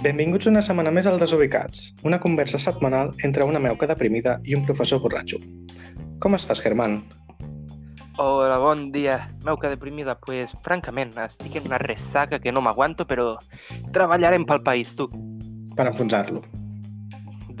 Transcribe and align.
Benvinguts 0.00 0.46
una 0.48 0.62
setmana 0.64 0.88
més 0.96 1.04
al 1.04 1.18
Desubicats, 1.20 1.90
una 2.08 2.16
conversa 2.20 2.56
setmanal 2.56 3.10
entre 3.26 3.44
una 3.44 3.60
meuca 3.60 3.84
deprimida 3.84 4.38
i 4.48 4.54
un 4.56 4.62
professor 4.64 4.96
borratxo. 5.02 5.36
Com 6.24 6.32
estàs, 6.38 6.62
Germán? 6.64 7.02
Hola, 8.16 8.56
bon 8.62 8.86
dia. 8.94 9.18
Meuca 9.44 9.68
deprimida, 9.68 10.14
pues 10.24 10.54
francament, 10.64 11.12
estic 11.20 11.58
en 11.60 11.68
una 11.68 11.82
ressaca 11.84 12.38
que 12.40 12.48
no 12.48 12.62
m'aguanto, 12.64 13.04
però 13.04 13.34
treballarem 13.92 14.48
pel 14.48 14.62
país, 14.64 14.94
tu. 14.96 15.10
Per 15.76 15.86
enfonsar-lo. 15.92 16.40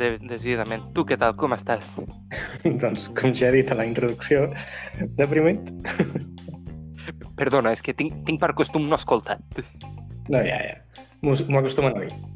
De 0.00 0.14
decididament. 0.24 0.88
Tu 0.96 1.04
què 1.04 1.20
tal? 1.20 1.36
Com 1.36 1.52
estàs? 1.52 1.98
doncs, 2.80 3.10
com 3.20 3.36
ja 3.36 3.50
he 3.50 3.58
dit 3.58 3.68
a 3.68 3.76
la 3.82 3.84
introducció, 3.84 4.46
deprimit. 5.20 5.68
Perdona, 7.36 7.76
és 7.76 7.84
que 7.84 7.92
tinc, 7.92 8.16
tinc 8.24 8.40
per 8.40 8.54
costum 8.56 8.88
no 8.88 8.96
escoltar. 8.96 9.36
No, 10.32 10.40
ja, 10.40 10.56
ja. 10.56 11.06
M'ho 11.20 11.36
acostumen 11.60 11.92
a 11.92 12.06
dir. 12.08 12.29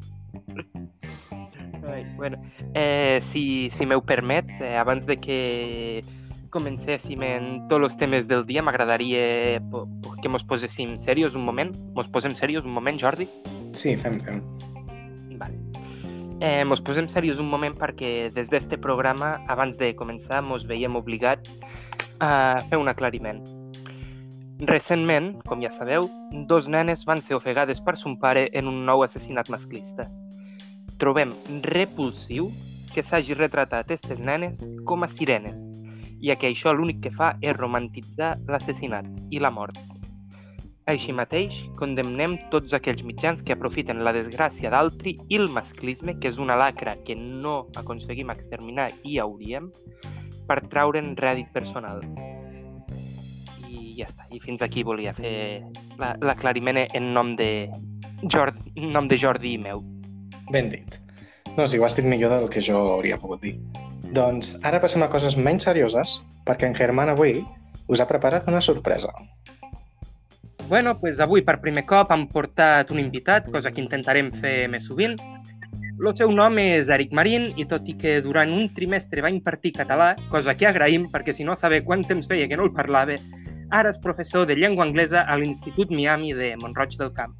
Ai, 1.87 2.03
bueno, 2.15 2.37
eh, 2.73 3.19
si, 3.21 3.69
si 3.69 3.85
m'ho 3.85 4.01
permet, 4.01 4.49
eh, 4.59 4.75
abans 4.77 5.05
de 5.05 5.17
que 5.17 6.03
comencéssim 6.55 7.23
en 7.27 7.67
tots 7.69 7.89
els 7.89 7.97
temes 7.99 8.29
del 8.31 8.45
dia, 8.47 8.63
m'agradaria 8.63 9.59
que 10.23 10.31
mos 10.31 10.45
poséssim 10.47 10.95
serios 10.97 11.35
un 11.35 11.43
moment. 11.45 11.75
Mos 11.97 12.07
posem 12.07 12.35
serios 12.35 12.65
un 12.65 12.73
moment, 12.73 12.99
Jordi? 12.99 13.27
Sí, 13.75 13.95
fem, 13.99 14.21
fem. 14.23 14.41
Vale. 15.35 15.59
Eh, 16.39 16.63
mos 16.67 16.81
posem 16.81 17.07
serios 17.11 17.39
un 17.39 17.51
moment 17.51 17.75
perquè 17.79 18.31
des 18.35 18.49
d'este 18.51 18.79
programa, 18.79 19.35
abans 19.51 19.77
de 19.79 19.93
començar, 19.99 20.41
mos 20.43 20.65
veiem 20.67 20.95
obligats 20.95 21.59
a 22.23 22.63
fer 22.69 22.79
un 22.79 22.91
aclariment. 22.91 23.43
Recentment, 24.63 25.33
com 25.43 25.59
ja 25.63 25.71
sabeu, 25.71 26.07
dos 26.47 26.69
nenes 26.71 27.03
van 27.07 27.21
ser 27.21 27.35
ofegades 27.35 27.81
per 27.83 27.97
son 27.99 28.15
pare 28.19 28.47
en 28.55 28.71
un 28.71 28.85
nou 28.87 29.03
assassinat 29.03 29.51
masclista. 29.51 30.07
Trobem 31.01 31.33
repulsiu 31.65 32.49
que 32.93 33.03
s'hagi 33.03 33.35
retratat 33.35 33.83
aquestes 33.83 34.21
nenes 34.23 34.61
com 34.87 35.03
a 35.03 35.09
sirenes, 35.11 35.59
ja 36.23 36.37
que 36.39 36.47
això 36.51 36.71
l'únic 36.73 37.01
que 37.03 37.11
fa 37.11 37.33
és 37.41 37.55
romantitzar 37.57 38.35
l'assassinat 38.47 39.09
i 39.31 39.41
la 39.43 39.51
mort. 39.51 39.79
Així 40.87 41.15
mateix, 41.17 41.63
condemnem 41.79 42.37
tots 42.53 42.75
aquells 42.77 43.01
mitjans 43.03 43.41
que 43.41 43.55
aprofiten 43.57 44.03
la 44.05 44.13
desgràcia 44.15 44.69
d'altri 44.69 45.15
i 45.27 45.39
el 45.41 45.49
masclisme, 45.49 46.15
que 46.21 46.29
és 46.29 46.37
una 46.37 46.55
lacra 46.55 46.93
que 47.03 47.17
no 47.17 47.65
aconseguim 47.75 48.31
exterminar 48.31 48.91
i 49.03 49.17
hauríem, 49.19 49.71
per 50.45 50.61
traure'n 50.69 51.15
rèdit 51.17 51.51
personal 51.51 52.05
ja 53.95 54.07
està. 54.09 54.27
I 54.31 54.41
fins 54.43 54.63
aquí 54.65 54.83
volia 54.83 55.13
fer 55.15 55.63
l'aclariment 55.97 56.83
en 56.85 57.11
nom 57.15 57.33
de, 57.39 57.67
Jordi, 58.31 58.73
nom 58.91 59.07
de 59.07 59.17
Jordi 59.19 59.55
i 59.55 59.61
meu. 59.61 59.83
Ben 60.51 60.69
dit. 60.69 60.99
No, 61.55 61.67
si 61.67 61.79
ho 61.79 61.85
has 61.87 61.95
dit 61.95 62.05
millor 62.05 62.33
del 62.33 62.49
que 62.51 62.63
jo 62.63 62.79
hauria 62.95 63.17
pogut 63.17 63.41
dir. 63.43 63.55
Doncs 64.15 64.55
ara 64.63 64.81
passem 64.83 65.03
a 65.03 65.09
coses 65.11 65.37
menys 65.37 65.65
serioses, 65.67 66.19
perquè 66.47 66.67
en 66.69 66.75
Germán 66.77 67.11
avui 67.11 67.39
us 67.87 68.01
ha 68.01 68.09
preparat 68.09 68.47
una 68.51 68.61
sorpresa. 68.61 69.13
Bueno, 70.67 70.95
pues 70.99 71.19
avui 71.21 71.43
per 71.45 71.59
primer 71.61 71.85
cop 71.85 72.11
hem 72.11 72.25
portat 72.27 72.91
un 72.91 72.99
invitat, 72.99 73.49
cosa 73.53 73.71
que 73.71 73.83
intentarem 73.83 74.31
fer 74.33 74.65
més 74.69 74.87
sovint. 74.89 75.17
El 75.95 76.11
seu 76.17 76.31
nom 76.33 76.57
és 76.59 76.89
Eric 76.91 77.13
Marín 77.15 77.51
i 77.55 77.65
tot 77.69 77.87
i 77.87 77.95
que 77.95 78.17
durant 78.21 78.51
un 78.51 78.67
trimestre 78.75 79.23
va 79.23 79.31
impartir 79.31 79.71
català, 79.77 80.15
cosa 80.33 80.57
que 80.57 80.67
agraïm 80.67 81.07
perquè 81.13 81.33
si 81.33 81.45
no 81.47 81.55
saber 81.55 81.85
quant 81.85 82.03
temps 82.03 82.27
feia 82.27 82.49
que 82.51 82.57
no 82.59 82.65
el 82.67 82.73
parlava, 82.75 83.15
Ara 83.73 83.89
és 83.89 83.97
professor 83.97 84.45
de 84.45 84.55
llengua 84.55 84.85
anglesa 84.85 85.23
a 85.25 85.35
l'Institut 85.41 85.89
Miami 85.89 86.33
de 86.37 86.53
Montroig 86.61 86.93
del 86.99 87.11
Camp. 87.13 87.33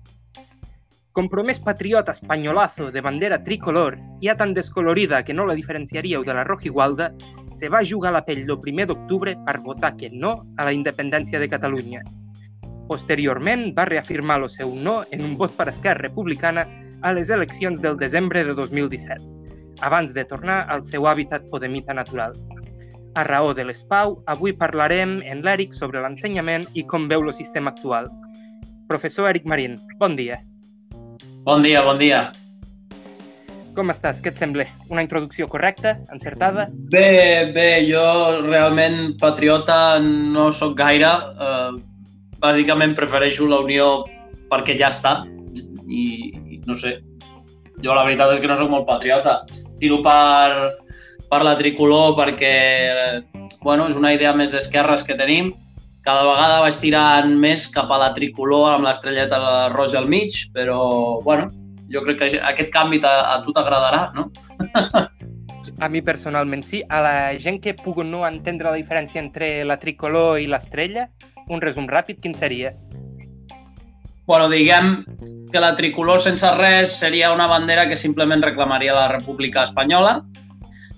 Compromès 1.15 1.61
patriota 1.61 2.11
espanyolazo 2.11 2.91
de 2.91 2.99
bandera 2.99 3.41
tricolor, 3.41 3.95
ja 4.21 4.35
tan 4.35 4.53
descolorida 4.53 5.23
que 5.23 5.33
no 5.33 5.45
la 5.47 5.53
diferenciaríeu 5.55 6.25
de 6.27 6.33
la 6.33 6.43
rojigualda, 6.43 7.13
se 7.55 7.69
va 7.69 7.85
jugar 7.87 8.11
la 8.11 8.25
pell 8.25 8.41
el 8.43 8.59
primer 8.59 8.89
d'octubre 8.89 9.37
per 9.45 9.61
votar 9.63 9.93
que 9.95 10.09
no 10.11 10.43
a 10.57 10.65
la 10.67 10.73
independència 10.75 11.39
de 11.39 11.47
Catalunya. 11.47 12.01
Posteriorment 12.89 13.69
va 13.77 13.85
reafirmar 13.87 14.41
el 14.41 14.49
seu 14.51 14.73
no 14.75 15.05
en 15.09 15.23
un 15.23 15.37
vot 15.39 15.55
per 15.55 15.69
Esquerra 15.71 16.03
Republicana 16.03 16.65
a 17.01 17.13
les 17.15 17.31
eleccions 17.31 17.79
del 17.79 17.95
desembre 17.95 18.43
de 18.43 18.55
2017, 18.57 19.15
abans 19.87 20.11
de 20.13 20.25
tornar 20.25 20.65
al 20.67 20.83
seu 20.83 21.07
hàbitat 21.07 21.47
podemita 21.47 21.95
natural, 21.95 22.35
a 23.15 23.23
raó 23.23 23.53
de 23.53 23.63
l'ESPAU, 23.63 24.17
avui 24.27 24.51
parlarem 24.51 25.21
en 25.23 25.45
l'Eric 25.47 25.71
sobre 25.79 26.03
l'ensenyament 26.03 26.67
i 26.73 26.83
com 26.83 27.07
veu 27.07 27.23
el 27.23 27.31
sistema 27.33 27.71
actual. 27.71 28.11
Professor 28.91 29.29
Eric 29.31 29.47
Marín, 29.47 29.79
bon 29.97 30.19
dia. 30.19 30.41
Bon 31.45 31.61
dia, 31.61 31.83
bon 31.85 31.99
dia. 32.01 32.31
Com 33.77 33.91
estàs? 33.93 34.17
Què 34.17 34.31
et 34.33 34.39
sembla? 34.41 34.63
Una 34.89 35.03
introducció 35.05 35.45
correcta? 35.45 35.91
Encertada? 36.09 36.63
Bé, 36.89 37.51
bé, 37.53 37.83
jo 37.85 38.01
realment 38.47 39.13
patriota 39.21 39.99
no 40.01 40.47
sóc 40.49 40.73
gaire. 40.79 41.11
Uh, 41.37 41.77
bàsicament 42.41 42.95
prefereixo 42.97 43.45
la 43.45 43.59
Unió 43.61 43.91
perquè 44.49 44.73
ja 44.79 44.89
està. 44.89 45.13
I, 45.85 46.33
I 46.33 46.57
no 46.65 46.79
sé, 46.81 46.95
jo 47.77 47.93
la 47.93 48.07
veritat 48.07 48.33
és 48.33 48.41
que 48.41 48.49
no 48.49 48.57
sóc 48.57 48.73
molt 48.73 48.89
patriota. 48.89 49.43
Tiro 49.77 50.01
per, 50.01 50.73
per 51.29 51.43
la 51.45 51.53
tricolor 51.61 52.17
perquè 52.17 52.55
bueno, 53.61 53.85
és 53.85 53.93
una 53.93 54.15
idea 54.17 54.33
més 54.33 54.49
d'esquerres 54.49 55.05
que 55.05 55.21
tenim. 55.21 55.53
Cada 56.05 56.21
vegada 56.27 56.61
vaig 56.61 56.75
tirant 56.77 57.31
més 57.41 57.65
cap 57.73 57.89
a 57.89 57.97
la 57.97 58.11
tricolor 58.13 58.75
amb 58.75 58.85
l'estrelleta 58.85 59.39
roja 59.73 59.97
al 59.97 60.09
mig, 60.11 60.35
però 60.53 61.17
bueno, 61.25 61.49
jo 61.89 62.03
crec 62.05 62.19
que 62.19 62.41
aquest 62.51 62.69
canvi 62.73 63.01
a, 63.01 63.15
a 63.33 63.39
tu 63.45 63.55
t'agradarà, 63.55 64.11
no? 64.13 64.29
A 65.83 65.89
mi 65.89 65.99
personalment 65.99 66.61
sí. 66.63 66.83
A 66.87 67.01
la 67.03 67.15
gent 67.41 67.57
que 67.59 67.73
pugui 67.75 68.05
no 68.07 68.21
entendre 68.23 68.69
la 68.69 68.77
diferència 68.77 69.19
entre 69.19 69.65
la 69.67 69.75
tricolor 69.81 70.39
i 70.39 70.45
l'estrella, 70.47 71.09
un 71.51 71.59
resum 71.59 71.89
ràpid, 71.89 72.21
quin 72.23 72.37
seria? 72.37 72.71
Bueno, 74.25 74.47
diguem 74.49 75.03
que 75.51 75.59
la 75.59 75.73
tricolor 75.75 76.21
sense 76.23 76.47
res 76.55 76.95
seria 77.01 77.33
una 77.33 77.49
bandera 77.51 77.89
que 77.89 77.97
simplement 77.99 78.45
reclamaria 78.45 78.95
la 78.95 79.09
República 79.11 79.65
Espanyola, 79.67 80.21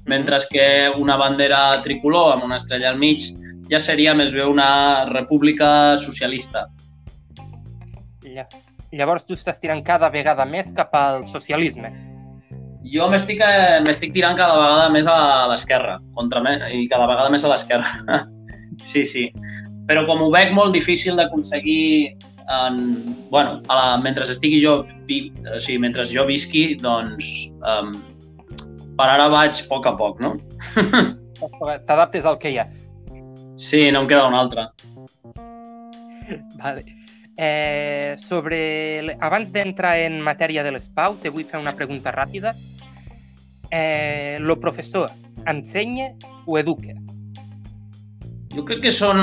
mentre 0.06 0.38
que 0.52 0.68
una 0.96 1.18
bandera 1.18 1.82
tricolor 1.82 2.36
amb 2.36 2.46
una 2.48 2.62
estrella 2.62 2.94
al 2.94 3.02
mig 3.02 3.26
ja 3.72 3.80
seria 3.84 4.14
més 4.16 4.34
bé 4.36 4.46
una 4.48 5.06
república 5.10 5.98
socialista. 6.02 6.68
Llavors 8.96 9.26
tu 9.28 9.36
estàs 9.36 9.60
tirant 9.60 9.84
cada 9.84 10.10
vegada 10.14 10.46
més 10.48 10.72
cap 10.76 10.94
al 10.96 11.26
socialisme. 11.32 11.92
Jo 12.88 13.10
m'estic 13.12 13.42
m'estic 13.84 14.14
tirant 14.16 14.38
cada 14.40 14.56
vegada 14.56 14.88
més 14.94 15.10
a 15.12 15.18
l'esquerra, 15.52 15.98
contra 16.16 16.44
me, 16.44 16.56
i 16.72 16.88
cada 16.88 17.08
vegada 17.10 17.32
més 17.34 17.44
a 17.44 17.52
l'esquerra. 17.52 18.22
sí, 18.92 19.04
sí. 19.04 19.28
Però 19.88 20.06
com 20.08 20.24
ho 20.24 20.32
veig 20.32 20.54
molt 20.56 20.76
difícil 20.76 21.20
d'aconseguir 21.20 22.16
en, 22.48 22.78
bueno, 23.32 23.62
a 23.68 23.76
la, 23.76 23.88
mentre 24.00 24.24
estigui 24.24 24.60
jo, 24.64 24.80
vi, 25.08 25.28
o 25.52 25.60
sigui, 25.60 25.82
mentre 25.84 26.08
jo 26.08 26.24
visqui, 26.28 26.78
doncs 26.80 27.52
um, 27.60 27.92
per 28.98 29.10
ara 29.12 29.28
vaig 29.32 29.60
a 29.60 29.68
poc 29.68 29.88
a 29.88 29.96
poc, 30.00 30.22
no? 30.24 30.38
T'adaptes 31.88 32.26
al 32.26 32.40
que 32.42 32.54
hi 32.54 32.62
ha. 32.64 32.68
Sí, 33.58 33.90
no 33.92 34.04
em 34.04 34.08
queda 34.08 34.28
un 34.30 34.38
altre. 34.38 34.68
Vale. 36.62 36.86
Eh, 37.38 38.16
sobre... 38.18 39.18
Abans 39.22 39.52
d'entrar 39.54 39.98
en 40.06 40.20
matèria 40.26 40.64
de 40.66 40.74
l'ESPAU, 40.74 41.20
te 41.22 41.34
vull 41.34 41.46
fer 41.46 41.62
una 41.62 41.76
pregunta 41.78 42.14
ràpida. 42.14 42.54
Eh, 43.70 44.38
lo 44.40 44.58
professor 44.62 45.12
ensenya 45.48 46.14
o 46.46 46.58
educa? 46.58 46.96
Jo 48.56 48.64
crec 48.66 48.86
que 48.86 48.94
són 48.96 49.20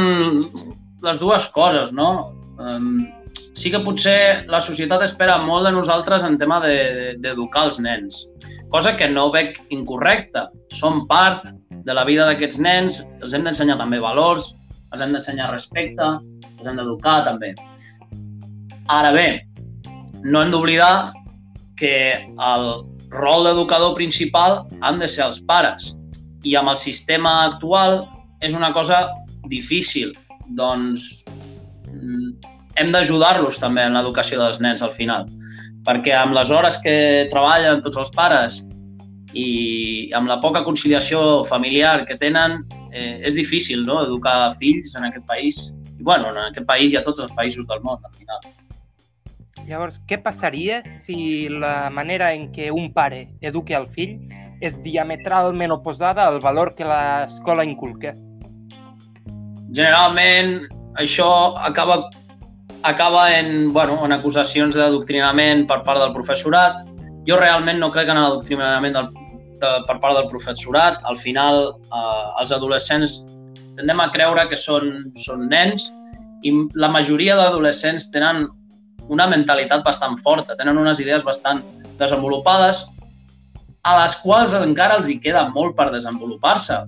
les 1.05 1.21
dues 1.21 1.49
coses, 1.55 1.91
no? 1.97 2.35
Um, 2.61 3.07
sí 3.57 3.73
que 3.73 3.81
potser 3.87 4.45
la 4.53 4.61
societat 4.63 5.03
espera 5.07 5.41
molt 5.43 5.67
de 5.67 5.73
nosaltres 5.75 6.27
en 6.27 6.37
tema 6.39 6.61
d'educar 6.63 7.65
de, 7.65 7.71
els 7.71 7.81
nens 7.83 8.21
cosa 8.75 8.97
que 8.97 9.07
no 9.07 9.29
veig 9.31 9.55
incorrecta. 9.71 10.49
Som 10.75 11.05
part 11.07 11.47
de 11.85 11.95
la 11.97 12.05
vida 12.09 12.27
d'aquests 12.29 12.61
nens, 12.65 13.01
els 13.23 13.35
hem 13.37 13.45
d'ensenyar 13.45 13.77
també 13.81 14.01
valors, 14.01 14.55
els 14.93 15.03
hem 15.05 15.13
d'ensenyar 15.15 15.51
respecte, 15.53 16.07
els 16.59 16.69
hem 16.69 16.81
d'educar 16.81 17.23
també. 17.29 17.53
Ara 18.93 19.13
bé, 19.17 19.29
no 20.25 20.43
hem 20.43 20.53
d'oblidar 20.53 21.13
que 21.81 21.95
el 22.25 22.67
rol 23.15 23.49
d'educador 23.49 23.95
principal 23.99 24.63
han 24.81 24.99
de 25.03 25.09
ser 25.09 25.27
els 25.27 25.41
pares. 25.49 25.93
I 26.45 26.57
amb 26.61 26.73
el 26.73 26.81
sistema 26.81 27.35
actual 27.51 28.03
és 28.45 28.57
una 28.57 28.73
cosa 28.73 29.07
difícil. 29.49 30.13
Doncs 30.57 31.25
mm, 31.93 32.33
hem 32.81 32.93
d'ajudar-los 32.93 33.61
també 33.61 33.85
en 33.87 33.97
l'educació 33.97 34.41
dels 34.41 34.61
nens 34.61 34.83
al 34.85 34.93
final 34.97 35.29
perquè 35.85 36.15
amb 36.17 36.35
les 36.37 36.51
hores 36.51 36.79
que 36.83 36.97
treballen 37.33 37.83
tots 37.85 38.01
els 38.01 38.13
pares 38.15 38.63
i 39.35 40.11
amb 40.15 40.31
la 40.31 40.39
poca 40.41 40.63
conciliació 40.65 41.45
familiar 41.45 42.05
que 42.09 42.17
tenen, 42.17 42.63
eh, 42.93 43.21
és 43.27 43.35
difícil 43.35 43.83
no? 43.87 44.01
educar 44.07 44.55
fills 44.61 44.95
en 44.95 45.09
aquest 45.11 45.27
país. 45.27 45.75
I 45.99 46.03
bueno, 46.03 46.31
en 46.31 46.39
aquest 46.47 46.67
país 46.67 46.93
i 46.93 46.99
a 46.99 47.05
tots 47.05 47.21
els 47.21 47.33
països 47.35 47.67
del 47.67 47.83
món, 47.83 47.99
al 48.05 48.15
final. 48.15 48.41
Llavors, 49.65 50.01
què 50.09 50.19
passaria 50.21 50.83
si 50.93 51.49
la 51.49 51.89
manera 51.91 52.33
en 52.37 52.51
què 52.53 52.71
un 52.75 52.91
pare 52.93 53.25
educa 53.41 53.79
el 53.79 53.87
fill 53.89 54.19
és 54.65 54.77
diametralment 54.85 55.73
oposada 55.73 56.27
al 56.29 56.41
valor 56.43 56.75
que 56.77 56.87
l'escola 56.89 57.65
inculca? 57.65 58.13
Generalment, 59.75 60.69
això 61.01 61.57
acaba, 61.65 62.05
acaba 62.83 63.27
en, 63.39 63.73
bueno, 63.73 63.99
en 64.05 64.13
acusacions 64.13 64.77
d'adoctrinament 64.77 65.65
per 65.71 65.81
part 65.83 66.03
del 66.03 66.13
professorat. 66.15 66.85
Jo 67.27 67.41
realment 67.41 67.81
no 67.81 67.91
crec 67.91 68.13
en 68.13 68.21
l'adoctrinament 68.21 68.95
del, 68.95 69.09
de, 69.15 69.24
per 69.89 69.99
part 70.03 70.19
del 70.19 70.29
professorat. 70.33 71.01
Al 71.09 71.19
final, 71.21 71.75
eh, 71.85 72.41
els 72.43 72.53
adolescents 72.55 73.23
tendem 73.79 74.01
a 74.01 74.11
creure 74.15 74.47
que 74.51 74.59
són, 74.59 74.91
són 75.19 75.49
nens 75.51 75.91
i 76.45 76.53
la 76.79 76.91
majoria 76.93 77.37
d'adolescents 77.39 78.11
tenen 78.13 78.47
una 79.13 79.27
mentalitat 79.29 79.85
bastant 79.85 80.17
forta, 80.25 80.57
tenen 80.57 80.79
unes 80.81 81.01
idees 81.01 81.25
bastant 81.25 81.63
desenvolupades, 81.99 82.85
a 83.85 83.99
les 84.01 84.15
quals 84.23 84.55
encara 84.57 84.97
els 85.01 85.11
hi 85.13 85.19
queda 85.21 85.49
molt 85.53 85.77
per 85.77 85.91
desenvolupar-se, 85.93 86.79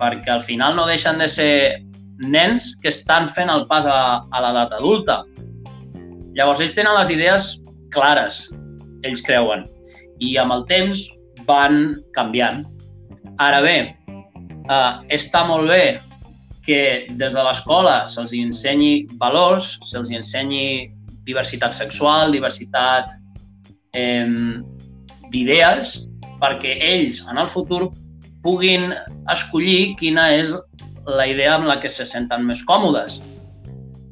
perquè 0.00 0.32
al 0.34 0.42
final 0.42 0.74
no 0.78 0.86
deixen 0.88 1.20
de 1.22 1.28
ser 1.30 1.52
nens 2.20 2.74
que 2.82 2.90
estan 2.90 3.28
fent 3.30 3.50
el 3.52 3.66
pas 3.70 3.86
a, 3.86 4.00
a 4.30 4.42
l'edat 4.44 4.74
adulta. 4.80 5.20
Llavors, 6.34 6.62
ells 6.62 6.74
tenen 6.76 6.96
les 6.98 7.12
idees 7.14 7.50
clares, 7.94 8.48
ells 9.06 9.22
creuen, 9.26 9.64
i 10.18 10.36
amb 10.42 10.54
el 10.58 10.66
temps 10.70 11.06
van 11.48 11.96
canviant. 12.16 12.64
Ara 13.40 13.60
bé, 13.64 13.76
eh, 14.68 14.92
està 15.08 15.44
molt 15.46 15.68
bé 15.70 16.00
que 16.66 17.06
des 17.16 17.32
de 17.32 17.42
l'escola 17.42 18.04
se'ls 18.10 18.34
ensenyi 18.36 19.06
valors, 19.22 19.78
se'ls 19.88 20.12
ensenyi 20.12 20.90
diversitat 21.24 21.74
sexual, 21.74 22.32
diversitat 22.32 23.10
eh, 23.94 24.26
d'idees, 25.30 25.96
perquè 26.40 26.76
ells 26.80 27.24
en 27.30 27.38
el 27.40 27.48
futur 27.48 27.90
puguin 28.44 28.90
escollir 29.32 29.96
quina 30.00 30.30
és 30.36 30.54
la 31.06 31.26
idea 31.28 31.56
amb 31.56 31.68
la 31.68 31.78
que 31.80 31.90
se 31.92 32.06
senten 32.08 32.46
més 32.48 32.62
còmodes. 32.68 33.20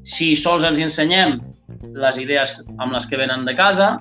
Si 0.09 0.35
sols 0.37 0.65
els 0.65 0.81
ensenyem 0.81 1.39
les 1.99 2.19
idees 2.21 2.59
amb 2.79 2.93
les 2.93 3.07
que 3.09 3.21
venen 3.21 3.45
de 3.49 3.55
casa, 3.57 3.99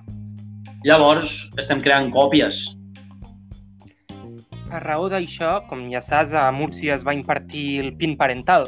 llavors 0.87 1.47
estem 1.59 1.81
creant 1.83 2.11
còpies. 2.15 2.76
A 4.69 4.79
raó 4.83 5.07
d'això, 5.09 5.61
com 5.69 5.85
ja 5.91 6.01
saps, 6.03 6.33
a 6.35 6.49
Múrcia 6.51 6.95
es 6.97 7.05
va 7.07 7.13
impartir 7.15 7.79
el 7.85 7.93
PIN 7.95 8.17
parental, 8.19 8.67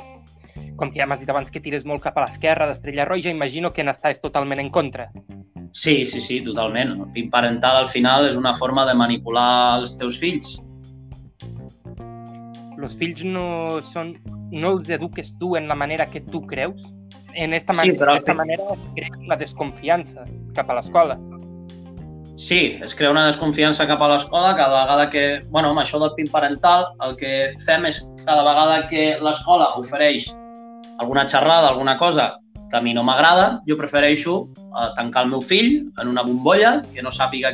com 0.80 0.92
que 0.92 1.02
ja 1.02 1.08
m'has 1.10 1.20
dit 1.20 1.30
abans 1.30 1.52
que 1.52 1.60
tires 1.60 1.84
molt 1.86 2.02
cap 2.06 2.18
a 2.18 2.24
l'esquerra 2.24 2.68
d'Estrella 2.70 3.06
Roja, 3.06 3.34
imagino 3.34 3.72
que 3.76 3.84
n'estàs 3.84 4.22
totalment 4.24 4.62
en 4.64 4.70
contra. 4.72 5.10
Sí, 5.76 6.06
sí, 6.06 6.22
sí, 6.24 6.40
totalment. 6.46 6.96
El 6.96 7.12
PIN 7.14 7.30
parental 7.30 7.82
al 7.84 7.88
final 7.92 8.30
és 8.30 8.40
una 8.40 8.56
forma 8.58 8.86
de 8.88 8.96
manipular 8.98 9.80
els 9.82 9.98
teus 10.00 10.18
fills. 10.22 10.62
Los 12.80 12.96
fills 12.96 13.26
no 13.28 13.82
són... 13.84 14.16
no 14.56 14.72
els 14.72 14.88
eduques 14.90 15.36
tu 15.38 15.58
en 15.60 15.68
la 15.68 15.76
manera 15.76 16.08
que 16.10 16.22
tu 16.22 16.42
creus? 16.48 16.88
En 17.36 17.54
esta, 17.54 17.76
man 17.76 17.86
Sí, 17.86 17.98
però- 18.00 18.16
esta 18.18 18.34
manera 18.34 18.72
crec 18.96 19.20
la 19.28 19.36
desconfiança 19.38 20.24
cap 20.56 20.72
a 20.72 20.80
l'escola. 20.80 21.20
Sí, 22.40 22.80
es 22.82 22.96
crea 22.96 23.12
una 23.12 23.26
desconfiança 23.28 23.84
cap 23.84 24.00
a 24.00 24.08
l'escola 24.08 24.54
cada 24.56 24.86
vegada 24.86 25.10
que, 25.12 25.24
bueno, 25.52 25.74
amb 25.74 25.82
això 25.82 26.00
del 26.00 26.14
PIN 26.16 26.30
parental, 26.32 26.86
el 27.04 27.18
que 27.20 27.32
fem 27.66 27.84
és 27.90 27.98
cada 28.22 28.46
vegada 28.48 28.78
que 28.88 29.18
l'escola 29.20 29.66
ofereix 29.76 30.30
alguna 31.04 31.26
xerrada, 31.28 31.68
alguna 31.68 31.98
cosa 32.00 32.30
que 32.72 32.78
a 32.78 32.82
mi 32.86 32.94
no 32.96 33.04
m'agrada, 33.04 33.60
jo 33.68 33.76
prefereixo 33.76 34.38
eh, 34.56 34.88
tancar 34.96 35.26
el 35.26 35.34
meu 35.34 35.44
fill 35.44 35.92
en 36.00 36.14
una 36.14 36.24
bombolla, 36.24 36.78
que 36.94 37.04
no 37.04 37.12
sàpiga 37.12 37.52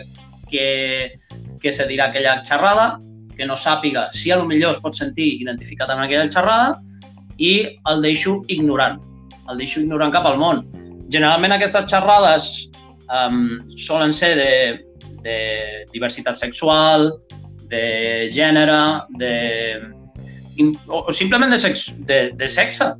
què, 0.51 0.67
què 1.63 1.73
se 1.73 1.89
dirà 1.89 2.11
aquella 2.11 2.37
xerrada, 2.45 2.99
que 3.33 3.49
no 3.49 3.57
sàpiga 3.57 4.11
si 4.13 4.29
a 4.29 4.37
lo 4.37 4.45
millor 4.45 4.77
es 4.77 4.83
pot 4.85 4.93
sentir 4.93 5.31
identificat 5.39 5.89
amb 5.95 6.05
aquella 6.05 6.29
xerrada 6.29 6.77
i 7.41 7.55
el 7.89 8.05
deixo 8.05 8.43
ignorant, 8.53 9.01
el 9.49 9.65
deixo 9.65 9.81
ignorant 9.81 10.13
cap 10.13 10.29
al 10.29 10.37
món. 10.37 10.61
Generalment 11.09 11.57
aquestes 11.57 11.89
xerrades 11.89 12.53
um, 13.10 13.60
solen 13.78 14.13
ser 14.13 14.36
de, 14.40 14.52
de 15.25 15.38
diversitat 15.94 16.38
sexual, 16.40 17.12
de 17.69 18.30
gènere, 18.34 18.80
de, 19.18 19.34
o, 20.88 21.06
o 21.07 21.12
simplement 21.12 21.52
de, 21.52 21.60
sex, 21.60 21.88
de, 22.06 22.31
de 22.38 22.48
sexe, 22.48 22.92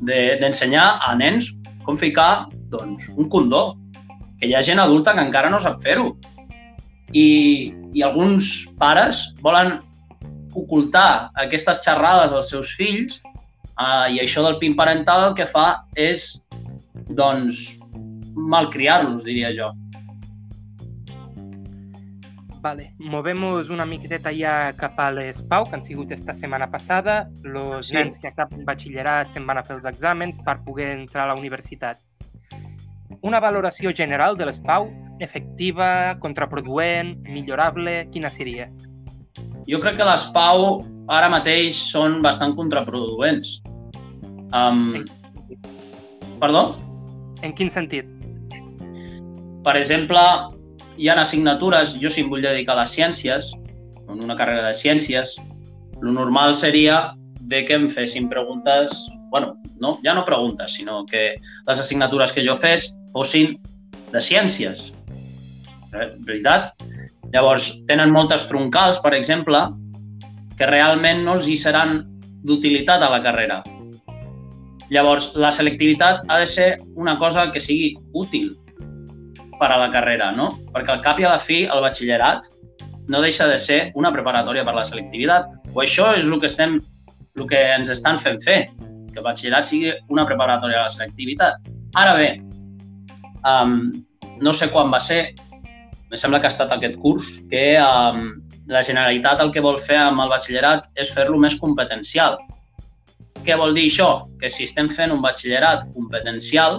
de- 0.00 0.36
d'ensenyar 0.40 0.86
de, 0.96 1.04
a 1.10 1.14
nens 1.18 1.50
com 1.84 1.98
ficar 2.00 2.48
doncs, 2.72 3.08
un 3.16 3.28
condó, 3.28 3.74
que 4.40 4.48
hi 4.48 4.54
ha 4.56 4.64
gent 4.64 4.80
adulta 4.80 5.12
que 5.14 5.24
encara 5.24 5.50
no 5.52 5.60
sap 5.60 5.80
fer-ho. 5.84 6.14
I, 7.12 7.74
I 7.92 8.04
alguns 8.06 8.70
pares 8.78 9.24
volen 9.42 9.80
ocultar 10.54 11.30
aquestes 11.38 11.82
xerrades 11.84 12.32
als 12.32 12.50
seus 12.50 12.72
fills 12.78 13.18
eh, 13.20 14.14
i 14.14 14.20
això 14.22 14.44
del 14.46 14.58
PIN 14.62 14.76
parental 14.78 15.28
el 15.28 15.36
que 15.38 15.46
fa 15.46 15.82
és 15.98 16.46
doncs, 17.18 17.79
malcriar-los, 18.48 19.24
diria 19.24 19.50
jo. 19.56 19.70
Vale, 22.60 22.94
movemos 22.98 23.70
una 23.70 23.86
miqueta 23.86 24.32
ja 24.36 24.74
cap 24.76 24.98
a 25.00 25.10
les 25.10 25.42
PAU, 25.48 25.64
que 25.70 25.78
han 25.78 25.82
sigut 25.82 26.10
esta 26.12 26.34
setmana 26.34 26.70
passada. 26.70 27.30
Els 27.44 27.88
Sí. 27.88 27.94
nens 27.96 28.18
que 28.20 28.28
acaben 28.28 28.66
batxillerat 28.66 29.30
se'n 29.30 29.46
van 29.46 29.58
a 29.58 29.64
fer 29.64 29.76
els 29.76 29.86
exàmens 29.86 30.42
per 30.44 30.62
poder 30.64 30.90
entrar 30.98 31.24
a 31.24 31.34
la 31.34 31.40
universitat. 31.40 31.96
Una 33.22 33.40
valoració 33.40 33.94
general 33.96 34.36
de 34.36 34.46
les 34.46 34.60
PAU, 34.60 34.90
efectiva, 35.20 36.18
contraproduent, 36.20 37.16
millorable, 37.28 38.08
quina 38.10 38.28
seria? 38.28 38.70
Jo 39.68 39.80
crec 39.80 39.96
que 39.96 40.04
les 40.04 40.24
Pau 40.34 40.84
ara 41.08 41.28
mateix 41.32 41.76
són 41.90 42.20
bastant 42.22 42.54
contraproduents. 42.56 43.62
Um, 44.52 45.04
perdó? 46.40 46.76
En 47.42 47.54
quin 47.54 47.70
sentit? 47.70 48.19
Per 49.64 49.76
exemple, 49.76 50.20
hi 50.96 51.08
ha 51.08 51.16
assignatures, 51.20 51.96
jo 52.00 52.10
si 52.12 52.24
em 52.24 52.30
vull 52.32 52.44
dedicar 52.44 52.76
a 52.76 52.82
les 52.82 52.94
ciències, 52.96 53.50
en 54.08 54.22
una 54.24 54.36
carrera 54.36 54.66
de 54.66 54.76
ciències, 54.76 55.36
lo 56.00 56.12
normal 56.12 56.54
seria 56.54 57.10
de 57.52 57.62
que 57.64 57.76
em 57.76 57.88
fessin 57.88 58.28
preguntes, 58.28 59.08
bueno, 59.30 59.54
no, 59.80 59.98
ja 60.04 60.14
no 60.14 60.24
preguntes, 60.24 60.74
sinó 60.78 61.04
que 61.06 61.34
les 61.66 61.78
assignatures 61.78 62.32
que 62.32 62.44
jo 62.46 62.56
fes 62.56 62.90
fossin 63.12 63.58
de 64.12 64.20
ciències. 64.20 64.90
Eh, 65.92 66.08
veritat? 66.26 66.72
Llavors, 67.34 67.72
tenen 67.86 68.10
moltes 68.10 68.48
troncals, 68.50 68.98
per 69.02 69.14
exemple, 69.14 69.60
que 70.58 70.68
realment 70.68 71.24
no 71.24 71.36
els 71.38 71.48
hi 71.48 71.56
seran 71.56 72.00
d'utilitat 72.48 73.02
a 73.02 73.10
la 73.12 73.20
carrera. 73.22 73.60
Llavors, 74.90 75.30
la 75.38 75.52
selectivitat 75.54 76.24
ha 76.28 76.40
de 76.40 76.48
ser 76.50 76.70
una 76.96 77.16
cosa 77.18 77.50
que 77.52 77.62
sigui 77.62 77.94
útil 78.12 78.50
per 79.60 79.70
a 79.70 79.78
la 79.78 79.90
carrera, 79.92 80.30
no? 80.32 80.54
Perquè 80.74 80.96
al 80.96 81.04
cap 81.04 81.20
i 81.20 81.26
a 81.28 81.34
la 81.34 81.42
fi 81.42 81.62
el 81.68 81.84
batxillerat 81.84 82.48
no 83.10 83.20
deixa 83.20 83.46
de 83.50 83.58
ser 83.58 83.80
una 83.98 84.12
preparatòria 84.14 84.64
per 84.64 84.72
a 84.72 84.80
la 84.80 84.86
selectivitat. 84.86 85.50
O 85.74 85.82
això 85.84 86.12
és 86.16 86.26
el 86.26 86.38
que, 86.40 86.48
estem, 86.48 86.78
el 87.36 87.48
que 87.50 87.60
ens 87.74 87.90
estan 87.92 88.20
fent 88.22 88.40
fer, 88.44 88.60
que 89.10 89.18
el 89.18 89.26
batxillerat 89.26 89.68
sigui 89.68 89.92
una 90.08 90.24
preparatòria 90.28 90.80
a 90.80 90.86
la 90.86 90.92
selectivitat. 90.94 91.66
Ara 91.98 92.14
bé, 92.18 92.30
um, 93.42 93.90
no 94.40 94.54
sé 94.56 94.70
quan 94.70 94.92
va 94.94 95.00
ser, 95.02 95.34
me 96.10 96.18
sembla 96.18 96.40
que 96.40 96.48
ha 96.48 96.54
estat 96.54 96.72
aquest 96.76 96.96
curs, 97.02 97.26
que 97.50 97.64
um, 97.82 98.30
la 98.70 98.84
Generalitat 98.86 99.42
el 99.42 99.50
que 99.52 99.64
vol 99.64 99.80
fer 99.82 99.98
amb 99.98 100.22
el 100.22 100.30
batxillerat 100.30 100.86
és 101.02 101.10
fer-lo 101.16 101.38
més 101.42 101.58
competencial. 101.58 102.38
Què 103.42 103.56
vol 103.58 103.74
dir 103.74 103.88
això? 103.88 104.10
Que 104.38 104.50
si 104.52 104.68
estem 104.68 104.90
fent 104.92 105.10
un 105.10 105.22
batxillerat 105.24 105.88
competencial, 105.96 106.78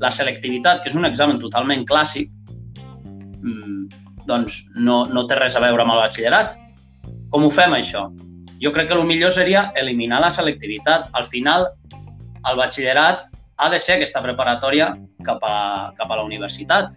la 0.00 0.10
selectivitat, 0.10 0.82
que 0.82 0.90
és 0.90 0.96
un 0.98 1.06
examen 1.08 1.38
totalment 1.42 1.84
clàssic, 1.88 2.30
mm, 3.42 3.86
doncs 4.26 4.64
no, 4.76 5.04
no 5.06 5.26
té 5.28 5.38
res 5.38 5.56
a 5.56 5.62
veure 5.64 5.84
amb 5.84 5.94
el 5.94 6.02
batxillerat. 6.04 6.56
Com 7.30 7.44
ho 7.44 7.50
fem, 7.50 7.74
això? 7.76 8.08
Jo 8.62 8.72
crec 8.72 8.88
que 8.88 8.96
el 8.96 9.04
millor 9.04 9.32
seria 9.34 9.70
eliminar 9.76 10.20
la 10.22 10.30
selectivitat. 10.30 11.10
Al 11.12 11.26
final, 11.30 11.66
el 12.48 12.56
batxillerat 12.56 13.26
ha 13.56 13.68
de 13.70 13.78
ser 13.78 13.98
aquesta 13.98 14.22
preparatòria 14.22 14.94
cap 15.26 15.42
a, 15.42 15.92
cap 15.98 16.10
a 16.10 16.20
la 16.20 16.24
universitat. 16.24 16.96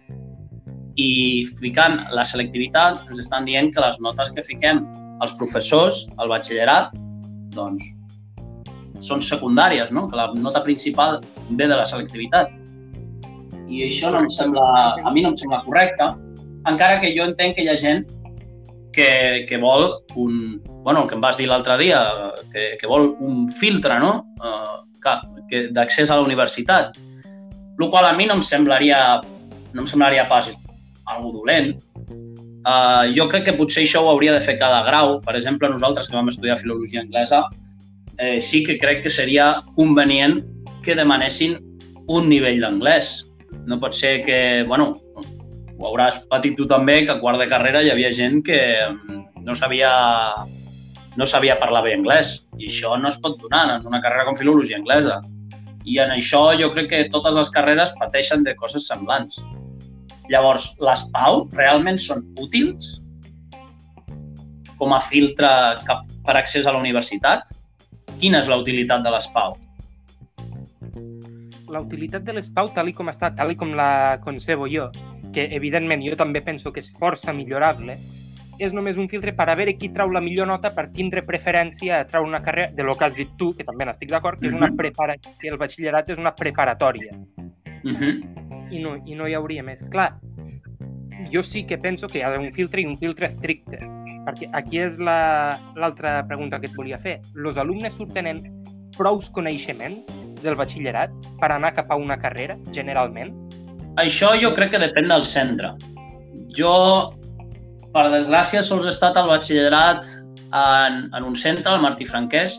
I 0.98 1.46
ficant 1.60 2.00
la 2.14 2.24
selectivitat 2.26 3.04
ens 3.06 3.20
estan 3.22 3.46
dient 3.46 3.70
que 3.74 3.84
les 3.84 4.00
notes 4.02 4.32
que 4.34 4.42
fiquem 4.42 4.82
els 5.22 5.34
professors 5.38 6.06
al 6.18 6.30
batxillerat 6.32 6.94
doncs, 7.54 7.84
són 9.02 9.22
secundàries, 9.22 9.92
no? 9.94 10.06
que 10.10 10.18
la 10.18 10.28
nota 10.34 10.62
principal 10.64 11.20
ve 11.50 11.66
de 11.66 11.76
la 11.76 11.86
selectivitat. 11.86 12.50
I 13.68 13.84
això 13.86 14.12
no 14.12 14.22
em 14.24 14.30
sembla, 14.32 14.64
a 15.04 15.12
mi 15.12 15.22
no 15.24 15.32
em 15.32 15.36
sembla 15.36 15.62
correcte, 15.66 16.12
encara 16.68 17.00
que 17.02 17.12
jo 17.16 17.26
entenc 17.28 17.56
que 17.56 17.64
hi 17.64 17.70
ha 17.72 17.76
gent 17.76 18.06
que, 18.92 19.46
que 19.48 19.58
vol 19.60 19.90
un... 20.16 20.60
Bueno, 20.82 21.06
que 21.06 21.14
em 21.14 21.20
vas 21.20 21.36
dir 21.36 21.48
l'altre 21.48 21.76
dia, 21.78 22.00
que, 22.52 22.70
que 22.80 22.88
vol 22.88 23.12
un 23.20 23.48
filtre, 23.52 23.98
no? 24.00 24.12
Uh, 24.40 24.78
que, 25.02 25.16
que 25.50 25.60
d'accés 25.74 26.10
a 26.10 26.16
la 26.16 26.24
universitat. 26.24 26.96
El 27.78 27.90
qual 27.92 28.08
a 28.08 28.14
mi 28.16 28.26
no 28.26 28.38
em 28.38 28.42
semblaria 28.42 29.20
no 29.74 29.84
em 29.84 29.86
semblaria 29.86 30.26
pas 30.28 30.48
algo 31.06 31.32
dolent. 31.36 31.76
Uh, 32.66 33.06
jo 33.14 33.28
crec 33.30 33.46
que 33.46 33.56
potser 33.56 33.84
això 33.84 34.02
ho 34.02 34.10
hauria 34.10 34.34
de 34.34 34.42
fer 34.44 34.58
cada 34.60 34.82
grau. 34.88 35.18
Per 35.24 35.36
exemple, 35.36 35.70
nosaltres 35.70 36.08
que 36.08 36.16
vam 36.16 36.32
estudiar 36.32 36.58
filologia 36.60 37.04
anglesa, 37.04 37.44
eh, 38.18 38.40
sí 38.40 38.64
que 38.64 38.78
crec 38.78 39.04
que 39.04 39.10
seria 39.10 39.62
convenient 39.76 40.40
que 40.82 40.96
demanessin 40.98 41.56
un 42.08 42.28
nivell 42.28 42.60
d'anglès. 42.64 43.27
No 43.66 43.78
pot 43.80 43.96
ser 43.96 44.22
que, 44.24 44.38
bueno, 44.68 44.92
ho 45.78 45.88
hauràs 45.90 46.22
patit 46.30 46.56
tu 46.58 46.66
també, 46.66 47.02
que 47.06 47.14
a 47.14 47.20
quart 47.22 47.40
de 47.40 47.48
carrera 47.50 47.82
hi 47.82 47.90
havia 47.92 48.12
gent 48.14 48.40
que 48.46 48.60
mm, 48.86 49.42
no 49.46 49.54
sabia 49.58 49.90
no 51.18 51.26
sabia 51.26 51.58
parlar 51.58 51.82
bé 51.82 51.96
anglès. 51.96 52.46
I 52.62 52.68
això 52.70 52.94
no 53.00 53.10
es 53.10 53.18
pot 53.22 53.40
donar 53.42 53.64
en 53.74 53.86
una 53.86 54.00
carrera 54.04 54.28
com 54.28 54.38
filologia 54.38 54.78
anglesa. 54.78 55.18
I 55.88 55.98
en 56.04 56.12
això 56.14 56.42
jo 56.60 56.70
crec 56.74 56.90
que 56.92 57.04
totes 57.10 57.34
les 57.34 57.50
carreres 57.50 57.94
pateixen 57.98 58.44
de 58.46 58.54
coses 58.54 58.86
semblants. 58.86 59.40
Llavors, 60.30 60.70
les 60.84 61.04
PAU 61.14 61.46
realment 61.56 61.98
són 61.98 62.22
útils 62.38 62.98
com 64.78 64.94
a 64.94 65.00
filtre 65.08 65.48
per 65.88 66.36
accés 66.36 66.66
a 66.66 66.74
la 66.74 66.82
universitat? 66.82 67.50
Quina 68.20 68.42
és 68.42 68.50
la 68.50 68.60
utilitat 68.62 69.02
de 69.02 69.14
les 69.14 69.26
PAU? 69.34 69.56
La 71.68 71.80
utilitat 71.84 72.24
de 72.24 72.32
les 72.32 72.48
PAU, 72.50 72.70
tal 72.74 72.92
com 72.96 73.10
està, 73.12 73.34
tal 73.36 73.54
com 73.56 73.74
la 73.76 74.18
concebo 74.24 74.68
jo, 74.70 74.88
que 75.34 75.48
evidentment 75.56 76.02
jo 76.04 76.16
també 76.16 76.40
penso 76.40 76.72
que 76.72 76.80
és 76.80 76.92
força 76.96 77.34
millorable, 77.36 77.98
és 78.58 78.74
només 78.74 78.98
un 78.98 79.08
filtre 79.08 79.32
per 79.38 79.46
a 79.48 79.54
veure 79.58 79.76
qui 79.78 79.90
trau 79.94 80.10
la 80.10 80.22
millor 80.24 80.48
nota 80.50 80.72
per 80.74 80.88
tindre 80.94 81.22
preferència 81.22 82.00
a 82.00 82.06
treure 82.08 82.26
una 82.26 82.42
carrera, 82.42 82.72
de 82.74 82.82
lo 82.82 82.96
que 82.98 83.06
has 83.06 83.14
dit 83.14 83.30
tu, 83.38 83.52
que 83.54 83.64
també 83.64 83.86
n'estic 83.86 84.10
d'acord, 84.10 84.40
que 84.40 84.50
és 84.50 84.56
una 84.56 84.72
prepara... 84.74 85.14
que 85.18 85.52
el 85.52 85.58
batxillerat 85.60 86.10
és 86.10 86.18
una 86.18 86.34
preparatòria. 86.34 87.14
Uh 87.84 87.94
-huh. 87.94 88.14
I, 88.70 88.80
no, 88.82 88.96
I 89.06 89.14
no 89.14 89.28
hi 89.28 89.34
hauria 89.34 89.62
més. 89.62 89.84
Clar, 89.90 90.18
jo 91.32 91.42
sí 91.42 91.64
que 91.66 91.78
penso 91.78 92.08
que 92.08 92.18
hi 92.18 92.22
ha 92.22 92.38
un 92.38 92.52
filtre 92.52 92.80
i 92.80 92.86
un 92.86 92.96
filtre 92.96 93.26
estricte, 93.26 93.78
perquè 94.26 94.50
aquí 94.52 94.78
és 94.78 94.98
l'altra 94.98 96.14
la, 96.18 96.26
pregunta 96.26 96.60
que 96.60 96.66
et 96.66 96.76
volia 96.76 96.98
fer. 96.98 97.20
Els 97.34 97.56
alumnes 97.56 97.94
surten 97.94 98.26
en 98.26 98.57
prous 98.98 99.30
coneixements 99.34 100.10
del 100.42 100.58
batxillerat 100.58 101.14
per 101.40 101.52
anar 101.54 101.72
cap 101.76 101.90
a 101.90 101.98
una 101.98 102.18
carrera, 102.20 102.58
generalment? 102.74 103.32
Això 103.98 104.34
jo 104.38 104.52
crec 104.54 104.74
que 104.74 104.82
depèn 104.82 105.08
del 105.10 105.24
centre. 105.26 105.72
Jo 106.54 106.74
per 107.94 108.08
desgràcia, 108.12 108.62
sols 108.62 108.86
he 108.86 108.92
estat 108.92 109.16
al 109.16 109.30
batxillerat 109.30 110.06
en, 110.54 111.06
en 111.14 111.24
un 111.24 111.36
centre, 111.38 111.72
al 111.72 111.82
Martí 111.82 112.06
Franquès. 112.08 112.58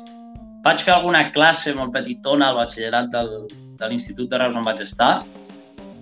Vaig 0.65 0.81
fer 0.83 0.95
alguna 0.95 1.27
classe 1.35 1.73
molt 1.77 1.93
petitona 1.95 2.49
al 2.49 2.57
batxillerat 2.59 3.11
del, 3.13 3.35
de 3.79 3.91
l'Institut 3.91 4.29
de 4.31 4.39
Reus 4.41 4.57
on 4.59 4.65
vaig 4.67 4.81
estar, 4.83 5.21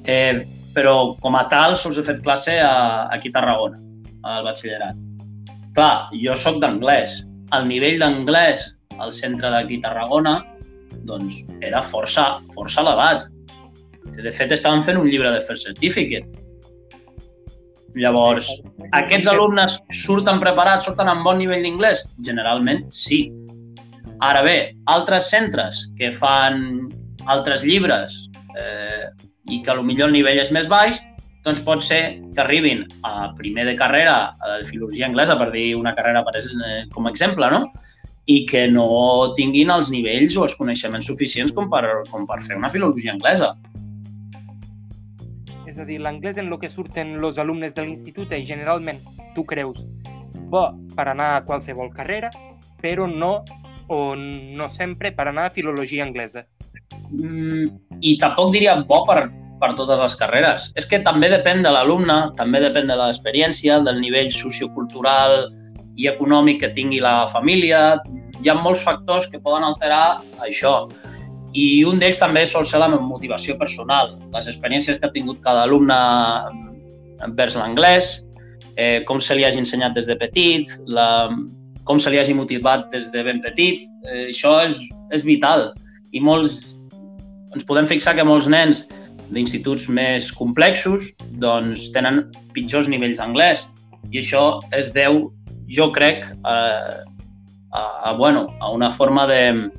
eh, 0.09 0.45
però 0.73 0.95
com 1.21 1.37
a 1.37 1.43
tal 1.51 1.77
sols 1.77 1.99
he 1.99 2.05
fet 2.07 2.23
classe 2.25 2.55
a, 2.63 3.05
aquí 3.13 3.29
a 3.33 3.37
Tarragona, 3.37 3.81
al 4.25 4.47
batxillerat. 4.47 4.97
Clar, 5.77 6.07
jo 6.23 6.33
sóc 6.33 6.57
d'anglès. 6.63 7.21
El 7.53 7.67
nivell 7.69 8.01
d'anglès 8.01 8.65
al 9.03 9.13
centre 9.15 9.51
d'aquí 9.53 9.81
Tarragona 9.83 10.39
doncs 11.07 11.43
era 11.61 11.81
força, 11.83 12.39
força 12.55 12.81
elevat. 12.81 13.27
De 14.17 14.31
fet, 14.31 14.51
estaven 14.55 14.83
fent 14.83 14.97
un 14.99 15.07
llibre 15.09 15.31
de 15.33 15.41
First 15.45 15.67
Certificate 15.67 16.45
Llavors, 17.97 18.47
aquests 18.97 19.27
alumnes 19.31 19.77
surten 19.95 20.41
preparats, 20.41 20.85
surten 20.87 21.09
amb 21.09 21.25
bon 21.25 21.39
nivell 21.41 21.63
d'inglès? 21.65 22.03
Generalment, 22.25 22.85
sí. 22.93 23.25
Ara 24.25 24.43
bé, 24.45 24.57
altres 24.93 25.29
centres 25.31 25.85
que 25.97 26.11
fan 26.13 26.63
altres 27.29 27.63
llibres 27.65 28.15
eh, 28.57 29.07
i 29.49 29.61
que 29.63 29.75
potser 29.77 30.07
el 30.07 30.15
nivell 30.15 30.41
és 30.41 30.51
més 30.53 30.69
baix, 30.69 30.99
doncs 31.45 31.61
pot 31.63 31.83
ser 31.83 32.01
que 32.35 32.43
arribin 32.43 32.83
a 33.07 33.31
primer 33.37 33.65
de 33.69 33.75
carrera 33.79 34.17
a 34.43 34.57
filologia 34.67 35.07
anglesa, 35.07 35.37
per 35.39 35.51
dir 35.53 35.69
una 35.77 35.95
carrera 35.95 36.25
per, 36.27 36.37
eh, 36.41 36.81
com 36.93 37.07
a 37.07 37.13
exemple, 37.13 37.49
no? 37.53 37.65
I 38.27 38.41
que 38.45 38.65
no 38.67 38.87
tinguin 39.37 39.71
els 39.71 39.89
nivells 39.93 40.35
o 40.35 40.43
els 40.43 40.55
coneixements 40.59 41.07
suficients 41.07 41.53
com 41.55 41.69
per, 41.71 41.83
com 42.11 42.27
per 42.27 42.41
fer 42.43 42.57
una 42.59 42.71
filologia 42.71 43.13
anglesa. 43.15 43.53
És 45.67 45.79
a 45.79 45.85
dir, 45.87 46.01
l'anglès 46.03 46.39
en 46.41 46.51
el 46.51 46.59
que 46.59 46.71
surten 46.71 47.15
els 47.21 47.39
alumnes 47.39 47.75
de 47.75 47.85
l'institut 47.85 48.35
és 48.35 48.45
generalment, 48.47 48.99
tu 49.35 49.45
creus, 49.47 49.83
bo 50.51 50.69
per 50.95 51.07
anar 51.11 51.31
a 51.37 51.41
qualsevol 51.47 51.91
carrera, 51.95 52.31
però 52.83 53.07
no 53.07 53.41
o 53.87 54.15
no 54.17 54.67
sempre 54.67 55.13
per 55.15 55.29
anar 55.31 55.47
a 55.47 55.53
filologia 55.53 56.03
anglesa. 56.03 56.43
Mm, 57.11 57.67
I 58.01 58.17
tampoc 58.19 58.51
diria 58.55 58.75
bo 58.87 59.03
per, 59.07 59.29
per 59.61 59.73
totes 59.79 60.01
les 60.01 60.15
carreres. 60.19 60.67
És 60.79 60.87
que 60.89 60.99
també 61.05 61.29
depèn 61.31 61.63
de 61.63 61.71
l'alumne, 61.71 62.17
també 62.39 62.61
depèn 62.63 62.91
de 62.91 62.97
l'experiència, 62.99 63.79
del 63.87 64.01
nivell 64.03 64.31
sociocultural 64.33 65.47
i 65.97 66.07
econòmic 66.09 66.61
que 66.61 66.71
tingui 66.77 67.01
la 67.03 67.27
família. 67.33 67.99
Hi 68.41 68.49
ha 68.49 68.57
molts 68.61 68.85
factors 68.85 69.27
que 69.31 69.41
poden 69.41 69.65
alterar 69.65 70.21
això 70.45 70.85
i 71.57 71.83
un 71.87 71.99
d'ells 72.01 72.19
també 72.21 72.43
sol 72.45 72.65
ser 72.69 72.81
la 72.83 72.89
motivació 72.91 73.55
personal, 73.57 74.15
les 74.33 74.47
experiències 74.51 74.99
que 74.99 75.07
ha 75.07 75.13
tingut 75.13 75.39
cada 75.45 75.63
alumne 75.65 75.95
envers 77.25 77.55
l'anglès, 77.57 78.11
eh, 78.75 79.03
com 79.07 79.19
se 79.19 79.35
li 79.35 79.45
hagi 79.47 79.61
ensenyat 79.63 79.95
des 79.95 80.09
de 80.09 80.17
petit, 80.19 80.73
la, 80.85 81.29
com 81.87 81.97
se 81.97 82.11
li 82.13 82.19
hagi 82.19 82.35
motivat 82.37 82.91
des 82.91 83.09
de 83.13 83.23
ben 83.23 83.41
petit. 83.41 83.81
Eh, 84.05 84.27
això 84.29 84.59
és, 84.67 84.81
és 85.15 85.25
vital. 85.25 85.71
I 86.13 86.21
molts, 86.21 86.83
ens 87.55 87.65
podem 87.65 87.87
fixar 87.89 88.15
que 88.15 88.27
molts 88.27 88.49
nens 88.51 88.85
d'instituts 89.33 89.87
més 89.89 90.29
complexos 90.31 91.09
doncs, 91.41 91.89
tenen 91.95 92.27
pitjors 92.53 92.91
nivells 92.91 93.17
d'anglès. 93.17 93.65
I 94.11 94.21
això 94.21 94.59
es 94.77 94.93
deu, 94.95 95.25
jo 95.67 95.91
crec, 95.91 96.25
a, 96.43 96.55
a, 97.71 97.81
a, 98.09 98.13
bueno, 98.13 98.47
a 98.59 98.71
una 98.71 98.89
forma 98.91 99.27
de, 99.27 99.69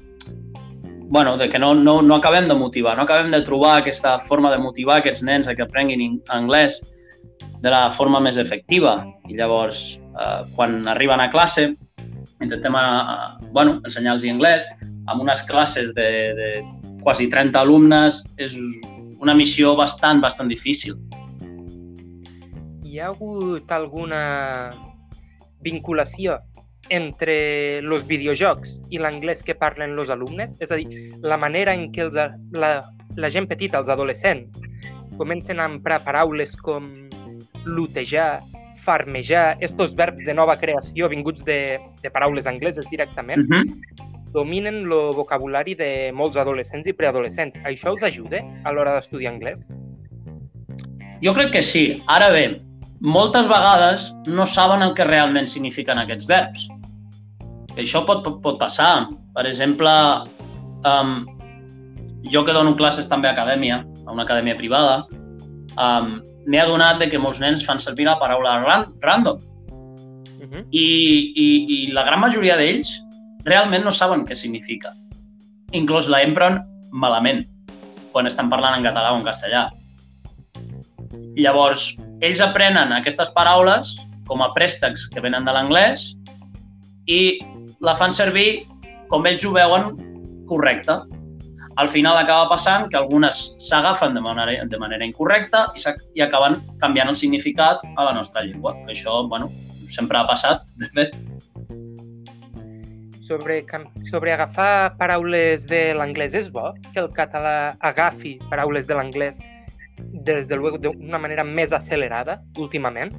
bueno, 1.09 1.37
de 1.37 1.49
que 1.49 1.59
no, 1.59 1.75
no, 1.75 2.03
no 2.03 2.15
acabem 2.15 2.49
de 2.49 2.55
motivar, 2.55 2.97
no 2.97 3.03
acabem 3.03 3.31
de 3.31 3.43
trobar 3.43 3.79
aquesta 3.79 4.19
forma 4.19 4.51
de 4.51 4.59
motivar 4.59 4.99
aquests 4.99 5.23
nens 5.25 5.49
a 5.49 5.55
que 5.57 5.65
aprenguin 5.65 6.21
anglès 6.29 6.83
de 7.63 7.71
la 7.73 7.89
forma 7.91 8.21
més 8.21 8.37
efectiva. 8.37 9.01
I 9.29 9.39
llavors, 9.39 10.01
eh, 10.13 10.43
quan 10.55 10.87
arriben 10.89 11.21
a 11.21 11.31
classe, 11.33 11.71
intentem 12.45 12.77
eh, 12.77 13.49
bueno, 13.53 13.81
ensenyar-los 13.85 14.27
anglès, 14.29 14.69
amb 15.09 15.25
unes 15.25 15.43
classes 15.49 15.95
de, 15.97 16.11
de 16.37 16.51
quasi 17.03 17.29
30 17.33 17.59
alumnes, 17.59 18.23
és 18.37 18.53
una 19.19 19.35
missió 19.35 19.75
bastant, 19.77 20.21
bastant 20.21 20.53
difícil. 20.53 20.99
Hi 22.85 23.01
ha 23.01 23.09
hagut 23.11 23.73
alguna 23.73 24.21
vinculació 25.65 26.39
entre 26.91 27.35
els 27.83 28.07
videojocs 28.09 28.79
i 28.95 29.01
l'anglès 29.03 29.43
que 29.45 29.57
parlen 29.59 29.97
els 29.99 30.11
alumnes, 30.11 30.55
és 30.63 30.73
a 30.73 30.79
dir, 30.79 31.11
la 31.23 31.37
manera 31.41 31.75
en 31.77 31.89
què 31.93 32.07
els, 32.07 32.17
la, 32.55 32.71
la 33.17 33.31
gent 33.31 33.49
petita, 33.51 33.81
els 33.83 33.91
adolescents, 33.93 34.63
comencen 35.19 35.61
a 35.61 35.67
emprar 35.69 36.01
paraules 36.07 36.57
com 36.57 36.87
lutejar, 37.67 38.41
farmejar, 38.79 39.59
estos 39.61 39.95
verbs 39.99 40.25
de 40.25 40.35
nova 40.35 40.57
creació 40.57 41.09
vinguts 41.11 41.45
de, 41.45 41.79
de 42.03 42.11
paraules 42.15 42.47
angleses 42.47 42.87
directament, 42.91 43.43
uh 43.43 43.59
-huh. 43.59 44.15
dominen 44.33 44.85
el 44.87 45.13
vocabulari 45.17 45.75
de 45.75 46.13
molts 46.13 46.37
adolescents 46.37 46.87
i 46.87 46.93
preadolescents. 46.93 47.57
Això 47.65 47.91
els 47.91 48.03
ajuda 48.03 48.41
a 48.65 48.73
l'hora 48.73 48.95
d'estudiar 48.95 49.35
anglès? 49.35 49.75
Jo 51.23 51.35
crec 51.35 51.53
que 51.53 51.63
sí. 51.63 52.03
Ara 52.07 52.31
bé, 52.31 52.61
moltes 53.01 53.47
vegades 53.47 54.13
no 54.27 54.47
saben 54.47 54.83
el 54.83 54.95
que 54.95 55.07
realment 55.07 55.47
signifiquen 55.47 55.99
aquests 55.99 56.29
verbs. 56.29 56.69
Això 57.79 58.03
pot, 58.07 58.27
pot 58.43 58.59
passar. 58.59 59.09
Per 59.35 59.45
exemple, 59.47 59.91
um, 60.89 61.13
jo 62.33 62.43
que 62.45 62.55
dono 62.57 62.75
classes 62.77 63.09
també 63.11 63.31
a 63.31 63.35
acadèmia, 63.37 63.85
a 64.07 64.11
una 64.11 64.25
acadèmia 64.27 64.57
privada, 64.59 65.05
um, 65.79 66.19
m'he 66.49 66.61
adonat 66.61 66.99
de 66.99 67.11
que 67.13 67.21
molts 67.23 67.41
nens 67.41 67.63
fan 67.65 67.79
servir 67.79 68.09
la 68.09 68.19
paraula 68.19 68.59
ran, 68.65 68.89
random. 69.05 69.39
Uh 70.39 70.47
-huh. 70.47 70.65
I, 70.71 70.87
i, 71.37 71.49
I 71.69 71.93
la 71.93 72.05
gran 72.05 72.21
majoria 72.21 72.57
d'ells 72.57 72.99
realment 73.45 73.85
no 73.85 73.91
saben 73.91 74.25
què 74.25 74.35
significa. 74.35 74.95
Inclús 75.73 76.09
la 76.09 76.23
empren 76.23 76.63
malament 76.91 77.45
quan 78.13 78.27
estan 78.27 78.51
parlant 78.51 78.79
en 78.79 78.85
català 78.85 79.13
o 79.13 79.19
en 79.19 79.25
castellà. 79.25 79.71
Llavors, 81.37 82.01
ells 82.21 82.41
aprenen 82.43 82.93
aquestes 82.95 83.31
paraules 83.35 83.95
com 84.29 84.43
a 84.43 84.51
préstecs 84.57 85.07
que 85.13 85.23
venen 85.25 85.47
de 85.47 85.55
l'anglès 85.55 86.11
i 87.09 87.39
la 87.85 87.95
fan 87.97 88.13
servir 88.13 88.67
com 89.09 89.27
ells 89.27 89.45
ho 89.47 89.55
veuen 89.55 89.95
correcte. 90.49 90.99
Al 91.79 91.89
final 91.89 92.19
acaba 92.19 92.49
passant 92.51 92.89
que 92.91 92.99
algunes 92.99 93.39
s'agafen 93.63 94.17
de, 94.17 94.21
manera, 94.21 94.65
de 94.67 94.79
manera 94.83 95.07
incorrecta 95.07 95.69
i, 95.79 95.83
i 96.19 96.25
acaben 96.25 96.59
canviant 96.83 97.13
el 97.13 97.17
significat 97.17 97.85
a 97.95 98.09
la 98.09 98.15
nostra 98.17 98.43
llengua. 98.43 98.75
Que 98.83 98.97
això, 98.97 99.23
bueno, 99.31 99.49
sempre 99.89 100.19
ha 100.19 100.27
passat, 100.27 100.75
de 100.83 100.91
fet. 100.97 101.15
Sobre, 103.29 103.61
sobre 104.09 104.33
agafar 104.33 104.97
paraules 104.99 105.69
de 105.69 105.93
l'anglès 105.95 106.35
és 106.35 106.49
bo 106.51 106.73
que 106.95 107.01
el 107.03 107.11
català 107.13 107.77
agafi 107.85 108.39
paraules 108.49 108.89
de 108.89 108.97
l'anglès 108.97 109.39
desde 110.01 110.57
luego 110.57 110.79
d'una 110.79 111.19
manera 111.19 111.45
més 111.45 111.73
accelerada 111.73 112.41
últimament? 112.57 113.15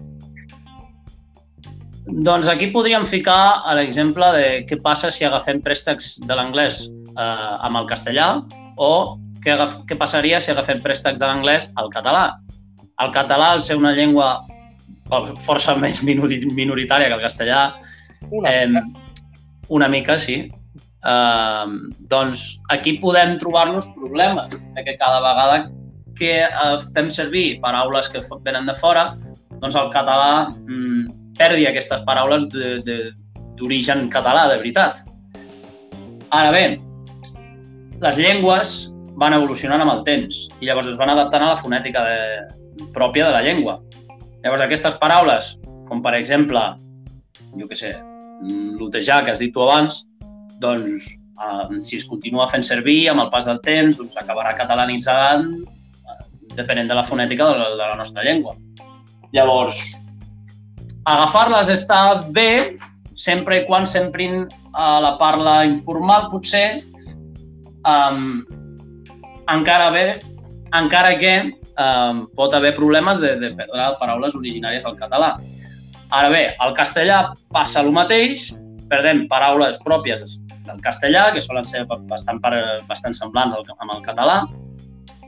Doncs 2.10 2.48
aquí 2.50 2.72
podríem 2.74 3.06
ficar 3.06 3.62
l'exemple 3.78 4.32
de 4.34 4.46
què 4.70 4.80
passa 4.82 5.12
si 5.14 5.26
agafem 5.28 5.62
préstecs 5.62 6.18
de 6.26 6.38
l'anglès 6.38 6.82
eh, 6.88 7.56
amb 7.68 7.78
el 7.82 7.90
castellà 7.90 8.30
o 8.78 9.18
què, 9.44 9.54
agaf 9.54 9.82
què 9.90 9.98
passaria 10.00 10.40
si 10.42 10.52
agafem 10.52 10.82
préstecs 10.82 11.20
de 11.20 11.28
l'anglès 11.28 11.70
al 11.78 11.92
català. 11.94 12.40
El 13.00 13.14
català, 13.16 13.54
al 13.54 13.62
ser 13.64 13.78
una 13.80 13.94
llengua 13.96 14.40
força 15.46 15.76
més 15.84 16.02
minoritària 16.04 17.08
que 17.08 17.18
el 17.20 17.26
castellà, 17.28 17.62
Una 18.36 18.52
eh, 18.52 18.82
una 19.70 19.88
mica, 19.88 20.18
sí. 20.20 20.52
Eh, 21.06 21.66
doncs 22.12 22.60
aquí 22.70 22.98
podem 23.00 23.38
trobar-nos 23.40 23.88
problemes, 23.96 24.60
de 24.76 24.84
que 24.84 24.98
cada 24.98 25.22
vegada 25.24 25.72
que 26.20 26.34
eh, 26.46 26.76
fem 26.96 27.10
servir 27.14 27.60
paraules 27.64 28.12
que 28.12 28.22
venen 28.46 28.68
de 28.70 28.76
fora, 28.78 29.14
doncs 29.60 29.78
el 29.80 29.90
català 29.96 30.52
mm, 30.52 31.34
perdi 31.40 31.66
aquestes 31.68 32.04
paraules 32.08 32.46
d'origen 32.52 34.08
català, 34.14 34.48
de 34.52 34.60
veritat. 34.62 35.02
Ara 36.36 36.52
bé, 36.54 36.64
les 38.04 38.20
llengües 38.20 38.78
van 39.20 39.36
evolucionant 39.36 39.82
amb 39.84 39.98
el 39.98 40.06
temps 40.08 40.46
i 40.62 40.68
llavors 40.68 40.88
es 40.92 41.00
van 41.00 41.12
adaptant 41.12 41.44
a 41.44 41.54
la 41.54 41.60
fonètica 41.60 42.04
de, 42.06 42.20
pròpia 42.94 43.28
de 43.28 43.32
la 43.32 43.42
llengua. 43.44 43.80
Llavors 44.44 44.64
aquestes 44.64 44.96
paraules, 45.02 45.56
com 45.90 46.04
per 46.04 46.16
exemple, 46.16 46.62
jo 47.58 47.68
què 47.68 47.78
sé, 47.78 47.96
l'utejar 48.80 49.24
que 49.26 49.34
has 49.34 49.44
dit 49.44 49.52
tu 49.56 49.64
abans, 49.66 50.04
doncs 50.64 51.10
eh, 51.10 51.82
si 51.84 52.00
es 52.00 52.08
continua 52.08 52.48
fent 52.52 52.64
servir 52.64 53.10
amb 53.12 53.26
el 53.26 53.34
pas 53.34 53.50
del 53.50 53.60
temps, 53.66 54.00
doncs 54.00 54.16
s'acabarà 54.16 54.56
catalanitzant 54.60 55.50
depenent 56.60 56.92
de 56.92 56.98
la 56.98 57.06
fonètica 57.08 57.48
de 57.50 57.58
la, 57.58 57.72
de 57.74 57.82
la 57.82 57.96
nostra 58.00 58.26
llengua. 58.28 58.56
Llavors, 59.36 59.78
agafar-les 61.10 61.72
està 61.74 62.00
bé 62.36 62.78
sempre 63.20 63.60
i 63.60 63.66
quan 63.68 63.86
s'emprin 63.88 64.46
a 64.80 65.00
la 65.04 65.16
parla 65.20 65.62
informal, 65.68 66.30
potser, 66.32 66.82
um, 67.84 68.42
encara 69.52 69.90
bé, 69.92 70.06
encara 70.78 71.16
que 71.20 71.34
um, 71.50 72.24
pot 72.38 72.54
haver 72.54 72.76
problemes 72.78 73.20
de, 73.24 73.34
de 73.42 73.52
perdre 73.58 73.90
paraules 74.00 74.38
originàries 74.38 74.86
al 74.86 74.98
català. 75.00 75.34
Ara 76.16 76.30
bé, 76.34 76.44
al 76.64 76.74
castellà 76.78 77.34
passa 77.54 77.84
el 77.84 77.92
mateix, 77.94 78.50
perdem 78.90 79.28
paraules 79.30 79.78
pròpies 79.86 80.24
del 80.70 80.80
castellà, 80.86 81.30
que 81.34 81.42
solen 81.42 81.66
ser 81.66 81.84
bastant, 82.10 82.42
bastant 82.90 83.16
semblants 83.18 83.58
al, 83.58 83.68
amb 83.78 83.98
el 83.98 84.02
català, 84.06 84.42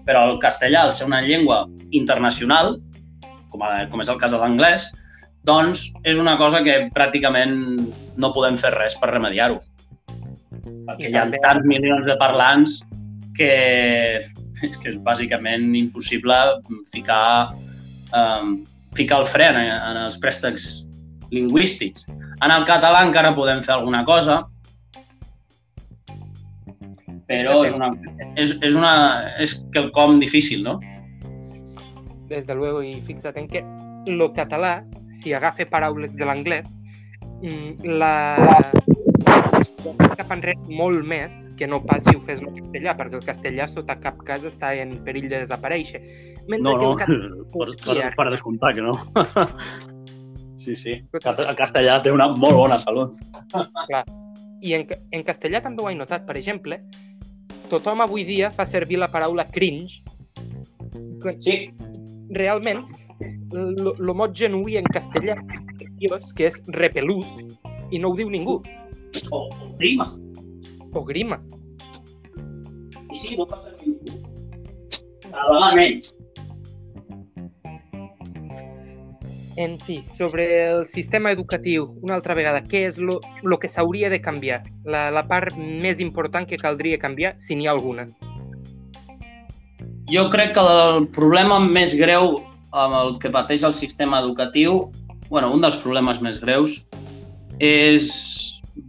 però 0.06 0.26
el 0.32 0.40
castellà, 0.42 0.86
al 0.86 0.94
ser 0.94 1.08
una 1.08 1.22
llengua 1.22 1.66
internacional, 1.92 2.76
com, 3.52 3.64
a, 3.66 3.86
com 3.92 4.02
és 4.04 4.10
el 4.12 4.20
cas 4.22 4.34
de 4.34 4.40
l'anglès, 4.42 4.88
doncs 5.48 5.88
és 6.06 6.20
una 6.22 6.38
cosa 6.38 6.62
que 6.66 6.88
pràcticament 6.96 7.56
no 8.22 8.34
podem 8.36 8.58
fer 8.60 8.74
res 8.76 8.96
per 9.02 9.12
remediar-ho. 9.12 9.60
Perquè 10.62 11.10
hi 11.10 11.16
ha 11.16 11.26
també- 11.26 11.42
tants 11.44 11.66
milions 11.66 12.06
de 12.06 12.18
parlants 12.22 12.82
que 13.38 14.22
és 14.68 14.78
que 14.78 14.92
és 14.94 15.00
bàsicament 15.02 15.72
impossible 15.76 16.38
ficar, 16.92 17.56
um, 18.14 18.60
ficar 18.94 19.22
el 19.24 19.28
fre 19.30 19.48
en, 19.50 19.58
en 19.58 19.98
els 20.06 20.20
préstecs 20.22 20.88
lingüístics. 21.32 22.06
En 22.44 22.52
el 22.52 22.66
català 22.68 23.02
encara 23.08 23.34
podem 23.34 23.64
fer 23.66 23.74
alguna 23.78 24.04
cosa, 24.06 24.44
però 27.32 27.62
és, 27.66 27.78
una, 27.78 27.90
és, 28.36 28.56
és, 28.62 28.76
una, 28.78 28.94
és 29.44 29.56
quelcom 29.76 30.20
difícil, 30.22 30.64
no? 30.68 30.80
Desde 32.32 32.56
luego, 32.56 32.84
i 32.84 33.00
fixa't 33.04 33.40
en 33.40 33.50
que 33.52 33.64
lo 34.08 34.32
català, 34.34 34.82
si 35.12 35.34
agafa 35.36 35.68
paraules 35.70 36.16
de 36.16 36.28
l'anglès, 36.28 36.70
mm, 37.44 37.98
la 38.00 38.14
cap 40.22 40.32
enrere 40.34 40.58
molt 40.70 41.06
més 41.08 41.34
que 41.58 41.68
no 41.68 41.82
pas 41.86 42.06
si 42.06 42.16
ho 42.16 42.22
fes 42.24 42.42
el 42.44 42.52
castellà, 42.56 42.96
perquè 42.98 43.20
el 43.20 43.26
castellà 43.26 43.68
sota 43.70 43.98
cap 44.02 44.20
cas 44.28 44.46
està 44.48 44.74
en 44.80 44.98
perill 45.06 45.28
de 45.32 45.42
desaparèixer. 45.44 46.02
Mentre 46.48 46.74
No, 46.74 46.76
que 46.78 46.86
no, 46.86 46.92
el 46.92 46.98
català 47.02 47.42
per, 47.54 47.70
per, 47.86 48.12
per 48.18 48.28
descomptar 48.34 48.76
que 48.78 48.86
no. 48.86 48.98
Sí, 50.62 50.76
sí. 50.78 50.92
El 51.18 51.56
castellà 51.58 51.96
té 52.06 52.12
una 52.14 52.28
molt 52.38 52.54
bona 52.54 52.76
salut. 52.78 53.16
I 54.62 54.76
en, 54.78 54.84
en 54.86 55.24
castellà 55.26 55.58
també 55.66 55.82
ho 55.82 55.90
he 55.90 55.96
notat, 55.98 56.28
per 56.28 56.36
exemple, 56.38 56.78
tothom 57.72 58.02
avui 58.04 58.26
dia 58.28 58.52
fa 58.52 58.66
servir 58.66 59.00
la 59.00 59.10
paraula 59.12 59.46
cringe. 59.46 60.04
quan 61.22 61.38
Sí, 61.42 61.70
Realment, 62.32 62.86
lo 63.52 64.14
mot 64.16 64.34
genuí 64.36 64.78
en 64.80 64.88
castellà 64.88 65.36
que 66.36 66.48
és 66.48 66.58
repelús 66.74 67.28
i 67.92 68.00
no 68.00 68.12
ho 68.12 68.16
diu 68.16 68.30
ningú, 68.32 68.62
o, 69.30 69.40
o 69.52 69.70
prima. 69.78 70.08
o 70.94 71.04
grima. 71.04 71.42
I 73.12 73.18
sí, 73.20 73.36
no 73.36 73.46
passa 73.46 73.76
ningú. 73.84 74.16
Cada 75.28 75.48
vegada 75.52 75.76
menys. 75.76 76.16
En 79.58 79.78
fi, 79.80 80.04
sobre 80.08 80.46
el 80.72 80.88
sistema 80.88 81.32
educatiu, 81.32 81.90
una 82.02 82.16
altra 82.16 82.36
vegada, 82.38 82.62
què 82.64 82.86
és 82.88 83.02
lo 83.02 83.58
que 83.60 83.68
s'hauria 83.68 84.10
de 84.10 84.22
canviar? 84.24 84.62
La, 84.86 85.10
la 85.12 85.26
part 85.28 85.58
més 85.58 86.00
important 86.00 86.48
que 86.48 86.60
caldria 86.62 87.00
canviar, 87.02 87.34
si 87.38 87.58
n'hi 87.60 87.68
ha 87.68 87.76
alguna. 87.76 88.08
Jo 90.12 90.30
crec 90.32 90.56
que 90.56 90.64
el 90.64 91.08
problema 91.16 91.60
més 91.60 91.94
greu 92.00 92.38
amb 92.72 92.96
el 92.96 93.18
que 93.20 93.32
pateix 93.32 93.64
el 93.68 93.76
sistema 93.76 94.22
educatiu, 94.24 94.90
bueno, 95.30 95.52
un 95.54 95.62
dels 95.64 95.78
problemes 95.84 96.22
més 96.24 96.40
greus, 96.40 96.82
és 97.60 98.10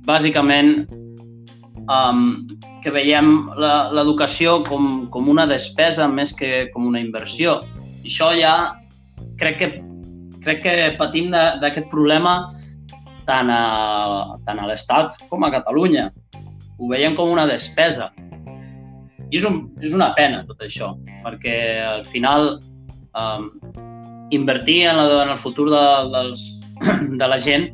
bàsicament 0.06 0.86
um, 1.90 2.46
que 2.82 2.90
veiem 2.94 3.50
l'educació 3.58 4.60
com, 4.66 5.08
com 5.10 5.30
una 5.30 5.46
despesa 5.50 6.08
més 6.08 6.34
que 6.34 6.68
com 6.74 6.86
una 6.86 7.02
inversió. 7.02 7.60
I 8.02 8.10
això 8.10 8.32
ja 8.38 8.54
crec 9.38 9.58
que, 9.58 9.70
crec 10.44 10.62
que 10.64 10.74
patim 10.98 11.30
d'aquest 11.32 11.88
problema 11.90 12.48
tant 13.26 13.50
a, 13.52 14.36
tant 14.46 14.58
a 14.58 14.66
l'Estat 14.68 15.20
com 15.30 15.44
a 15.46 15.52
Catalunya. 15.54 16.08
Ho 16.78 16.90
veiem 16.90 17.14
com 17.18 17.30
una 17.30 17.46
despesa. 17.46 18.10
I 19.32 19.38
és, 19.38 19.46
un, 19.48 19.62
és 19.80 19.94
una 19.96 20.10
pena 20.16 20.42
tot 20.48 20.60
això, 20.64 20.92
perquè 21.24 21.54
al 21.86 22.02
final 22.04 22.58
um, 23.16 23.46
invertir 24.34 24.82
en, 24.90 24.98
la, 24.98 25.22
en 25.22 25.32
el 25.32 25.40
futur 25.40 25.70
de, 25.72 25.84
dels, 26.12 26.44
de 27.20 27.28
la 27.30 27.38
gent 27.40 27.70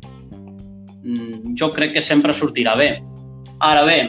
mm, 1.03 1.55
jo 1.59 1.71
crec 1.75 1.97
que 1.97 2.05
sempre 2.05 2.35
sortirà 2.35 2.77
bé. 2.79 2.93
Ara 3.65 3.83
bé, 3.87 3.99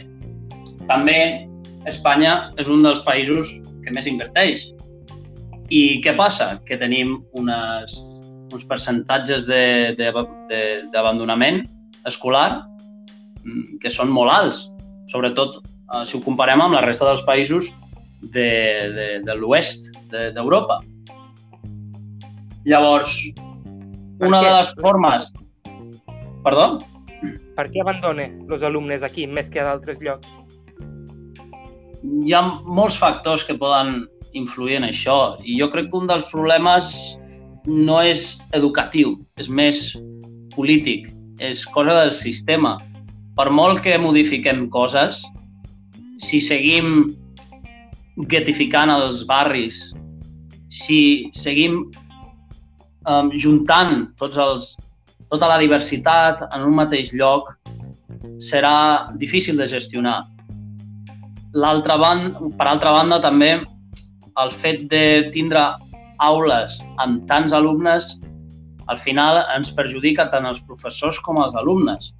també 0.86 1.48
Espanya 1.90 2.52
és 2.60 2.68
un 2.70 2.84
dels 2.84 3.00
països 3.06 3.56
que 3.84 3.94
més 3.94 4.06
inverteix. 4.06 4.68
I 5.70 6.00
què 6.04 6.14
passa? 6.18 6.58
Que 6.66 6.78
tenim 6.78 7.16
unes, 7.38 7.96
uns 8.52 8.64
percentatges 8.68 9.46
d'abandonament 10.92 11.62
escolar 12.08 12.62
mm, 13.44 13.78
que 13.82 13.90
són 13.92 14.10
molt 14.12 14.32
alts, 14.32 14.62
sobretot 15.12 15.60
eh, 15.60 16.04
si 16.06 16.16
ho 16.18 16.22
comparem 16.24 16.60
amb 16.64 16.74
la 16.78 16.84
resta 16.84 17.06
dels 17.08 17.22
països 17.26 17.70
de, 18.34 18.48
de, 18.96 19.08
de 19.26 19.34
l'oest 19.38 19.92
de- 20.12 20.30
d'Europa. 20.36 20.80
Llavors, 22.68 23.14
Per 24.20 24.28
una 24.28 24.40
què? 24.42 24.46
de 24.48 24.52
les 24.58 24.72
formes... 24.80 25.30
Perdó? 26.44 26.66
Per 27.56 27.66
què 27.68 27.82
abandona 27.82 28.28
els 28.48 28.62
alumnes 28.64 29.02
aquí 29.04 29.26
més 29.28 29.50
que 29.52 29.60
a 29.60 29.66
d'altres 29.68 30.00
llocs? 30.00 30.28
Hi 32.24 32.32
ha 32.32 32.40
molts 32.64 32.96
factors 32.96 33.44
que 33.44 33.56
poden 33.60 34.06
influir 34.32 34.78
en 34.78 34.86
això 34.88 35.36
i 35.44 35.58
jo 35.58 35.68
crec 35.72 35.90
que 35.90 35.98
un 35.98 36.06
dels 36.08 36.24
problemes 36.30 36.92
no 37.66 38.00
és 38.02 38.40
educatiu, 38.56 39.18
és 39.40 39.48
més 39.48 39.80
polític, 40.54 41.10
és 41.40 41.64
cosa 41.74 41.96
del 42.02 42.12
sistema. 42.14 42.76
Per 43.36 43.48
molt 43.50 43.82
que 43.84 43.98
modifiquem 44.00 44.66
coses, 44.72 45.20
si 46.20 46.40
seguim 46.40 47.08
getificant 48.28 48.92
els 48.92 49.24
barris, 49.28 49.90
si 50.70 51.30
seguim 51.36 51.82
um, 53.08 53.30
juntant 53.32 54.10
tots 54.20 54.38
els, 54.38 54.66
tota 55.30 55.48
la 55.48 55.58
diversitat 55.62 56.44
en 56.50 56.66
un 56.66 56.76
mateix 56.76 57.14
lloc, 57.16 57.54
serà 58.40 59.10
difícil 59.20 59.56
de 59.56 59.68
gestionar. 59.68 60.20
L'altra 61.56 61.96
banda, 61.98 62.50
per 62.58 62.68
altra 62.70 62.92
banda, 62.94 63.20
també 63.22 63.54
el 64.40 64.52
fet 64.62 64.84
de 64.90 65.30
tindre 65.34 65.64
aules 66.20 66.78
amb 67.02 67.24
tants 67.30 67.54
alumnes 67.56 68.12
al 68.90 68.98
final 68.98 69.38
ens 69.54 69.70
perjudica 69.74 70.26
tant 70.32 70.48
els 70.48 70.60
professors 70.66 71.20
com 71.22 71.38
els 71.42 71.54
alumnes. 71.54 72.10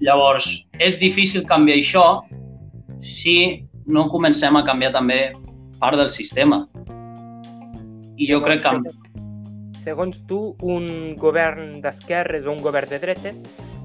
Llavors, 0.00 0.46
és 0.78 0.96
difícil 1.00 1.44
canviar 1.48 1.76
això 1.80 2.04
si 3.04 3.66
no 3.90 4.06
comencem 4.12 4.56
a 4.56 4.64
canviar 4.64 4.92
també 4.94 5.18
part 5.80 5.98
del 5.98 6.08
sistema. 6.12 6.62
I 8.16 8.28
jo 8.30 8.40
crec 8.44 8.62
que... 8.64 8.94
Segons 9.80 10.22
tu, 10.28 10.54
un 10.60 11.16
govern 11.18 11.80
d'esquerres 11.82 12.46
o 12.46 12.54
un 12.54 12.62
govern 12.64 12.92
de 12.92 13.00
dretes 13.02 13.40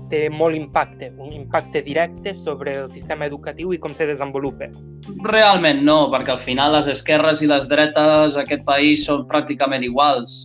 té 0.09 0.25
molt 0.29 0.55
impacte, 0.57 1.11
un 1.17 1.33
impacte 1.33 1.81
directe 1.85 2.35
sobre 2.35 2.75
el 2.83 2.89
sistema 2.91 3.25
educatiu 3.25 3.73
i 3.73 3.79
com 3.81 3.93
se 3.95 4.07
desenvolupa. 4.07 4.69
Realment 5.25 5.83
no, 5.85 5.97
perquè 6.13 6.35
al 6.35 6.41
final 6.41 6.75
les 6.77 6.89
esquerres 6.91 7.41
i 7.41 7.49
les 7.49 7.69
dretes 7.71 8.37
d'aquest 8.37 8.65
país 8.67 9.05
són 9.07 9.25
pràcticament 9.31 9.85
iguals. 9.85 10.43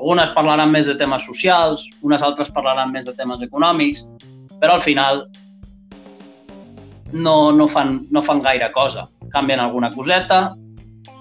Unes 0.00 0.32
parlaran 0.34 0.72
més 0.74 0.86
de 0.90 0.96
temes 0.98 1.26
socials, 1.26 1.84
unes 2.02 2.22
altres 2.22 2.50
parlaran 2.54 2.92
més 2.92 3.06
de 3.06 3.14
temes 3.18 3.42
econòmics, 3.44 4.08
però 4.60 4.78
al 4.78 4.84
final 4.84 5.24
no, 7.12 7.52
no, 7.52 7.68
fan, 7.70 8.00
no 8.10 8.22
fan 8.22 8.42
gaire 8.42 8.70
cosa. 8.74 9.06
Canvien 9.34 9.62
alguna 9.62 9.90
coseta, 9.94 10.54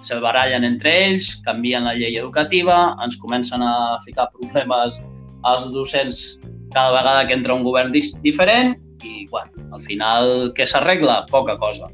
se'l 0.03 0.23
barallen 0.23 0.65
entre 0.67 0.91
ells, 1.05 1.36
canvien 1.45 1.86
la 1.88 1.93
llei 1.97 2.17
educativa, 2.19 2.95
ens 3.03 3.17
comencen 3.21 3.62
a 3.63 3.99
ficar 4.05 4.29
problemes 4.33 4.99
als 5.43 5.67
docents 5.75 6.23
cada 6.73 6.91
vegada 6.91 7.27
que 7.27 7.38
entra 7.38 7.55
un 7.55 7.63
govern 7.63 7.93
diferent 7.93 8.75
i, 9.03 9.27
bueno, 9.29 9.51
al 9.73 9.81
final, 9.81 10.51
què 10.57 10.65
s'arregla? 10.67 11.23
Poca 11.31 11.57
cosa. 11.62 11.89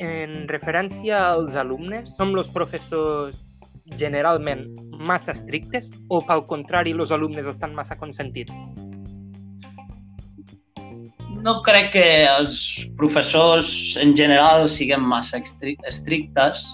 En 0.00 0.46
referència 0.48 1.18
als 1.34 1.56
alumnes, 1.60 2.14
som 2.16 2.32
els 2.34 2.48
professors 2.52 3.42
generalment 4.00 4.64
massa 5.06 5.34
estrictes 5.34 5.90
o, 6.08 6.20
pel 6.24 6.44
contrari, 6.48 6.94
els 6.96 7.12
alumnes 7.12 7.48
estan 7.50 7.74
massa 7.76 7.98
consentits? 8.00 8.70
No 11.40 11.60
crec 11.64 11.92
que 11.94 12.06
els 12.28 12.56
professors 13.00 13.96
en 14.00 14.12
general 14.16 14.66
siguin 14.68 15.04
massa 15.04 15.40
estrictes, 15.40 16.66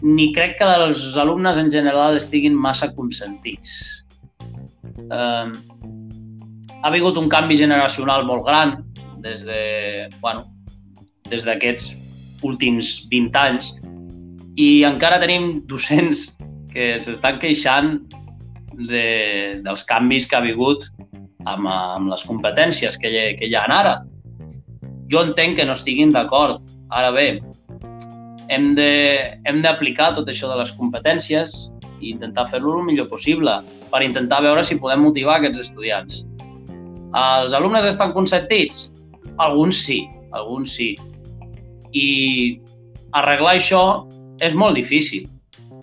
ni 0.00 0.30
crec 0.36 0.56
que 0.60 0.68
els 0.84 1.16
alumnes 1.20 1.58
en 1.60 1.68
general 1.72 2.16
estiguin 2.16 2.56
massa 2.56 2.88
consentits 2.96 3.99
eh, 5.08 5.48
ha 6.82 6.90
vingut 6.92 7.18
un 7.20 7.28
canvi 7.28 7.58
generacional 7.60 8.24
molt 8.28 8.46
gran 8.46 8.76
des 9.24 9.44
de, 9.44 10.08
bueno, 10.20 10.46
des 11.28 11.44
d'aquests 11.44 11.94
últims 12.46 13.06
20 13.10 13.36
anys 13.40 13.74
i 14.56 14.82
encara 14.88 15.20
tenim 15.20 15.60
docents 15.68 16.30
que 16.72 16.94
s'estan 17.02 17.38
queixant 17.42 17.98
de, 18.88 19.60
dels 19.64 19.84
canvis 19.88 20.28
que 20.28 20.38
ha 20.38 20.44
vingut 20.44 20.86
amb, 21.46 21.68
amb 21.68 22.10
les 22.10 22.24
competències 22.28 22.96
que, 23.00 23.10
hi, 23.10 23.36
que 23.36 23.48
hi 23.48 23.56
ha 23.56 23.66
ara. 23.68 23.94
Jo 25.10 25.24
entenc 25.26 25.58
que 25.58 25.66
no 25.66 25.76
estiguin 25.76 26.12
d'acord. 26.14 26.62
Ara 26.94 27.10
bé, 27.14 27.26
hem 28.50 28.72
d'aplicar 28.74 30.14
tot 30.16 30.28
això 30.30 30.50
de 30.50 30.58
les 30.60 30.72
competències 30.78 31.70
i 32.00 32.14
intentar 32.14 32.46
fer-lo 32.50 32.78
el 32.78 32.86
millor 32.88 33.08
possible 33.10 33.58
per 33.92 34.02
intentar 34.06 34.40
veure 34.44 34.64
si 34.64 34.80
podem 34.80 35.04
motivar 35.04 35.38
aquests 35.38 35.66
estudiants. 35.68 36.24
Els 37.16 37.54
alumnes 37.56 37.86
estan 37.88 38.14
consentits? 38.14 38.88
Alguns 39.42 39.78
sí, 39.86 40.00
alguns 40.36 40.74
sí. 40.76 40.94
I 41.92 42.08
arreglar 43.18 43.56
això 43.58 43.84
és 44.40 44.54
molt 44.54 44.78
difícil. 44.78 45.26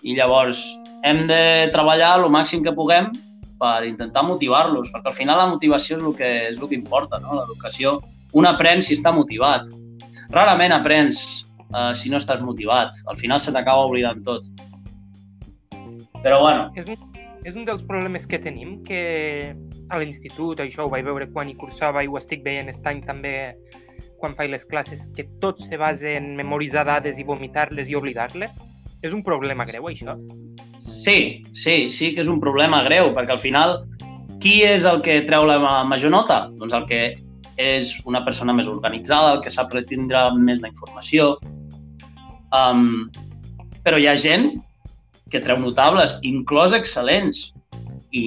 I 0.02 0.14
llavors 0.16 0.60
hem 1.04 1.26
de 1.28 1.68
treballar 1.74 2.16
el 2.18 2.28
màxim 2.32 2.62
que 2.64 2.74
puguem 2.74 3.10
per 3.58 3.82
intentar 3.86 4.22
motivar-los, 4.22 4.90
perquè 4.94 5.10
al 5.10 5.16
final 5.16 5.40
la 5.40 5.48
motivació 5.50 5.98
és 5.98 6.04
el 6.06 6.14
que, 6.14 6.30
és 6.52 6.60
el 6.60 6.70
que 6.70 6.78
importa, 6.78 7.18
no? 7.22 7.40
l'educació. 7.40 7.98
Un 8.38 8.46
aprèn 8.46 8.82
si 8.84 8.94
està 8.94 9.12
motivat. 9.14 9.66
Rarament 10.30 10.74
aprens 10.76 11.20
uh, 11.74 11.92
si 11.98 12.12
no 12.12 12.20
estàs 12.22 12.42
motivat. 12.44 12.94
Al 13.10 13.18
final 13.18 13.42
se 13.42 13.54
t'acaba 13.54 13.88
oblidant 13.90 14.22
tot. 14.26 14.46
Però 16.22 16.40
bueno. 16.42 16.68
És 16.76 16.88
un, 16.90 16.96
és 17.46 17.56
un 17.56 17.66
dels 17.68 17.84
problemes 17.86 18.26
que 18.26 18.40
tenim, 18.42 18.78
que 18.84 19.54
a 19.90 20.00
l'institut, 20.00 20.60
això 20.60 20.86
ho 20.86 20.92
vaig 20.92 21.06
veure 21.06 21.28
quan 21.32 21.50
hi 21.50 21.56
cursava 21.58 22.02
i 22.04 22.10
ho 22.10 22.18
estic 22.18 22.42
veient 22.44 22.68
aquest 22.68 22.88
any 22.90 23.04
també 23.06 23.34
quan 24.18 24.34
faig 24.34 24.50
les 24.50 24.66
classes, 24.66 25.06
que 25.14 25.28
tot 25.42 25.62
se 25.62 25.78
basa 25.78 26.10
en 26.18 26.32
memoritzar 26.36 26.84
dades 26.88 27.20
i 27.22 27.26
vomitar-les 27.26 27.90
i 27.90 27.94
oblidar-les. 27.94 28.64
És 29.06 29.14
un 29.14 29.22
problema 29.22 29.62
greu, 29.68 29.86
això? 29.86 30.16
Sí, 30.82 31.44
sí, 31.54 31.86
sí 31.94 32.10
que 32.14 32.24
és 32.24 32.30
un 32.30 32.40
problema 32.42 32.82
greu, 32.82 33.12
perquè 33.14 33.36
al 33.36 33.42
final 33.42 33.76
qui 34.42 34.60
és 34.66 34.84
el 34.86 35.00
que 35.06 35.20
treu 35.26 35.46
la 35.46 35.58
major 35.86 36.10
nota? 36.10 36.48
Doncs 36.58 36.74
el 36.74 36.86
que 36.90 37.02
és 37.58 37.94
una 38.06 38.24
persona 38.26 38.54
més 38.54 38.68
organitzada, 38.70 39.36
el 39.36 39.42
que 39.42 39.50
sap 39.50 39.72
retindre 39.74 40.28
més 40.38 40.62
la 40.62 40.70
informació. 40.70 41.36
Um, 42.54 43.06
però 43.86 43.98
hi 43.98 44.06
ha 44.10 44.18
gent 44.18 44.50
que 45.30 45.40
treu 45.44 45.58
notables, 45.60 46.16
inclòs 46.26 46.74
excel·lents, 46.76 47.50
i 48.12 48.24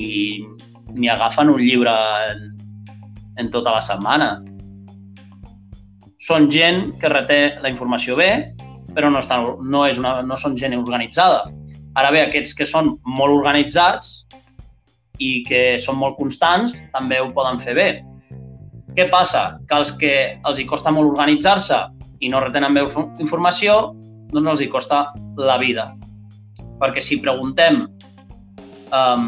n'hi 0.94 1.10
agafen 1.10 1.50
un 1.50 1.62
llibre 1.62 1.94
en, 2.32 2.44
en 3.42 3.52
tota 3.54 3.74
la 3.76 3.82
setmana. 3.86 4.32
Són 6.22 6.50
gent 6.54 6.92
que 7.02 7.10
reté 7.10 7.40
la 7.64 7.72
informació 7.72 8.18
bé, 8.20 8.32
però 8.94 9.10
no, 9.10 9.22
estan, 9.24 9.48
no, 9.64 9.86
és 9.90 9.98
una, 10.02 10.20
no 10.22 10.38
són 10.38 10.58
gent 10.60 10.78
organitzada. 10.78 11.48
Ara 11.98 12.12
bé, 12.14 12.26
aquests 12.28 12.54
que 12.56 12.68
són 12.70 12.94
molt 13.08 13.40
organitzats 13.40 14.28
i 15.22 15.42
que 15.48 15.80
són 15.82 15.98
molt 16.02 16.18
constants 16.20 16.78
també 16.94 17.20
ho 17.22 17.32
poden 17.34 17.60
fer 17.64 17.76
bé. 17.78 17.90
Què 18.96 19.08
passa? 19.10 19.58
Que 19.68 19.80
els 19.80 19.96
que 19.98 20.14
els 20.48 20.60
hi 20.60 20.68
costa 20.68 20.92
molt 20.94 21.14
organitzar-se 21.14 21.82
i 22.22 22.30
no 22.30 22.44
retenen 22.44 22.76
bé 22.76 22.86
informació, 23.24 23.96
doncs 24.32 24.54
els 24.54 24.64
hi 24.66 24.72
costa 24.72 25.06
la 25.40 25.58
vida 25.62 25.90
perquè 26.82 27.04
si 27.04 27.20
preguntem 27.22 27.84
um, 28.92 29.28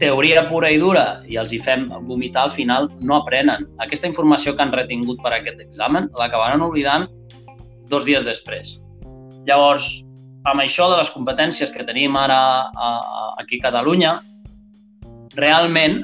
teoria 0.00 0.44
pura 0.48 0.70
i 0.72 0.80
dura 0.80 1.22
i 1.28 1.38
els 1.40 1.52
hi 1.52 1.60
fem 1.64 1.86
vomitar, 2.08 2.46
al 2.46 2.54
final 2.54 2.90
no 3.00 3.20
aprenen. 3.20 3.68
Aquesta 3.84 4.08
informació 4.08 4.56
que 4.56 4.64
han 4.64 4.74
retingut 4.74 5.22
per 5.24 5.32
aquest 5.36 5.62
examen 5.64 6.10
l'acabaran 6.18 6.64
oblidant 6.64 7.06
dos 7.90 8.04
dies 8.08 8.26
després. 8.26 8.76
Llavors, 9.46 9.86
amb 10.46 10.62
això 10.62 10.90
de 10.90 10.98
les 11.00 11.12
competències 11.14 11.72
que 11.72 11.86
tenim 11.86 12.16
ara 12.18 12.40
a, 12.66 12.90
a, 12.90 13.22
aquí 13.42 13.60
a 13.60 13.68
Catalunya, 13.68 14.16
realment 15.36 16.00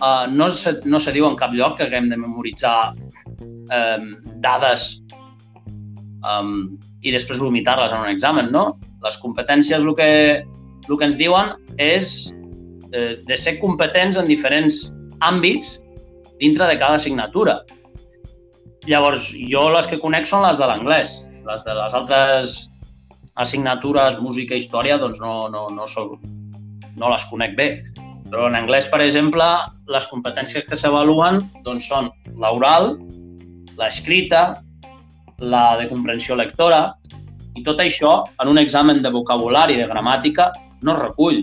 uh, 0.00 0.26
no, 0.30 0.50
se, 0.50 0.78
no 0.84 1.00
se 1.02 1.14
diu 1.14 1.28
en 1.28 1.38
cap 1.38 1.54
lloc 1.54 1.78
que 1.78 1.86
haguem 1.86 2.10
de 2.10 2.18
memoritzar 2.20 2.92
um, 2.94 4.06
dades 4.42 4.92
um, 6.26 6.78
i 7.02 7.12
després 7.14 7.42
vomitar-les 7.42 7.92
en 7.94 8.06
un 8.06 8.12
examen, 8.12 8.50
no? 8.54 8.72
Les 9.04 9.16
competències 9.22 9.82
el 9.82 9.94
que, 9.96 10.10
el 10.88 10.96
que 10.96 11.08
ens 11.08 11.18
diuen 11.20 11.54
és 11.80 12.14
eh, 12.92 13.20
de 13.26 13.36
ser 13.38 13.58
competents 13.60 14.18
en 14.20 14.28
diferents 14.28 14.82
àmbits 15.24 15.78
dintre 16.40 16.66
de 16.68 16.78
cada 16.80 16.98
assignatura. 17.00 17.60
Llavors, 18.88 19.30
jo 19.52 19.68
les 19.74 19.88
que 19.88 20.00
conec 20.00 20.28
són 20.28 20.44
les 20.46 20.58
de 20.58 20.68
l'anglès. 20.68 21.20
Les 21.46 21.64
de 21.66 21.76
les 21.76 21.96
altres 21.96 22.56
assignatures, 23.40 24.18
música 24.20 24.56
i 24.56 24.62
història, 24.62 24.98
doncs 25.00 25.20
no, 25.20 25.48
no, 25.52 25.66
no, 25.72 25.86
soc, 25.88 26.16
no 26.96 27.10
les 27.12 27.26
conec 27.30 27.56
bé. 27.58 27.68
Però 28.30 28.46
en 28.46 28.56
anglès, 28.56 28.86
per 28.90 29.00
exemple, 29.02 29.44
les 29.90 30.06
competències 30.10 30.64
que 30.66 30.78
s'avaluen 30.78 31.40
doncs, 31.66 31.88
són 31.90 32.10
l'oral, 32.38 32.94
l'escrita, 33.80 34.60
la 35.40 35.64
de 35.80 35.88
comprensió 35.90 36.36
lectora, 36.38 36.94
i 37.56 37.64
tot 37.66 37.80
això, 37.82 38.20
en 38.42 38.48
un 38.48 38.58
examen 38.58 39.02
de 39.02 39.10
vocabulari, 39.10 39.76
de 39.80 39.88
gramàtica, 39.90 40.50
no 40.82 40.94
es 40.94 41.00
recull. 41.00 41.40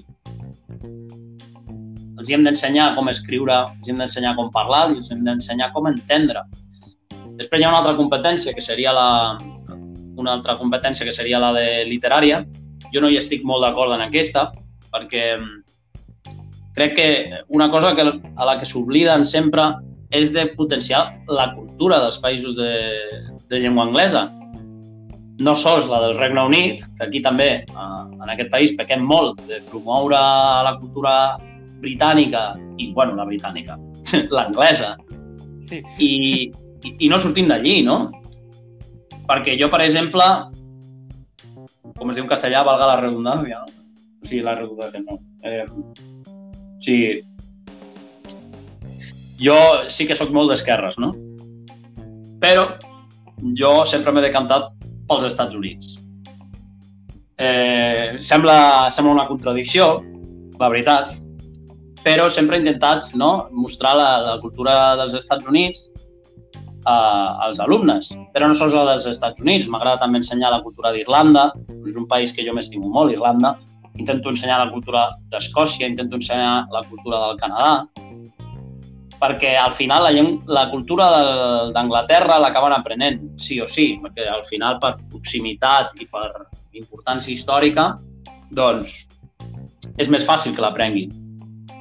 Els 2.17 2.31
hem 2.33 2.45
d'ensenyar 2.47 2.93
com 2.95 3.09
escriure, 3.11 3.59
els 3.77 3.89
hem 3.91 3.99
d'ensenyar 4.01 4.33
com 4.37 4.49
parlar, 4.53 4.87
els 4.93 5.11
hem 5.13 5.23
d'ensenyar 5.27 5.69
com 5.75 5.89
entendre. 5.91 6.45
Després 7.37 7.61
hi 7.61 7.67
ha 7.67 7.73
una 7.73 7.81
altra 7.83 7.97
competència, 7.99 8.53
que 8.55 8.63
seria 8.63 8.93
la, 8.95 9.09
una 10.17 10.33
altra 10.33 10.57
competència 10.57 11.05
que 11.05 11.13
seria 11.13 11.41
la 11.43 11.51
de 11.53 11.67
literària. 11.89 12.41
Jo 12.93 13.03
no 13.03 13.11
hi 13.11 13.19
estic 13.19 13.43
molt 13.45 13.65
d'acord 13.65 13.93
en 13.93 14.07
aquesta, 14.07 14.47
perquè 14.93 15.27
crec 16.77 16.95
que 16.95 17.07
una 17.49 17.69
cosa 17.69 17.93
que, 17.97 18.05
a 18.05 18.45
la 18.45 18.57
que 18.57 18.65
s'obliden 18.65 19.25
sempre 19.25 19.69
és 20.13 20.31
de 20.33 20.45
potenciar 20.55 21.03
la 21.27 21.51
cultura 21.53 21.99
dels 21.99 22.17
països 22.23 22.55
de, 22.55 22.71
de 23.49 23.59
llengua 23.59 23.89
anglesa 23.89 24.27
no 25.39 25.53
sols 25.55 25.87
la 25.89 25.99
del 26.01 26.17
Regne 26.17 26.45
Unit, 26.49 26.83
que 26.97 27.05
aquí 27.05 27.21
també, 27.21 27.49
eh, 27.63 28.03
en 28.17 28.29
aquest 28.33 28.49
país, 28.51 28.73
pequem 28.77 29.03
molt 29.05 29.41
de 29.49 29.61
promoure 29.69 30.17
la 30.67 30.75
cultura 30.79 31.37
britànica, 31.81 32.55
i, 32.77 32.91
bueno, 32.93 33.15
la 33.15 33.25
britànica, 33.25 33.77
l'anglesa, 34.35 34.95
sí. 35.69 35.83
i, 35.99 36.11
i, 36.83 36.95
i 37.05 37.09
no 37.11 37.19
sortim 37.21 37.49
d'allí, 37.51 37.81
no? 37.85 37.99
Perquè 39.27 39.57
jo, 39.59 39.69
per 39.69 39.83
exemple, 39.85 40.25
com 41.97 42.09
es 42.09 42.17
diu 42.17 42.25
en 42.25 42.31
castellà, 42.31 42.63
valga 42.65 42.89
la 42.93 42.99
redundància, 43.01 43.61
no? 43.61 43.73
Sí, 44.27 44.41
la 44.43 44.55
redundància, 44.57 45.03
no. 45.05 45.19
Eh, 45.45 45.65
sí, 46.83 46.97
jo 49.41 49.57
sí 49.93 50.07
que 50.09 50.17
sóc 50.17 50.33
molt 50.33 50.51
d'esquerres, 50.51 50.97
no? 51.01 51.13
Però 52.41 52.67
jo 53.57 53.71
sempre 53.85 54.13
m'he 54.13 54.23
decantat 54.25 54.71
pels 55.07 55.25
Estats 55.27 55.55
Units. 55.55 55.97
Eh, 57.37 58.17
sembla, 58.19 58.89
sembla 58.89 59.13
una 59.13 59.27
contradicció, 59.29 60.01
la 60.57 60.69
veritat, 60.73 61.13
però 62.03 62.27
sempre 62.33 62.57
he 62.57 62.63
intentat 62.63 63.13
no, 63.19 63.47
mostrar 63.51 63.93
la, 63.99 64.09
la 64.25 64.35
cultura 64.41 64.95
dels 64.97 65.13
Estats 65.19 65.45
Units 65.47 65.85
eh, 66.87 67.45
als 67.45 67.59
alumnes, 67.63 68.09
però 68.33 68.49
no 68.49 68.57
sols 68.57 68.73
la 68.73 68.85
dels 68.93 69.07
Estats 69.11 69.43
Units, 69.43 69.67
m'agrada 69.69 70.01
també 70.05 70.21
ensenyar 70.21 70.53
la 70.55 70.63
cultura 70.65 70.93
d'Irlanda, 70.95 71.51
és 71.85 71.97
un 71.99 72.07
país 72.09 72.33
que 72.33 72.45
jo 72.47 72.55
m'estimo 72.57 72.89
molt, 72.89 73.13
Irlanda, 73.13 73.55
intento 73.97 74.29
ensenyar 74.29 74.59
la 74.63 74.71
cultura 74.71 75.07
d'Escòcia, 75.31 75.89
intento 75.89 76.17
ensenyar 76.17 76.67
la 76.73 76.83
cultura 76.89 77.21
del 77.25 77.39
Canadà, 77.41 77.71
perquè 79.17 79.55
al 79.57 79.73
final 79.73 80.05
la, 80.05 80.11
la 80.45 80.65
cultura 80.69 81.07
d'Anglaterra 81.73 82.37
l'acaben 82.41 82.75
aprenent, 82.75 83.21
sí 83.41 83.59
o 83.61 83.67
sí, 83.67 83.95
perquè 84.01 84.27
al 84.29 84.43
final 84.45 84.77
per 84.81 84.95
proximitat 85.09 85.95
i 86.01 86.07
per 86.11 86.29
importància 86.77 87.33
històrica, 87.33 87.95
doncs 88.53 89.07
és 89.97 90.11
més 90.13 90.25
fàcil 90.25 90.53
que 90.53 90.61
l'aprenguin. 90.61 91.13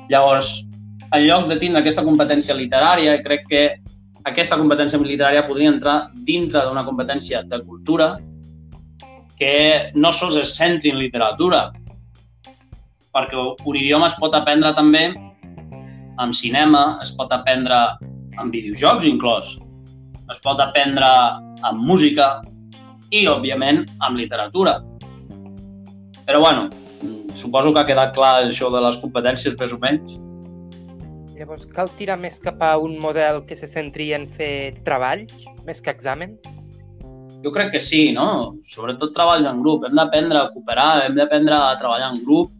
Llavors, 0.08 0.48
en 1.12 1.26
lloc 1.26 1.50
de 1.50 1.58
tindre 1.60 1.82
aquesta 1.82 2.04
competència 2.06 2.56
literària, 2.56 3.18
crec 3.24 3.44
que 3.50 3.62
aquesta 4.26 4.56
competència 4.58 4.98
literària 4.98 5.44
podria 5.46 5.70
entrar 5.74 5.96
dintre 6.26 6.64
d'una 6.66 6.84
competència 6.86 7.44
de 7.46 7.60
cultura 7.66 8.14
que 9.36 9.92
no 9.94 10.10
sols 10.12 10.38
es 10.40 10.56
centri 10.56 10.90
en 10.90 10.98
literatura, 10.98 11.68
perquè 13.12 13.36
un 13.36 13.76
idioma 13.76 14.08
es 14.08 14.16
pot 14.16 14.34
aprendre 14.34 14.72
també 14.76 15.10
amb 16.22 16.36
cinema, 16.36 16.98
es 17.04 17.12
pot 17.16 17.32
aprendre 17.34 17.78
amb 18.40 18.52
videojocs 18.52 19.06
inclòs, 19.08 19.54
es 20.32 20.42
pot 20.44 20.60
aprendre 20.60 21.08
amb 21.66 21.82
música 21.86 22.40
i, 23.10 23.26
òbviament, 23.30 23.84
amb 24.02 24.18
literatura. 24.18 24.80
Però, 26.26 26.40
bueno, 26.42 26.68
suposo 27.38 27.72
que 27.72 27.82
ha 27.82 27.88
quedat 27.88 28.14
clar 28.16 28.32
això 28.44 28.70
de 28.74 28.82
les 28.82 28.98
competències 29.02 29.54
més 29.60 29.74
o 29.74 29.78
menys. 29.82 30.16
Llavors, 31.36 31.66
cal 31.76 31.90
tirar 31.98 32.16
més 32.18 32.40
cap 32.40 32.62
a 32.64 32.76
un 32.80 32.96
model 32.98 33.42
que 33.46 33.58
se 33.58 33.68
centri 33.68 34.08
en 34.16 34.24
fer 34.26 34.72
treballs, 34.86 35.44
més 35.68 35.82
que 35.84 35.92
exàmens? 35.92 36.48
Jo 37.44 37.52
crec 37.52 37.74
que 37.74 37.82
sí, 37.82 38.08
no? 38.16 38.56
Sobretot 38.64 39.12
treballs 39.14 39.46
en 39.46 39.60
grup. 39.60 39.84
Hem 39.86 39.94
d'aprendre 40.00 40.40
a 40.40 40.48
cooperar, 40.54 41.04
hem 41.04 41.14
d'aprendre 41.18 41.54
a 41.54 41.76
treballar 41.78 42.08
en 42.14 42.22
grup, 42.24 42.50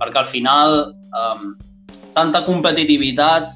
perquè 0.00 0.22
al 0.22 0.30
final 0.30 0.78
um, 1.14 1.52
tanta 2.14 2.44
competitivitat 2.46 3.50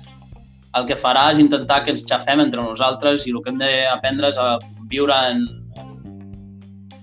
el 0.78 0.86
que 0.88 0.98
farà 0.98 1.28
és 1.32 1.40
intentar 1.42 1.82
que 1.84 1.94
ens 1.94 2.04
xafem 2.08 2.42
entre 2.44 2.62
nosaltres 2.62 3.26
i 3.26 3.32
el 3.32 3.40
que 3.44 3.52
hem 3.52 3.62
d'aprendre 3.62 4.32
és 4.32 4.38
a 4.38 4.58
viure 4.90 5.16
en, 5.30 5.46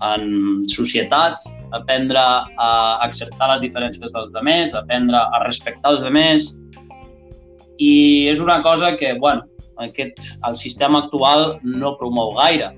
en 0.06 0.28
societat, 0.70 1.42
aprendre 1.76 2.20
a 2.20 2.70
acceptar 3.06 3.50
les 3.52 3.64
diferències 3.66 4.14
dels 4.14 4.32
demés, 4.36 4.74
aprendre 4.74 5.18
a 5.18 5.42
respectar 5.44 5.96
els 5.96 6.06
demés, 6.06 6.52
i 7.78 7.92
és 8.30 8.40
una 8.40 8.62
cosa 8.64 8.94
que, 8.96 9.12
bueno, 9.20 9.44
aquest, 9.82 10.22
el 10.48 10.56
sistema 10.56 11.04
actual 11.04 11.58
no 11.62 11.96
promou 12.00 12.32
gaire. 12.38 12.70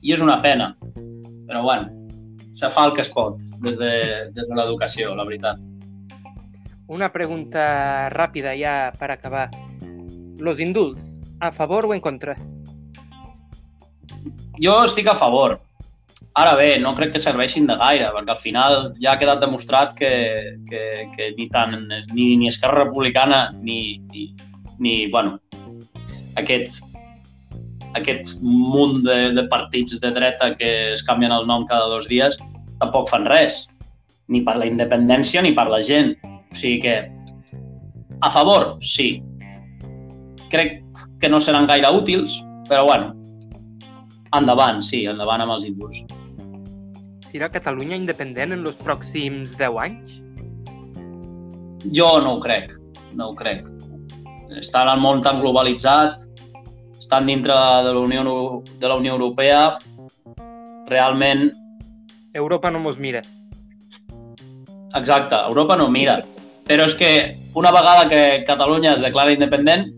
I 0.00 0.12
és 0.16 0.20
una 0.24 0.38
pena. 0.40 0.74
Però, 1.48 1.62
bueno, 1.64 1.88
se 2.52 2.68
fa 2.72 2.86
el 2.88 2.94
que 2.96 3.04
es 3.04 3.10
pot 3.12 3.40
des 3.64 3.78
de, 3.80 3.92
des 4.36 4.48
de 4.48 4.56
l'educació, 4.58 5.14
la 5.16 5.26
veritat. 5.28 5.69
Una 6.90 7.12
pregunta 7.14 8.10
ràpida 8.10 8.56
ja 8.58 8.90
per 8.98 9.12
acabar. 9.14 9.46
Los 10.42 10.58
indults, 10.58 11.14
a 11.38 11.52
favor 11.54 11.86
o 11.86 11.94
en 11.94 12.00
contra? 12.02 12.34
Jo 14.58 14.80
estic 14.82 15.06
a 15.06 15.14
favor. 15.14 15.60
Ara 16.40 16.56
bé, 16.58 16.80
no 16.82 16.96
crec 16.98 17.12
que 17.14 17.22
serveixin 17.22 17.68
de 17.68 17.76
gaire, 17.78 18.08
perquè 18.14 18.34
al 18.34 18.40
final 18.42 18.74
ja 18.98 19.12
ha 19.12 19.20
quedat 19.20 19.38
demostrat 19.42 19.94
que, 19.98 20.10
que, 20.66 20.82
que 21.14 21.28
ni, 21.36 21.46
tant, 21.50 21.76
ni, 22.10 22.34
ni 22.40 22.50
Esquerra 22.50 22.84
Republicana 22.84 23.40
ni, 23.54 24.00
ni, 24.10 24.26
ni 24.82 24.94
bueno, 25.14 25.38
aquest, 26.42 26.80
aquest 27.98 28.34
munt 28.42 29.04
de, 29.06 29.18
de 29.36 29.46
partits 29.52 29.98
de 30.02 30.10
dreta 30.16 30.56
que 30.58 30.72
es 30.96 31.06
canvien 31.06 31.34
el 31.34 31.46
nom 31.46 31.66
cada 31.70 31.86
dos 31.90 32.10
dies 32.10 32.38
tampoc 32.82 33.10
fan 33.10 33.26
res, 33.30 33.68
ni 34.26 34.42
per 34.42 34.56
la 34.58 34.66
independència 34.66 35.42
ni 35.42 35.54
per 35.54 35.68
la 35.70 35.82
gent. 35.86 36.16
O 36.50 36.54
sigui 36.54 36.80
que, 36.82 36.94
a 38.20 38.30
favor, 38.30 38.76
sí. 38.80 39.22
Crec 40.50 40.82
que 41.20 41.28
no 41.28 41.40
seran 41.40 41.66
gaire 41.66 41.90
útils, 41.94 42.34
però 42.68 42.84
bueno, 42.84 43.14
endavant, 44.36 44.82
sí, 44.82 45.04
endavant 45.06 45.44
amb 45.44 45.56
els 45.56 45.66
indults. 45.68 46.02
Serà 47.30 47.50
Catalunya 47.52 47.98
independent 47.98 48.56
en 48.56 48.66
els 48.66 48.78
pròxims 48.80 49.54
10 49.58 49.78
anys? 49.84 50.18
Jo 51.94 52.10
no 52.24 52.34
ho 52.36 52.40
crec, 52.42 52.72
no 53.14 53.30
ho 53.30 53.36
crec. 53.38 53.62
Estan 54.58 54.90
al 54.90 54.98
món 55.00 55.22
tan 55.22 55.38
globalitzat, 55.40 56.18
estan 56.98 57.30
dintre 57.30 57.54
de 57.86 57.94
la 57.94 58.00
Unió, 58.00 58.24
de 58.66 58.88
la 58.88 58.96
Unió 58.98 59.14
Europea, 59.14 59.78
realment... 60.90 61.48
Europa 62.34 62.70
no 62.70 62.82
mos 62.82 62.98
mira. 62.98 63.22
Exacte, 64.94 65.36
Europa 65.46 65.76
no 65.76 65.88
mira. 65.88 66.20
Però 66.68 66.86
és 66.86 66.94
que 66.98 67.10
una 67.58 67.72
vegada 67.74 68.08
que 68.10 68.44
Catalunya 68.46 68.94
es 68.94 69.04
declara 69.04 69.34
independent, 69.34 69.88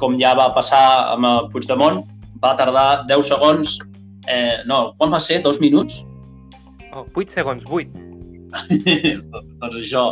com 0.00 0.16
ja 0.20 0.34
va 0.36 0.50
passar 0.54 1.12
amb 1.14 1.52
Puigdemont, 1.52 2.02
va 2.42 2.56
tardar 2.58 3.06
10 3.08 3.30
segons, 3.30 3.76
eh, 4.28 4.62
no, 4.66 4.92
quan 4.98 5.12
va 5.12 5.20
ser? 5.22 5.40
Dos 5.44 5.60
minuts? 5.60 6.02
Oh, 6.92 7.06
8 7.14 7.38
segons, 7.38 7.64
8. 7.68 8.04
doncs 9.60 9.78
això, 9.80 10.08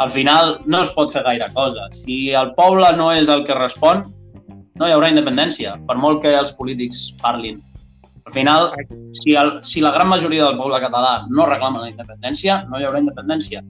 al 0.00 0.10
final 0.10 0.58
no 0.66 0.82
es 0.84 0.92
pot 0.96 1.12
fer 1.12 1.24
gaire 1.26 1.50
cosa. 1.56 1.88
Si 1.96 2.30
el 2.36 2.54
poble 2.56 2.92
no 2.96 3.10
és 3.12 3.28
el 3.32 3.44
que 3.48 3.58
respon, 3.58 4.04
no 4.80 4.88
hi 4.88 4.94
haurà 4.94 5.10
independència, 5.12 5.76
per 5.88 5.98
molt 6.00 6.22
que 6.24 6.32
els 6.36 6.54
polítics 6.56 7.10
parlin. 7.20 7.60
Al 8.24 8.32
final, 8.32 8.70
si, 9.16 9.34
el, 9.36 9.58
si 9.66 9.82
la 9.84 9.92
gran 9.96 10.08
majoria 10.08 10.46
del 10.46 10.58
poble 10.60 10.80
català 10.80 11.26
no 11.28 11.48
reclama 11.48 11.84
la 11.84 11.90
independència, 11.90 12.62
no 12.70 12.78
hi 12.78 12.86
haurà 12.88 13.00
independència. 13.02 13.62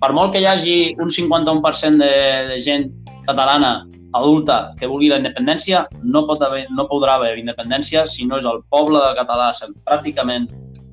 Per 0.00 0.12
molt 0.16 0.32
que 0.32 0.40
hi 0.40 0.46
hagi 0.48 0.76
un 0.98 1.10
51% 1.12 2.00
de, 2.00 2.12
de 2.48 2.58
gent 2.64 2.88
catalana 3.26 3.84
adulta 4.16 4.72
que 4.78 4.88
vulgui 4.88 5.10
la 5.10 5.18
independència, 5.20 5.84
no, 6.02 6.24
pot 6.26 6.42
haver, 6.42 6.64
no 6.74 6.88
podrà 6.90 7.18
haver 7.18 7.36
independència 7.38 8.06
si 8.08 8.26
no 8.26 8.40
és 8.40 8.48
el 8.48 8.62
poble 8.72 8.98
de 9.02 9.12
català 9.18 9.50
pràcticament 9.86 10.48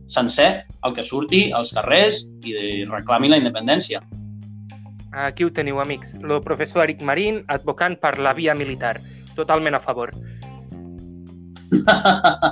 sencer 0.08 0.66
el 0.84 0.94
que 0.96 1.04
surti 1.04 1.48
als 1.52 1.74
carrers 1.76 2.26
i 2.48 2.84
reclami 2.88 3.32
la 3.32 3.40
independència. 3.40 4.04
Aquí 5.18 5.48
ho 5.48 5.52
teniu, 5.52 5.80
amics. 5.82 6.14
El 6.20 6.42
professor 6.44 6.84
Eric 6.84 7.02
Marín 7.02 7.42
advocant 7.48 7.98
per 8.00 8.18
la 8.20 8.36
via 8.38 8.54
militar. 8.56 8.98
Totalment 9.36 9.76
a 9.76 9.80
favor. 9.80 10.12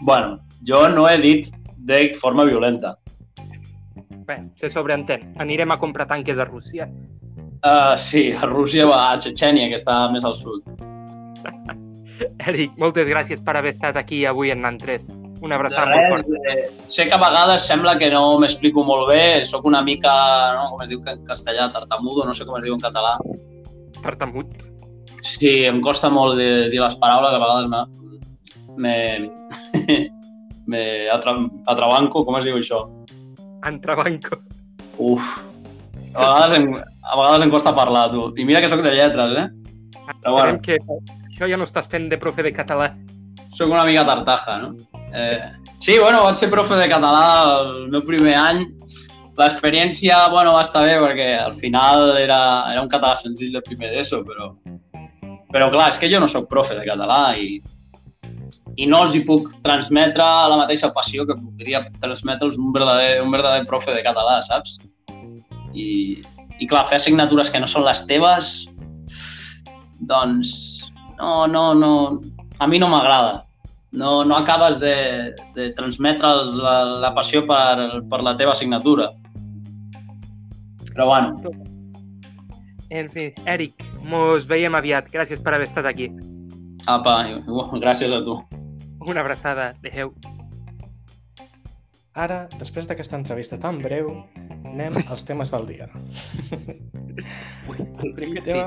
bueno, 0.00 0.38
jo 0.66 0.88
no 0.92 1.08
he 1.08 1.18
dit 1.18 1.50
de 1.88 2.14
forma 2.20 2.44
violenta. 2.44 2.96
Bé, 4.26 4.40
se 4.58 4.68
sobreentén. 4.70 5.32
Anirem 5.38 5.70
a 5.70 5.78
comprar 5.78 6.08
tanques 6.10 6.38
a 6.38 6.44
Rússia. 6.44 6.88
Uh, 7.62 7.94
sí, 7.96 8.32
a 8.32 8.46
Rússia 8.46 8.86
va 8.86 9.12
a 9.12 9.18
Chechenia, 9.22 9.68
que 9.70 9.78
està 9.78 10.06
més 10.12 10.26
al 10.26 10.34
sud. 10.34 10.66
Eric, 12.48 12.74
moltes 12.80 13.08
gràcies 13.10 13.42
per 13.44 13.56
haver 13.58 13.74
estat 13.76 13.96
aquí 14.00 14.24
avui 14.26 14.50
en 14.50 14.62
Nan 14.64 14.78
3. 14.82 15.08
Una 15.44 15.58
abraçada 15.58 15.92
res, 15.92 16.08
molt 16.10 16.26
forta. 16.26 16.52
Eh, 16.52 16.88
sé 16.92 17.06
que 17.08 17.14
a 17.14 17.20
vegades 17.20 17.66
sembla 17.68 17.96
que 18.00 18.08
no 18.12 18.22
m'explico 18.42 18.84
molt 18.88 19.06
bé, 19.10 19.44
sóc 19.44 19.66
una 19.68 19.82
mica, 19.84 20.12
no, 20.56 20.70
com 20.72 20.82
es 20.84 20.90
diu 20.90 21.02
en 21.12 21.22
castellà, 21.28 21.68
tartamudo, 21.74 22.24
no 22.26 22.34
sé 22.34 22.48
com 22.48 22.58
es 22.58 22.64
diu 22.66 22.74
en 22.74 22.82
català. 22.82 23.14
Tartamut? 24.02 24.66
Sí, 25.26 25.52
em 25.68 25.80
costa 25.84 26.10
molt 26.12 26.38
de, 26.40 26.50
dir 26.72 26.80
les 26.82 26.98
paraules, 27.02 27.34
a 27.36 27.42
vegades 27.42 27.70
me, 27.70 28.96
me, 29.84 29.96
me 30.72 30.84
atra, 31.12 31.36
atrabanco, 31.66 32.24
com 32.24 32.40
es 32.40 32.48
diu 32.48 32.58
això? 32.58 32.84
Antrabanco. 33.62 34.40
Uf, 34.98 35.44
a 36.14 36.20
vegades, 36.20 36.58
em, 36.58 36.74
a 36.76 37.16
vegades 37.16 37.44
em 37.44 37.50
costa 37.50 37.74
parlar, 37.74 38.10
tu. 38.10 38.32
I 38.36 38.44
mira 38.44 38.60
que 38.60 38.68
sóc 38.68 38.82
de 38.82 38.94
lletres, 38.94 39.36
eh? 39.36 39.48
Però 40.22 40.32
bueno. 40.32 40.60
que 40.62 40.78
això 40.78 41.48
ja 41.50 41.58
no 41.58 41.66
estàs 41.66 41.88
fent 41.92 42.08
de 42.08 42.18
profe 42.18 42.44
de 42.46 42.52
català. 42.56 42.92
Soc 43.56 43.72
una 43.72 43.84
mica 43.88 44.04
tartaja, 44.06 44.58
no? 44.62 44.74
Eh, 45.12 45.40
sí, 45.78 45.98
bueno, 45.98 46.22
vaig 46.24 46.36
ser 46.36 46.50
profe 46.52 46.76
de 46.76 46.88
català 46.88 47.22
el 47.62 47.88
meu 47.92 48.04
primer 48.06 48.36
any. 48.40 48.64
L'experiència, 49.36 50.28
bueno, 50.32 50.54
va 50.56 50.64
estar 50.64 50.84
bé 50.86 50.96
perquè 51.02 51.30
al 51.42 51.52
final 51.56 52.16
era, 52.16 52.40
era 52.72 52.82
un 52.82 52.88
català 52.88 53.16
senzill 53.16 53.52
de 53.52 53.60
primer 53.64 53.92
d'ESO, 53.92 54.22
però, 54.24 54.52
però 55.52 55.68
clar, 55.72 55.90
és 55.92 55.98
que 56.00 56.08
jo 56.08 56.20
no 56.22 56.28
sóc 56.28 56.48
profe 56.48 56.76
de 56.78 56.86
català 56.88 57.36
i, 57.36 57.58
i 58.76 58.86
no 58.88 59.02
els 59.06 59.16
hi 59.16 59.22
puc 59.24 59.48
transmetre 59.64 60.24
la 60.24 60.58
mateixa 60.60 60.92
passió 60.92 61.24
que 61.28 61.36
podria 61.38 61.84
transmetre'ls 62.02 62.58
un 62.60 62.72
verdader, 62.74 63.22
un 63.24 63.32
verdader 63.32 63.64
profe 63.68 63.94
de 63.96 64.04
català, 64.04 64.38
saps? 64.44 64.76
I, 65.72 66.20
i 66.60 66.68
clar, 66.68 66.86
fer 66.90 67.00
assignatures 67.00 67.52
que 67.52 67.60
no 67.60 67.68
són 67.68 67.86
les 67.88 68.04
teves, 68.08 68.52
doncs 70.08 70.52
no, 71.18 71.46
no, 71.48 71.66
no, 71.74 71.92
a 72.60 72.68
mi 72.68 72.80
no 72.80 72.88
m'agrada 72.92 73.46
no, 73.96 74.24
no 74.24 74.36
acabes 74.36 74.78
de, 74.80 75.32
de 75.56 75.70
transmetre'ls 75.72 76.58
la, 76.60 76.74
la 77.00 77.12
passió 77.16 77.46
per, 77.48 78.02
per 78.10 78.20
la 78.20 78.34
teva 78.36 78.52
assignatura. 78.52 79.08
Però 80.92 81.06
bueno, 81.08 81.54
En 82.88 83.08
fi, 83.10 83.32
Eric, 83.50 83.82
mos 84.06 84.46
veiem 84.46 84.76
aviat. 84.78 85.08
Gràcies 85.10 85.40
per 85.42 85.56
haver 85.56 85.66
estat 85.66 85.88
aquí. 85.88 86.06
apa, 86.86 87.16
gràcies 87.82 88.12
a 88.14 88.20
tu. 88.22 88.36
Una 89.06 89.20
abraçada. 89.22 89.74
Adéu. 89.84 90.12
Ara, 92.16 92.46
després 92.58 92.86
d'aquesta 92.88 93.18
entrevista 93.20 93.58
tan 93.60 93.78
breu, 93.84 94.08
anem 94.64 94.94
als 95.12 95.26
temes 95.28 95.50
del 95.52 95.66
dia. 95.68 95.88
El 98.02 98.12
primer 98.16 98.42
tema... 98.44 98.64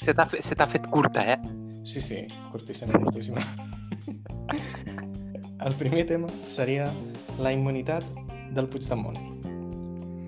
Se, 0.00 0.14
t'ha 0.14 0.24
fe- 0.28 0.40
se 0.44 0.56
t'ha 0.56 0.66
fet 0.68 0.86
curta, 0.92 1.24
eh? 1.34 1.38
Sí, 1.84 2.00
sí, 2.04 2.22
curtíssima, 2.52 2.98
curtíssima. 3.00 3.40
El 5.60 5.74
primer 5.76 6.06
tema 6.08 6.28
seria 6.48 6.90
la 7.40 7.52
immunitat 7.52 8.04
del 8.56 8.68
Puigdemont, 8.72 9.18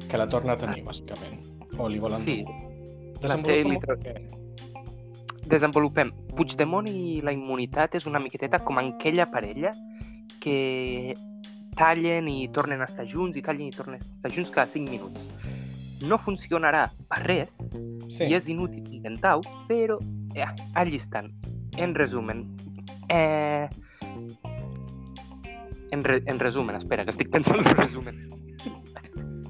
que 0.09 0.21
la 0.21 0.27
torna 0.29 0.57
a 0.57 0.61
tenir, 0.61 0.83
bàsicament. 0.85 1.41
O 1.81 1.89
li 1.89 2.01
volen... 2.01 2.21
Sí, 2.21 2.39
la 3.23 3.37
té 3.41 3.63
poquet. 3.65 4.37
Desenvolupem. 5.49 6.13
Puigdemont 6.37 6.89
i 6.89 7.21
la 7.25 7.35
immunitat 7.35 7.97
és 7.99 8.07
una 8.07 8.21
miqueteta 8.23 8.63
com 8.65 8.79
aquella 8.81 9.29
parella 9.31 9.73
que 10.43 11.15
tallen 11.77 12.29
i 12.29 12.49
tornen 12.53 12.83
a 12.83 12.89
estar 12.89 13.07
junts 13.09 13.39
i 13.39 13.43
tallen 13.45 13.69
i 13.69 13.75
tornen 13.75 14.01
a 14.01 14.05
estar 14.05 14.33
junts 14.33 14.53
cada 14.53 14.71
5 14.71 14.91
minuts. 14.91 15.29
No 16.03 16.19
funcionarà 16.19 16.89
per 17.09 17.21
res 17.23 17.61
Sí, 18.11 18.27
i 18.27 18.35
és 18.37 18.49
inútil 18.51 18.85
intentar-ho, 18.93 19.43
però 19.69 19.99
eh, 20.35 20.49
allí 20.75 20.99
estan. 20.99 21.33
En 21.79 21.95
resumen, 21.95 22.45
eh... 23.09 23.69
En, 25.93 26.03
re 26.05 26.23
en 26.27 26.39
resumen, 26.41 26.77
espera, 26.77 27.05
que 27.05 27.13
estic 27.13 27.31
pensant 27.31 27.61
en 27.61 27.77
resumen. 27.77 28.42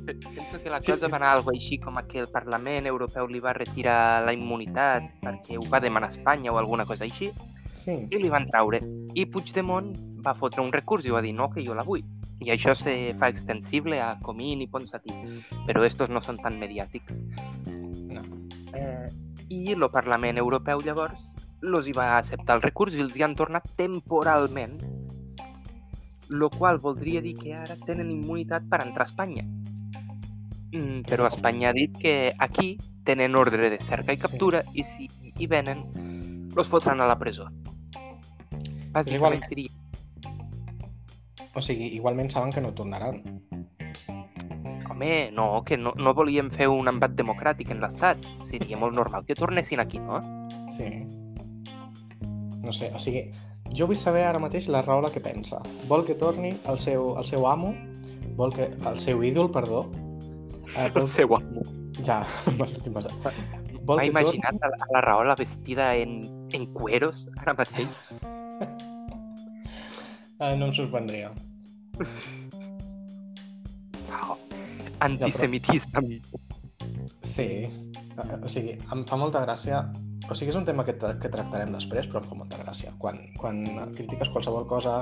Penso 0.04 0.60
que 0.62 0.70
la 0.70 0.78
cosa 0.78 0.96
sí. 0.96 1.10
va 1.10 1.16
anar 1.16 1.32
algo 1.36 1.52
així 1.52 1.78
com 1.78 1.98
a 1.98 2.06
que 2.08 2.18
el 2.24 2.28
Parlament 2.32 2.88
Europeu 2.90 3.28
li 3.30 3.40
va 3.40 3.52
retirar 3.54 4.24
la 4.26 4.34
immunitat 4.34 5.06
perquè 5.22 5.58
ho 5.60 5.66
va 5.70 5.80
demanar 5.80 6.10
Espanya 6.10 6.52
o 6.52 6.58
alguna 6.58 6.86
cosa 6.86 7.04
així, 7.04 7.30
sí. 7.74 7.98
i 8.10 8.18
li 8.18 8.30
van 8.32 8.48
traure. 8.50 8.82
I 9.14 9.26
Puigdemont 9.30 9.92
va 10.24 10.34
fotre 10.38 10.62
un 10.62 10.72
recurs 10.72 11.06
i 11.06 11.14
va 11.14 11.22
dir 11.22 11.34
no, 11.38 11.50
que 11.50 11.64
jo 11.64 11.74
la 11.74 11.86
vull. 11.86 12.02
I 12.42 12.50
això 12.54 12.74
se 12.74 12.94
fa 13.18 13.28
extensible 13.30 14.00
a 14.02 14.16
Comín 14.22 14.62
i 14.62 14.68
Ponsatí, 14.70 15.14
però 15.66 15.84
estos 15.86 16.10
no 16.10 16.22
són 16.22 16.40
tan 16.42 16.58
mediàtics. 16.58 17.22
No. 18.10 18.24
Eh, 18.74 19.08
I 19.48 19.76
el 19.76 19.86
Parlament 19.92 20.40
Europeu 20.42 20.82
llavors 20.82 21.28
los 21.62 21.86
hi 21.86 21.94
va 21.94 22.16
acceptar 22.16 22.56
el 22.58 22.64
recurs 22.64 22.96
i 22.98 23.02
els 23.04 23.14
hi 23.16 23.22
han 23.22 23.36
tornat 23.38 23.68
temporalment, 23.78 24.80
lo 26.32 26.48
qual 26.50 26.80
voldria 26.82 27.20
dir 27.22 27.36
que 27.38 27.54
ara 27.54 27.76
tenen 27.86 28.10
immunitat 28.10 28.66
per 28.70 28.82
entrar 28.82 29.06
a 29.06 29.10
Espanya. 29.10 29.46
Mm, 30.72 31.02
però 31.04 31.26
Espanya 31.28 31.70
ha 31.70 31.72
dit 31.76 31.96
que 31.98 32.32
aquí 32.38 32.78
tenen 33.04 33.36
ordre 33.36 33.68
de 33.70 33.78
cerca 33.78 34.12
i 34.12 34.16
Sí. 34.16 34.22
captura 34.22 34.62
i 34.72 34.82
si 34.84 35.08
hi 35.36 35.46
venen, 35.46 36.48
los 36.54 36.68
fotran 36.68 37.00
a 37.00 37.06
la 37.06 37.18
presó. 37.18 37.48
Bàsicament 38.92 39.40
igual- 39.40 39.44
seria... 39.44 39.70
O 41.54 41.60
sigui, 41.60 41.86
igualment 41.94 42.30
saben 42.30 42.52
que 42.52 42.60
no 42.62 42.72
tornaran. 42.72 43.22
Home, 44.90 45.30
no, 45.32 45.62
que 45.64 45.76
no, 45.76 45.92
no 45.96 46.14
volíem 46.14 46.48
fer 46.50 46.68
un 46.68 46.88
embat 46.88 47.12
democràtic 47.12 47.70
en 47.72 47.80
l'Estat. 47.80 48.18
Seria 48.44 48.78
molt 48.78 48.94
normal 48.94 49.24
que 49.26 49.34
tornessin 49.34 49.80
aquí, 49.80 49.98
no? 49.98 50.20
Sí. 50.70 50.88
No 52.62 52.72
sé, 52.72 52.90
o 52.94 52.98
sigui, 52.98 53.30
jo 53.74 53.86
vull 53.86 53.96
saber 53.96 54.24
ara 54.24 54.38
mateix 54.38 54.68
la 54.68 54.80
Rahola 54.82 55.10
què 55.12 55.20
pensa. 55.20 55.60
Vol 55.88 56.04
que 56.06 56.14
torni 56.14 56.54
el 56.68 56.78
seu, 56.78 57.18
el 57.18 57.24
seu 57.26 57.46
amo, 57.48 57.74
vol 58.36 58.52
que... 58.54 58.70
el 58.88 59.00
seu 59.00 59.22
ídol, 59.24 59.50
perdó. 59.50 59.90
Eh, 60.76 60.88
vol... 60.94 61.02
El 61.02 61.06
seu 61.08 61.34
amo. 61.36 61.62
Ja, 62.02 62.20
m'estic 62.58 62.92
passant. 62.94 63.16
Vol 63.84 63.98
M'ha 63.98 64.06
imaginat 64.08 64.56
a, 64.62 64.70
la- 64.72 64.78
a 64.86 64.92
la 64.94 65.00
Rahola 65.04 65.34
vestida 65.38 65.90
en, 65.98 66.20
en 66.54 66.66
cueros 66.72 67.26
ara 67.42 67.54
mateix. 67.58 68.12
Eh, 70.42 70.54
no 70.58 70.66
em 70.66 70.72
sorprendria. 70.74 71.30
Oh, 74.12 74.36
antisemitisme. 75.00 76.20
Sí, 77.22 77.48
eh, 77.66 78.38
o 78.42 78.48
sigui, 78.50 78.76
em 78.92 79.04
fa 79.08 79.18
molta 79.20 79.42
gràcia... 79.44 79.84
O 80.30 80.34
sigui, 80.38 80.52
és 80.52 80.56
un 80.58 80.64
tema 80.64 80.84
que, 80.86 80.94
tra 80.96 81.16
que 81.20 81.28
tractarem 81.30 81.72
després, 81.74 82.06
però 82.08 82.22
em 82.22 82.28
fa 82.30 82.36
molta 82.38 82.58
gràcia. 82.60 82.92
Quan, 83.02 83.18
quan 83.38 83.62
critiques 83.96 84.30
qualsevol 84.32 84.64
cosa 84.70 85.00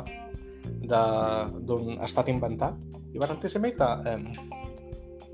de- 0.64 1.60
d'un 1.68 2.00
estat 2.02 2.28
inventat, 2.32 2.80
diuen 3.12 3.36
antisemita, 3.36 3.90
eh, 4.08 4.16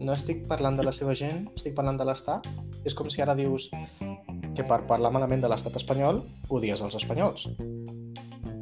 no 0.00 0.12
estic 0.12 0.44
parlant 0.48 0.76
de 0.78 0.84
la 0.86 0.92
seva 0.92 1.14
gent, 1.18 1.46
estic 1.56 1.74
parlant 1.76 1.98
de 1.98 2.06
l'estat. 2.08 2.46
És 2.86 2.94
com 2.94 3.08
si 3.12 3.22
ara 3.24 3.34
dius 3.38 3.70
que 4.56 4.64
per 4.64 4.82
parlar 4.88 5.12
malament 5.14 5.42
de 5.44 5.50
l'estat 5.52 5.76
espanyol 5.80 6.22
odies 6.48 6.82
els 6.82 6.96
espanyols. 6.98 7.48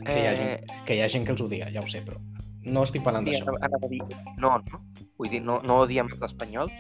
Que 0.05 0.17
hi, 0.21 0.27
ha 0.29 0.35
gent, 0.37 0.73
que 0.85 0.97
hi 0.99 1.01
ha 1.01 1.09
gent 1.09 1.25
que 1.25 1.33
els 1.33 1.43
odia, 1.45 1.71
ja 1.73 1.81
ho 1.81 1.89
sé, 1.89 2.03
però 2.05 2.21
no 2.65 2.83
estic 2.85 3.05
parlant 3.05 3.27
Eh, 3.29 3.35
sí, 3.35 3.45
d'això. 3.45 3.57
ara, 3.61 3.89
dir... 3.89 4.01
No, 4.41 4.57
no. 4.59 4.81
Vull 5.19 5.31
dir, 5.31 5.41
no, 5.45 5.61
no 5.65 5.83
odiem 5.85 6.09
els 6.13 6.23
espanyols. 6.29 6.73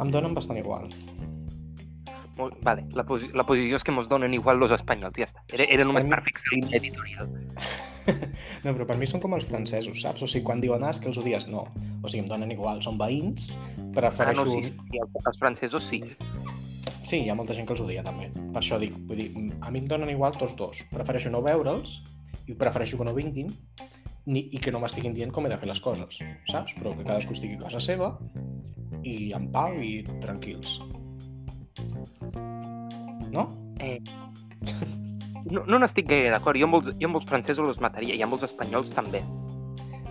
Em 0.00 0.10
donen 0.12 0.34
bastant 0.36 0.58
igual. 0.60 0.88
Molt, 2.38 2.54
vale, 2.62 2.84
la, 2.94 3.02
posi 3.04 3.32
la 3.34 3.44
posició 3.46 3.80
és 3.80 3.84
que 3.84 3.92
mos 3.92 4.08
donen 4.08 4.34
igual 4.34 4.60
los 4.62 4.70
espanyols, 4.70 5.16
ja 5.18 5.26
està. 5.26 5.42
Era, 5.56 5.66
era 5.74 5.86
només 5.88 6.06
Per 6.06 6.22
fixar 6.28 6.54
línia 6.54 6.78
editorial. 6.78 7.32
No, 8.64 8.72
però 8.72 8.86
per 8.88 8.96
mi 8.98 9.06
són 9.06 9.22
com 9.22 9.34
els 9.36 9.46
francesos, 9.48 10.00
saps? 10.02 10.24
O 10.24 10.28
sigui, 10.30 10.46
quan 10.46 10.62
diuen 10.62 10.82
ah, 10.84 10.90
és 10.94 11.00
que 11.02 11.10
els 11.10 11.18
odies, 11.20 11.46
no. 11.50 11.66
O 12.02 12.08
sigui, 12.08 12.24
em 12.24 12.30
donen 12.30 12.52
igual, 12.54 12.82
són 12.84 12.98
veïns, 13.00 13.52
Ah, 13.98 14.00
prefereixo... 14.00 14.44
no, 14.44 14.50
sí, 14.50 14.62
sí, 14.62 15.00
els, 15.02 15.38
francesos 15.38 15.84
sí. 15.84 16.00
Sí, 17.02 17.22
hi 17.24 17.30
ha 17.30 17.34
molta 17.34 17.54
gent 17.56 17.66
que 17.66 17.74
els 17.74 17.82
odia, 17.82 18.02
també. 18.04 18.28
Per 18.36 18.60
això 18.60 18.78
dic, 18.78 18.94
vull 19.08 19.18
dir, 19.18 19.28
a 19.60 19.72
mi 19.72 19.82
em 19.82 19.88
donen 19.90 20.10
igual 20.12 20.36
tots 20.38 20.54
dos. 20.58 20.84
Prefereixo 20.92 21.32
no 21.32 21.42
veure'ls 21.42 21.98
i 22.46 22.56
prefereixo 22.58 22.98
que 23.00 23.06
no 23.08 23.14
vinguin 23.16 23.50
ni, 24.28 24.44
i 24.52 24.60
que 24.60 24.72
no 24.74 24.80
m'estiguin 24.82 25.16
dient 25.16 25.32
com 25.32 25.46
he 25.46 25.52
de 25.52 25.58
fer 25.58 25.70
les 25.70 25.80
coses, 25.80 26.20
saps? 26.50 26.76
Però 26.78 26.92
que 26.94 27.06
cadascú 27.06 27.36
estigui 27.36 27.56
a 27.58 27.64
casa 27.64 27.80
seva 27.80 28.12
i 29.02 29.32
en 29.36 29.48
pau 29.54 29.78
i 29.80 30.02
tranquils. 30.22 30.78
No? 33.32 33.48
No, 35.50 35.62
no 35.66 35.78
n'estic 35.80 36.08
gaire 36.10 36.30
d'acord. 36.34 36.58
Jo, 36.60 36.66
amb 36.68 36.74
molts- 36.78 36.96
jo 37.00 37.08
amb 37.08 37.16
els 37.20 37.26
francesos 37.28 37.66
els 37.68 37.80
mataria 37.80 38.14
i 38.14 38.22
amb 38.22 38.34
els 38.36 38.44
espanyols 38.48 38.92
també. 38.92 39.22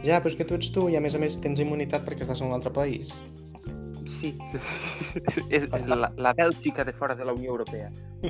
Ja, 0.06 0.20
però 0.22 0.28
és 0.32 0.36
que 0.38 0.46
tu 0.46 0.56
ets 0.56 0.72
tu 0.72 0.88
i 0.90 0.96
a 0.96 1.02
més 1.02 1.16
a 1.16 1.20
més 1.20 1.40
tens 1.42 1.60
immunitat 1.60 2.06
perquè 2.06 2.22
estàs 2.26 2.42
en 2.42 2.48
un 2.52 2.54
altre 2.58 2.72
país. 2.74 3.22
Sí, 4.08 4.38
és, 5.50 5.68
és 5.68 5.88
la, 5.92 6.12
la 6.16 6.34
Bèlgica 6.38 6.86
de 6.88 6.94
fora 6.94 7.16
de 7.16 7.26
la 7.26 7.34
Unió 7.34 7.52
Europea. 7.58 7.92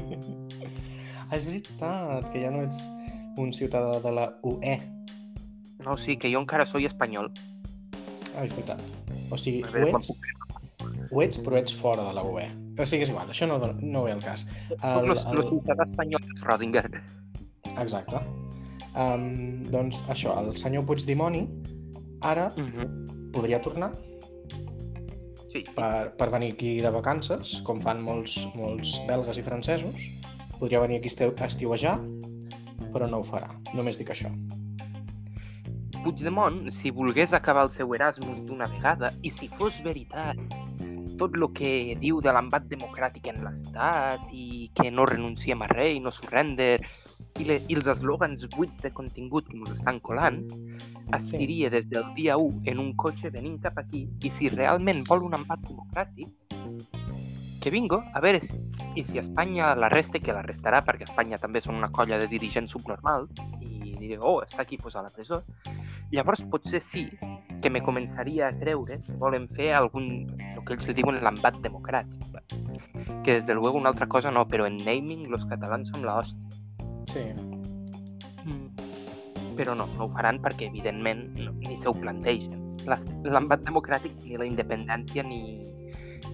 Ah, 1.27 1.35
és 1.35 1.43
veritat, 1.43 2.29
que 2.31 2.39
ja 2.39 2.47
no 2.53 2.61
ets 2.63 2.85
un 3.35 3.49
ciutadà 3.51 3.97
de 3.99 4.11
la 4.15 4.29
UE. 4.47 4.77
No, 5.83 5.97
sí, 5.99 6.15
que 6.15 6.31
jo 6.31 6.39
encara 6.39 6.63
soy 6.65 6.85
espanyol. 6.87 7.27
Ah, 8.37 8.45
és 8.45 8.53
veritat. 8.55 8.79
O 9.29 9.35
sigui, 9.35 9.59
A 9.65 9.67
ho 9.67 9.73
veure, 9.73 9.91
quan 9.91 9.99
ets, 9.99 10.13
ho 11.11 11.21
ets, 11.23 11.39
però 11.43 11.59
ets 11.59 11.75
fora 11.75 12.03
de 12.07 12.13
la 12.17 12.23
UE. 12.23 12.47
O 12.77 12.85
sigui, 12.85 13.03
és 13.05 13.11
igual, 13.13 13.29
això 13.33 13.47
no, 13.49 13.57
no 13.81 14.03
ve 14.05 14.11
al 14.13 14.23
cas. 14.23 14.47
El, 14.69 14.77
El, 14.81 15.07
los, 15.11 15.25
los 15.33 15.49
ciutadans 15.49 15.91
espanyols 15.91 16.27
de 16.27 16.35
Schrödinger. 16.41 16.85
Exacte. 17.77 18.21
Um, 18.97 19.63
doncs 19.69 20.03
això, 20.09 20.33
el 20.41 20.55
senyor 20.57 20.85
Puigdemoni 20.85 21.47
ara 22.21 22.51
Mm 22.57 22.71
-hmm. 22.71 23.31
podria 23.31 23.61
tornar 23.61 23.91
Sí, 25.47 25.63
per, 25.75 26.15
per 26.17 26.29
venir 26.29 26.53
aquí 26.53 26.81
de 26.81 26.89
vacances, 26.89 27.61
com 27.63 27.79
fan 27.81 28.01
molts, 28.03 28.35
molts 28.55 28.99
belgues 29.07 29.37
i 29.37 29.43
francesos. 29.45 30.09
Podria 30.59 30.81
venir 30.83 30.99
aquí 30.99 31.09
a 31.23 31.45
estiuejar, 31.45 31.99
però 32.91 33.07
no 33.09 33.21
ho 33.21 33.23
farà. 33.23 33.47
Només 33.73 33.97
dic 33.97 34.09
això. 34.09 34.29
Puigdemont, 36.03 36.69
si 36.69 36.91
volgués 36.91 37.33
acabar 37.33 37.63
el 37.63 37.69
seu 37.69 37.93
Erasmus 37.95 38.41
d'una 38.45 38.67
vegada, 38.67 39.13
i 39.23 39.31
si 39.31 39.47
fos 39.47 39.81
veritat 39.83 40.37
tot 41.19 41.35
el 41.37 41.47
que 41.57 41.97
diu 42.01 42.21
de 42.21 42.33
l'embat 42.33 42.67
democràtic 42.69 43.29
en 43.33 43.43
l'Estat 43.45 44.29
i 44.33 44.69
que 44.77 44.91
no 44.91 45.05
renunciem 45.09 45.61
a 45.65 45.69
res 45.71 45.97
i 45.97 46.01
no 46.03 46.13
surrender 46.13 46.77
i, 47.37 47.45
le, 47.45 47.59
i 47.69 47.77
els 47.77 47.87
eslògans 47.91 48.47
buits 48.55 48.81
de 48.83 48.91
contingut 48.93 49.49
que 49.49 49.57
ens 49.57 49.73
estan 49.77 49.99
colant, 49.99 50.43
es 51.15 51.29
Sí. 51.29 51.37
diria 51.37 51.69
des 51.69 51.89
del 51.89 52.05
dia 52.15 52.37
1 52.37 52.63
en 52.65 52.79
un 52.79 52.93
cotxe 52.95 53.29
venint 53.33 53.59
cap 53.61 53.77
aquí 53.77 54.07
i 54.23 54.29
si 54.31 54.49
realment 54.49 55.03
vol 55.07 55.23
un 55.23 55.33
embat 55.37 55.61
democràtic, 55.65 56.29
que 57.61 57.71
vingo, 57.71 58.03
a 58.13 58.21
veure 58.21 58.39
si, 58.39 58.59
i 58.95 59.03
si 59.03 59.17
Espanya 59.19 59.73
l'arresta, 59.75 60.19
que 60.19 60.33
l'arrestarà 60.33 60.83
perquè 60.85 61.07
Espanya 61.09 61.39
també 61.41 61.61
són 61.61 61.75
una 61.75 61.89
colla 61.91 62.19
de 62.21 62.29
dirigents 62.31 62.71
subnormals 62.71 63.41
i 63.61 63.76
diré, 64.07 64.19
oh, 64.21 64.41
està 64.43 64.61
aquí 64.63 64.77
pues, 64.77 64.95
a 64.95 65.01
la 65.03 65.09
presó, 65.09 65.43
llavors 66.11 66.43
potser 66.49 66.81
sí 66.81 67.09
que 67.61 67.69
me 67.69 67.81
començaria 67.81 68.47
a 68.49 68.53
creure 68.57 68.99
que 69.03 69.13
volen 69.17 69.47
fer 69.49 69.71
algun, 69.73 70.27
el 70.39 70.63
que 70.65 70.75
ells 70.75 70.87
li 70.87 70.93
diuen 70.99 71.17
l'embat 71.23 71.57
democràtic. 71.63 72.27
Que 73.23 73.33
des 73.33 73.45
de 73.47 73.55
luego 73.55 73.77
una 73.77 73.89
altra 73.89 74.07
cosa 74.07 74.31
no, 74.31 74.45
però 74.47 74.67
en 74.67 74.77
naming 74.77 75.27
los 75.31 75.45
catalans 75.45 75.89
som 75.89 76.03
la 76.05 76.19
hòstia. 76.19 76.43
Sí. 77.07 77.25
Mm. 78.45 78.69
però 79.57 79.73
no, 79.73 79.87
no 79.97 80.05
ho 80.05 80.09
faran 80.13 80.37
perquè, 80.39 80.67
evidentment, 80.69 81.31
no, 81.39 81.51
ni 81.65 81.75
se 81.75 81.89
ho 81.89 81.93
plantegen. 81.97 82.61
La- 82.85 82.99
L'embat 83.25 83.63
democràtic, 83.65 84.13
ni 84.23 84.37
la 84.37 84.45
independència, 84.45 85.23
ni, 85.25 85.63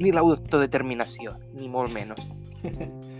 ni 0.01 0.11
l'autodeterminació, 0.11 1.31
ni 1.55 1.69
molt 1.71 1.93
menys. 1.95 2.27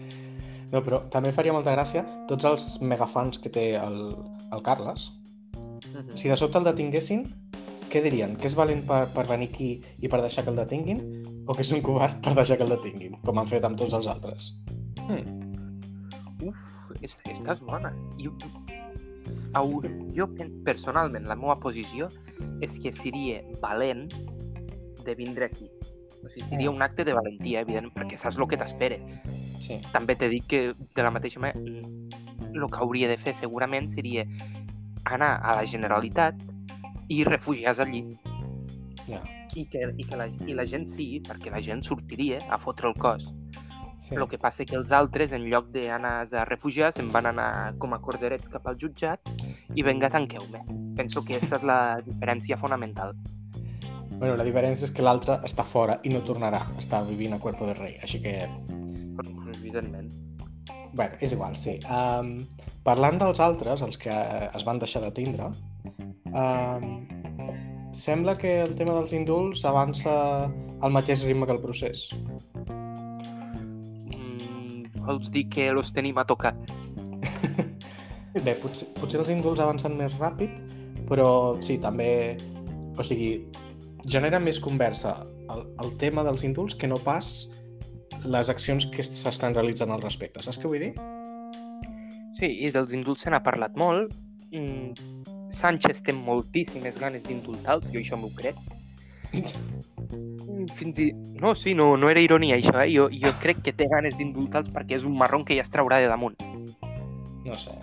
No, 0.73 0.81
però 0.81 1.03
també 1.13 1.31
faria 1.35 1.53
molta 1.53 1.75
gràcia 1.75 2.01
tots 2.29 2.47
els 2.49 2.67
megafans 2.81 3.39
que 3.41 3.51
té 3.53 3.65
el, 3.77 3.99
el 4.51 4.63
Carles. 4.65 5.11
Mhm. 5.93 6.15
Si 6.17 6.29
de 6.29 6.37
sobte 6.39 6.57
el 6.57 6.65
detinguessin, 6.65 7.27
què 7.93 8.01
dirien? 8.01 8.33
Que 8.41 8.49
és 8.49 8.55
valent 8.57 8.81
per, 8.89 9.03
per 9.13 9.27
venir 9.29 9.51
aquí 9.51 9.69
i 10.01 10.09
per 10.09 10.23
deixar 10.23 10.43
que 10.43 10.49
el 10.49 10.57
detinguin? 10.57 11.03
O 11.45 11.53
que 11.53 11.61
és 11.61 11.71
un 11.75 11.83
covard 11.85 12.23
per 12.25 12.33
deixar 12.33 12.57
que 12.57 12.65
el 12.65 12.73
detinguin, 12.73 13.19
com 13.21 13.37
han 13.37 13.49
fet 13.49 13.67
amb 13.67 13.77
tots 13.77 13.93
els 13.93 14.09
altres? 14.09 14.49
Hmm. 15.03 15.43
Uf, 16.49 16.63
és, 17.01 17.19
estàs 17.29 17.61
bona. 17.61 17.93
Jo, 18.17 18.33
au, 19.59 19.77
jo 20.17 20.27
personalment, 20.65 21.29
la 21.29 21.37
meva 21.37 21.59
posició 21.61 22.09
és 22.65 22.79
que 22.81 22.91
seria 22.95 23.43
valent 23.61 24.07
de 25.05 25.15
vindre 25.19 25.51
aquí. 25.51 25.69
O 26.23 26.31
sigui, 26.31 26.47
seria 26.49 26.71
un 26.71 26.81
acte 26.81 27.05
de 27.05 27.13
valentia, 27.13 27.61
evident, 27.61 27.91
perquè 27.93 28.17
saps 28.17 28.39
el 28.39 28.47
que 28.49 28.57
t'espera. 28.57 28.97
Sí. 29.63 29.79
També 29.93 30.17
t'he 30.19 30.27
dit 30.31 30.45
que, 30.49 30.61
de 30.75 31.05
la 31.05 31.11
mateixa 31.13 31.39
manera, 31.39 31.87
el 32.53 32.65
que 32.69 32.81
hauria 32.83 33.07
de 33.07 33.15
fer 33.17 33.33
segurament 33.37 33.87
seria 33.91 34.25
anar 35.07 35.37
a 35.39 35.55
la 35.59 35.63
Generalitat 35.69 36.41
i 37.11 37.23
refugiar-se 37.27 37.85
allí. 37.85 38.03
Ja. 39.07 39.21
I 39.55 39.65
que, 39.69 39.85
i, 39.85 40.03
que 40.03 40.17
la, 40.17 40.27
I 40.27 40.55
la 40.57 40.65
gent 40.67 40.87
sí, 40.89 41.21
perquè 41.23 41.51
la 41.53 41.61
gent 41.61 41.83
sortiria 41.85 42.41
a 42.49 42.59
fotre 42.59 42.89
el 42.89 42.95
cos. 42.99 43.31
sí. 44.03 44.15
El 44.15 44.27
que 44.27 44.39
passa 44.41 44.65
que 44.65 44.75
els 44.75 44.91
altres, 44.91 45.31
en 45.31 45.45
lloc 45.47 45.69
d'anar 45.71 46.25
a 46.27 46.45
refugiar, 46.49 46.91
se'n 46.91 47.11
van 47.13 47.29
anar 47.29 47.75
com 47.79 47.93
a 47.93 48.01
corderets 48.03 48.49
cap 48.51 48.67
al 48.67 48.75
jutjat 48.75 49.31
i 49.75 49.83
venga, 49.83 50.09
tanqueu-me. 50.09 50.63
Penso 50.97 51.23
que 51.23 51.37
aquesta 51.37 51.61
és 51.61 51.63
la 51.63 52.01
diferència 52.03 52.57
fonamental. 52.59 53.15
Bueno, 54.17 54.35
la 54.35 54.43
diferència 54.43 54.87
és 54.87 54.91
que 54.91 55.03
l'altre 55.03 55.39
està 55.47 55.63
fora 55.63 55.99
i 56.03 56.11
no 56.11 56.23
tornarà. 56.27 56.65
Està 56.79 57.01
vivint 57.07 57.33
a 57.33 57.39
Cuerpo 57.39 57.67
de 57.69 57.77
Rei, 57.79 57.99
així 58.03 58.19
que... 58.23 58.47
Evidentment. 59.73 60.13
Bueno, 60.93 61.17
és 61.19 61.31
igual, 61.33 61.55
sí. 61.57 61.79
Um, 61.89 62.45
parlant 62.85 63.17
dels 63.17 63.39
altres, 63.41 63.81
els 63.81 63.97
que 63.97 64.13
eh, 64.13 64.49
es 64.53 64.63
van 64.67 64.77
deixar 64.77 65.01
de 65.01 65.09
tindre, 65.17 65.47
um, 66.29 66.83
sembla 67.89 68.35
que 68.37 68.59
el 68.61 68.75
tema 68.77 68.93
dels 68.99 69.15
indults 69.17 69.65
avança 69.65 70.13
al 70.45 70.93
mateix 70.93 71.25
ritme 71.25 71.47
que 71.49 71.55
el 71.55 71.61
procés. 71.63 72.11
Mm, 74.13 74.93
vols 75.01 75.33
dir 75.33 75.47
que 75.49 75.71
los 75.73 75.89
tenim 75.97 76.21
a 76.21 76.27
tocar? 76.29 76.53
Bé, 78.45 78.53
potser, 78.61 78.93
potser 78.99 79.23
els 79.23 79.33
indults 79.33 79.63
avancen 79.65 79.97
més 79.97 80.13
ràpid, 80.21 80.61
però 81.09 81.57
sí, 81.65 81.79
també... 81.81 82.37
O 82.93 83.01
sigui, 83.01 83.49
genera 84.05 84.37
més 84.37 84.59
conversa 84.61 85.15
el, 85.49 85.65
el 85.81 85.95
tema 85.97 86.21
dels 86.21 86.43
indults 86.45 86.77
que 86.77 86.85
no 86.85 86.99
pas 87.01 87.49
les 88.25 88.49
accions 88.49 88.85
que 88.91 89.03
s'estan 89.05 89.55
realitzant 89.55 89.91
al 89.93 90.01
respecte. 90.01 90.41
Saps 90.43 90.59
què 90.61 90.69
vull 90.69 90.83
dir? 90.83 90.93
Sí, 92.37 92.49
i 92.65 92.71
dels 92.73 92.93
indults 92.97 93.25
se 93.25 93.33
n'ha 93.33 93.43
parlat 93.45 93.77
molt. 93.79 94.13
Mm, 94.53 94.93
Sánchez 95.53 96.01
té 96.05 96.15
moltíssimes 96.17 96.97
ganes 97.01 97.25
d'indultar-los, 97.27 97.91
jo 97.93 98.01
això 98.01 98.17
m'ho 98.17 98.31
crec. 98.37 98.57
Mm, 99.33 100.67
Fins 100.73 100.99
i... 101.01 101.09
No, 101.41 101.53
sí, 101.57 101.73
no, 101.77 101.93
no 101.97 102.09
era 102.09 102.21
ironia 102.23 102.57
això, 102.57 102.77
eh? 102.81 102.89
Jo, 102.93 103.09
jo 103.11 103.33
crec 103.41 103.63
que 103.65 103.73
té 103.75 103.89
ganes 103.91 104.17
d'indultar-los 104.17 104.73
perquè 104.73 104.97
és 104.99 105.07
un 105.09 105.17
marron 105.17 105.45
que 105.45 105.57
ja 105.57 105.65
es 105.65 105.73
traurà 105.73 105.99
de 106.01 106.09
damunt. 106.11 106.37
No 107.43 107.57
sé. 107.59 107.75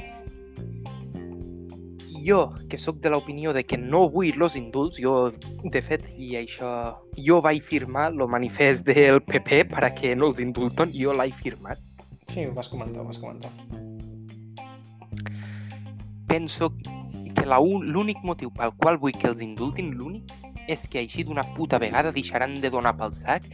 Jo, 2.21 2.53
que 2.69 2.79
sóc 2.79 3.01
de 3.01 3.11
l'opinió 3.11 3.55
de 3.57 3.65
que 3.65 3.79
no 3.79 4.05
vull 4.13 4.37
los 4.37 4.57
indults, 4.57 5.01
jo, 5.01 5.31
de 5.65 5.83
fet, 5.83 6.07
i 6.19 6.35
això... 6.41 6.71
Jo 7.17 7.41
vaig 7.45 7.63
firmar 7.65 8.11
el 8.13 8.27
manifest 8.29 8.85
del 8.87 9.23
PP 9.25 9.65
per 9.73 9.85
a 9.89 9.95
que 9.97 10.15
no 10.17 10.31
els 10.31 10.41
indulten, 10.45 10.93
jo 10.93 11.17
l'he 11.17 11.31
firmat. 11.33 11.81
Sí, 12.29 12.45
ho 12.47 12.53
vas 12.55 12.69
comentar, 12.69 13.03
ho 13.03 13.09
vas 13.09 13.19
comentar. 13.19 13.51
Penso 16.29 16.71
que 16.77 17.47
l'únic 17.49 18.21
motiu 18.23 18.53
pel 18.55 18.77
qual 18.77 19.01
vull 19.01 19.17
que 19.17 19.33
els 19.33 19.41
indultin, 19.43 19.95
l'únic, 19.97 20.31
és 20.71 20.85
que 20.87 21.01
així 21.01 21.25
d'una 21.27 21.43
puta 21.57 21.81
vegada 21.83 22.13
deixaran 22.15 22.55
de 22.63 22.71
donar 22.71 22.93
pel 22.99 23.15
sac 23.17 23.47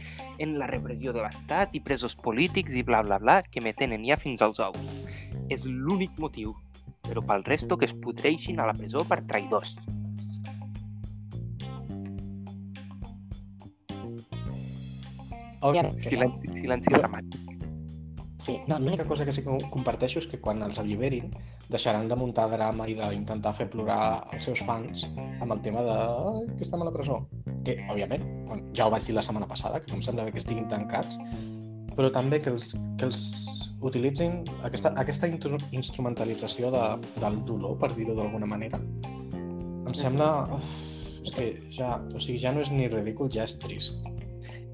en 0.43 0.57
la 0.59 0.67
repressió 0.69 1.13
de 1.15 1.23
l'Estat 1.23 1.73
i 1.73 1.81
presos 1.81 2.13
polítics 2.15 2.75
i 2.77 2.83
bla 2.85 3.01
bla 3.07 3.17
bla 3.23 3.39
que 3.41 3.63
me 3.65 3.73
tenen 3.73 4.05
ja 4.05 4.19
fins 4.21 4.43
als 4.45 4.61
ous. 4.61 4.91
És 5.49 5.65
l'únic 5.65 6.13
motiu. 6.21 6.53
Però 7.03 7.23
pel 7.25 7.45
resto 7.45 7.77
que 7.77 7.85
es 7.85 7.93
pudreixin 7.93 8.59
a 8.59 8.67
la 8.67 8.73
presó 8.77 9.03
per 9.07 9.21
traïdors. 9.29 9.77
Okay. 15.67 15.89
Silenci, 15.97 16.53
silenci 16.53 16.93
dramàtic. 16.93 17.47
Sí, 18.37 18.59
no, 18.67 18.77
L'única 18.77 19.03
cosa 19.03 19.25
que 19.25 19.33
sí 19.33 19.41
que 19.41 19.55
comparteixo 19.73 20.21
és 20.21 20.27
que 20.29 20.37
quan 20.39 20.61
els 20.61 20.77
alliberin 20.79 21.31
deixaran 21.73 22.05
de 22.07 22.15
muntar 22.15 22.45
drama 22.51 22.85
i 22.87 22.93
d'intentar 22.95 23.51
fer 23.57 23.65
plorar 23.73 24.27
els 24.31 24.45
seus 24.45 24.61
fans 24.63 25.07
amb 25.17 25.51
el 25.51 25.61
tema 25.65 25.81
de 25.81 25.95
"Ai, 25.95 26.45
que 26.55 26.63
estem 26.63 26.81
a 26.81 26.85
la 26.85 26.93
presó. 26.93 27.17
Que, 27.65 27.75
òbviament, 27.89 28.23
ja 28.77 28.85
ho 28.85 28.91
vaig 28.93 29.03
dir 29.03 29.15
la 29.15 29.25
setmana 29.25 29.47
passada, 29.47 29.81
que 29.81 29.91
no 29.91 29.95
em 29.97 30.01
sembla 30.01 30.31
que 30.31 30.37
estiguin 30.37 30.67
tancats, 30.67 31.17
però 31.97 32.11
també 32.13 32.39
que 32.43 32.53
els, 32.53 32.75
que 32.99 33.07
els 33.09 33.21
utilitzin 33.81 34.43
aquesta, 34.67 34.93
aquesta 35.01 35.27
instrumentalització 35.27 36.69
de, 36.73 36.83
del 37.17 37.41
dolor, 37.45 37.77
per 37.81 37.91
dir-ho 37.97 38.15
d'alguna 38.17 38.49
manera, 38.49 38.79
em 39.87 39.97
sembla... 39.97 40.29
Uf, 40.57 40.77
és 41.27 41.33
que 41.35 41.47
ja, 41.75 41.97
o 41.99 42.21
sigui, 42.23 42.39
ja 42.39 42.53
no 42.55 42.61
és 42.63 42.69
ni 42.71 42.87
ridícul, 42.87 43.27
ja 43.33 43.43
és 43.43 43.57
trist. 43.59 44.05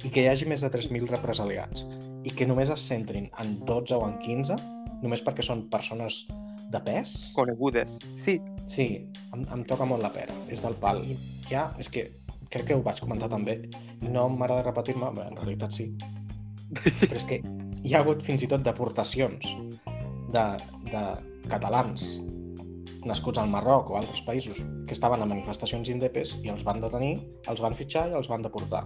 I 0.03 0.11
que 0.11 0.21
hi 0.21 0.29
hagi 0.29 0.45
més 0.45 0.61
de 0.61 0.69
3.000 0.69 1.09
represaliats 1.09 1.87
i 2.23 2.31
que 2.35 2.45
només 2.47 2.69
es 2.69 2.83
centrin 2.87 3.29
en 3.41 3.55
12 3.65 3.97
o 3.97 4.05
en 4.05 4.19
15, 4.21 4.57
només 5.01 5.23
perquè 5.25 5.43
són 5.43 5.65
persones 5.71 6.23
de 6.71 6.81
pes, 6.85 7.33
Conegudes. 7.35 7.97
Sí, 8.17 8.37
sí, 8.69 8.87
em, 9.33 9.47
em 9.55 9.63
toca 9.69 9.87
molt 9.89 10.03
la 10.05 10.13
pera, 10.13 10.35
és 10.53 10.61
del 10.63 10.77
pal. 10.81 11.01
Ja, 11.49 11.71
és 11.81 11.89
que 11.91 12.05
crec 12.53 12.69
que 12.69 12.77
ho 12.77 12.83
vaig 12.85 13.01
comentar 13.01 13.31
també, 13.31 13.57
no 14.05 14.27
m'agrada 14.29 14.67
repetir-me, 14.69 15.09
en 15.25 15.39
realitat 15.39 15.73
sí, 15.75 15.89
però 16.73 17.17
és 17.19 17.25
que 17.29 17.39
hi 17.83 17.93
ha 17.93 18.01
hagut 18.01 18.23
fins 18.23 18.43
i 18.43 18.49
tot 18.51 18.63
deportacions 18.65 19.55
de, 20.33 20.45
de 20.91 21.03
catalans 21.51 22.15
nascuts 23.05 23.39
al 23.41 23.49
Marroc 23.51 23.91
o 23.91 23.97
altres 23.99 24.21
països 24.23 24.63
que 24.87 24.95
estaven 24.95 25.21
a 25.21 25.27
manifestacions 25.27 25.89
indepes 25.91 26.37
i 26.43 26.51
els 26.53 26.63
van 26.63 26.79
detenir, 26.83 27.17
els 27.51 27.63
van 27.63 27.75
fitxar 27.75 28.07
i 28.09 28.15
els 28.19 28.29
van 28.31 28.45
deportar. 28.45 28.85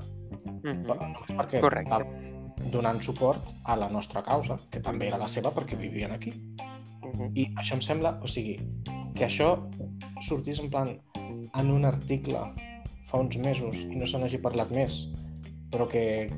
Mhm. 0.63 0.85
Però 0.87 0.97
només 1.01 1.35
perquè 1.37 1.61
Correcte. 1.61 1.93
estaven 1.93 2.71
donant 2.71 3.01
suport 3.01 3.45
a 3.63 3.75
la 3.77 3.89
nostra 3.89 4.23
causa, 4.23 4.57
que 4.71 4.79
també 4.79 5.07
era 5.07 5.17
la 5.17 5.27
seva 5.27 5.53
perquè 5.53 5.77
vivien 5.77 6.11
aquí. 6.11 6.31
Mhm. 6.31 7.31
I 7.35 7.53
això 7.55 7.73
em 7.75 7.81
sembla, 7.81 8.19
o 8.21 8.27
sigui, 8.27 8.59
que 9.15 9.25
això 9.25 9.69
sortís 10.21 10.59
en 10.59 10.69
plan 10.69 10.99
en 11.53 11.71
un 11.71 11.85
article 11.85 12.39
fa 13.05 13.17
uns 13.17 13.37
mesos 13.37 13.85
i 13.85 13.95
no 13.95 14.05
se 14.05 14.19
n'hagi 14.19 14.41
parlat 14.43 14.71
més, 14.71 15.13
però 15.71 15.87
que 15.87 16.29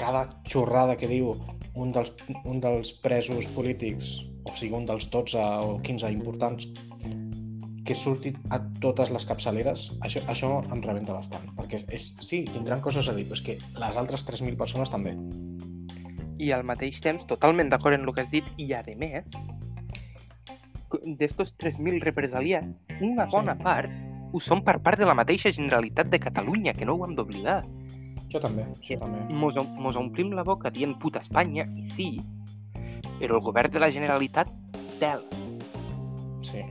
cada 0.00 0.24
xorrada 0.48 0.96
que 0.96 1.08
diu 1.10 1.34
un 1.76 1.92
dels, 1.92 2.14
un 2.48 2.60
dels 2.62 2.94
presos 3.04 3.50
polítics, 3.52 4.16
o 4.48 4.54
sigui, 4.56 4.72
un 4.76 4.88
dels 4.88 5.10
12 5.12 5.44
o 5.66 5.76
15 5.84 6.10
importants, 6.16 6.70
que 7.84 7.94
surti 7.96 8.32
a 8.54 8.60
totes 8.80 9.10
les 9.10 9.26
capçaleres, 9.26 9.88
això, 10.06 10.22
això 10.30 10.50
em 10.70 10.82
rebenta 10.84 11.16
bastant, 11.16 11.48
perquè 11.56 11.80
és, 11.80 11.86
és, 11.90 12.08
sí, 12.22 12.44
tindran 12.48 12.82
coses 12.84 13.08
a 13.10 13.14
dir, 13.16 13.26
però 13.28 13.38
és 13.38 13.44
que 13.44 13.56
les 13.82 14.00
altres 14.00 14.24
3.000 14.28 14.56
persones 14.60 14.92
també. 14.92 15.16
I 16.40 16.52
al 16.56 16.62
mateix 16.64 17.00
temps, 17.04 17.26
totalment 17.28 17.68
d'acord 17.68 17.98
en 17.98 18.06
el 18.06 18.14
que 18.14 18.22
has 18.22 18.30
dit, 18.32 18.46
i 18.56 18.70
a 18.72 18.84
més, 18.96 19.28
d'estos 21.18 21.56
3.000 21.58 22.00
represaliats, 22.02 22.80
una 23.00 23.26
Sí. 23.26 23.36
bona 23.36 23.58
part 23.58 23.90
ho 24.32 24.38
són 24.38 24.62
per 24.62 24.78
part 24.82 24.98
de 24.98 25.06
la 25.06 25.14
mateixa 25.14 25.50
Generalitat 25.50 26.08
de 26.10 26.20
Catalunya, 26.22 26.74
que 26.74 26.86
no 26.86 26.94
ho 26.94 27.04
hem 27.06 27.14
d'oblidar. 27.14 27.64
Jo 28.30 28.38
també, 28.42 28.64
això 28.76 28.98
també. 29.00 29.24
Mos, 29.34 29.56
mos 29.82 29.98
omplim 29.98 30.34
la 30.38 30.44
boca 30.46 30.70
dient 30.70 30.94
puta 31.02 31.22
Espanya, 31.24 31.66
i 31.74 31.84
sí, 31.86 32.10
però 33.18 33.36
el 33.36 33.44
govern 33.44 33.72
de 33.74 33.82
la 33.82 33.90
Generalitat 33.90 34.52
tela. 35.00 35.26
Sí. 36.46 36.62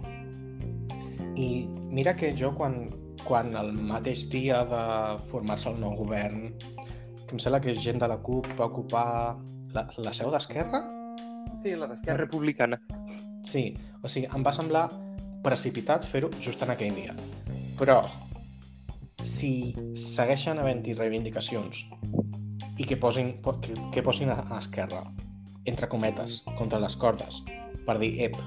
I 1.40 1.50
mira 1.92 2.16
que 2.16 2.32
jo 2.36 2.54
quan, 2.56 2.82
quan 3.24 3.52
el 3.60 3.74
mateix 3.74 4.28
dia 4.32 4.64
de 4.68 4.84
formar-se 5.30 5.70
el 5.74 5.80
nou 5.84 5.98
govern, 6.00 6.48
que 7.26 7.36
em 7.36 7.44
sembla 7.44 7.62
que 7.62 7.76
gent 7.76 8.02
de 8.02 8.10
la 8.10 8.18
CUP 8.24 8.50
va 8.60 8.70
ocupar 8.72 9.06
la, 9.76 9.86
la 10.02 10.16
seu 10.16 10.32
d'Esquerra? 10.34 10.82
Sí, 11.62 11.76
la 11.76 11.92
d'Esquerra 11.92 12.24
Republicana. 12.24 12.80
Sí, 13.46 13.70
o 14.02 14.08
sigui, 14.08 14.28
em 14.36 14.46
va 14.46 14.56
semblar 14.56 14.88
precipitat 15.44 16.08
fer-ho 16.08 16.32
just 16.42 16.64
en 16.66 16.74
aquell 16.74 16.96
dia. 16.98 17.14
Però 17.80 18.02
si 19.24 19.74
segueixen 19.98 20.60
havent-hi 20.60 20.96
reivindicacions 20.98 21.86
i 22.80 22.86
que 22.88 22.98
posin, 22.98 23.34
po- 23.44 23.58
que, 23.60 23.76
que 23.92 24.04
posin 24.06 24.32
a, 24.32 24.40
a 24.50 24.60
Esquerra, 24.60 25.04
entre 25.66 25.90
cometes, 25.92 26.44
contra 26.58 26.80
les 26.80 26.96
cordes, 26.96 27.44
per 27.86 27.98
dir, 28.00 28.14
ep, 28.30 28.38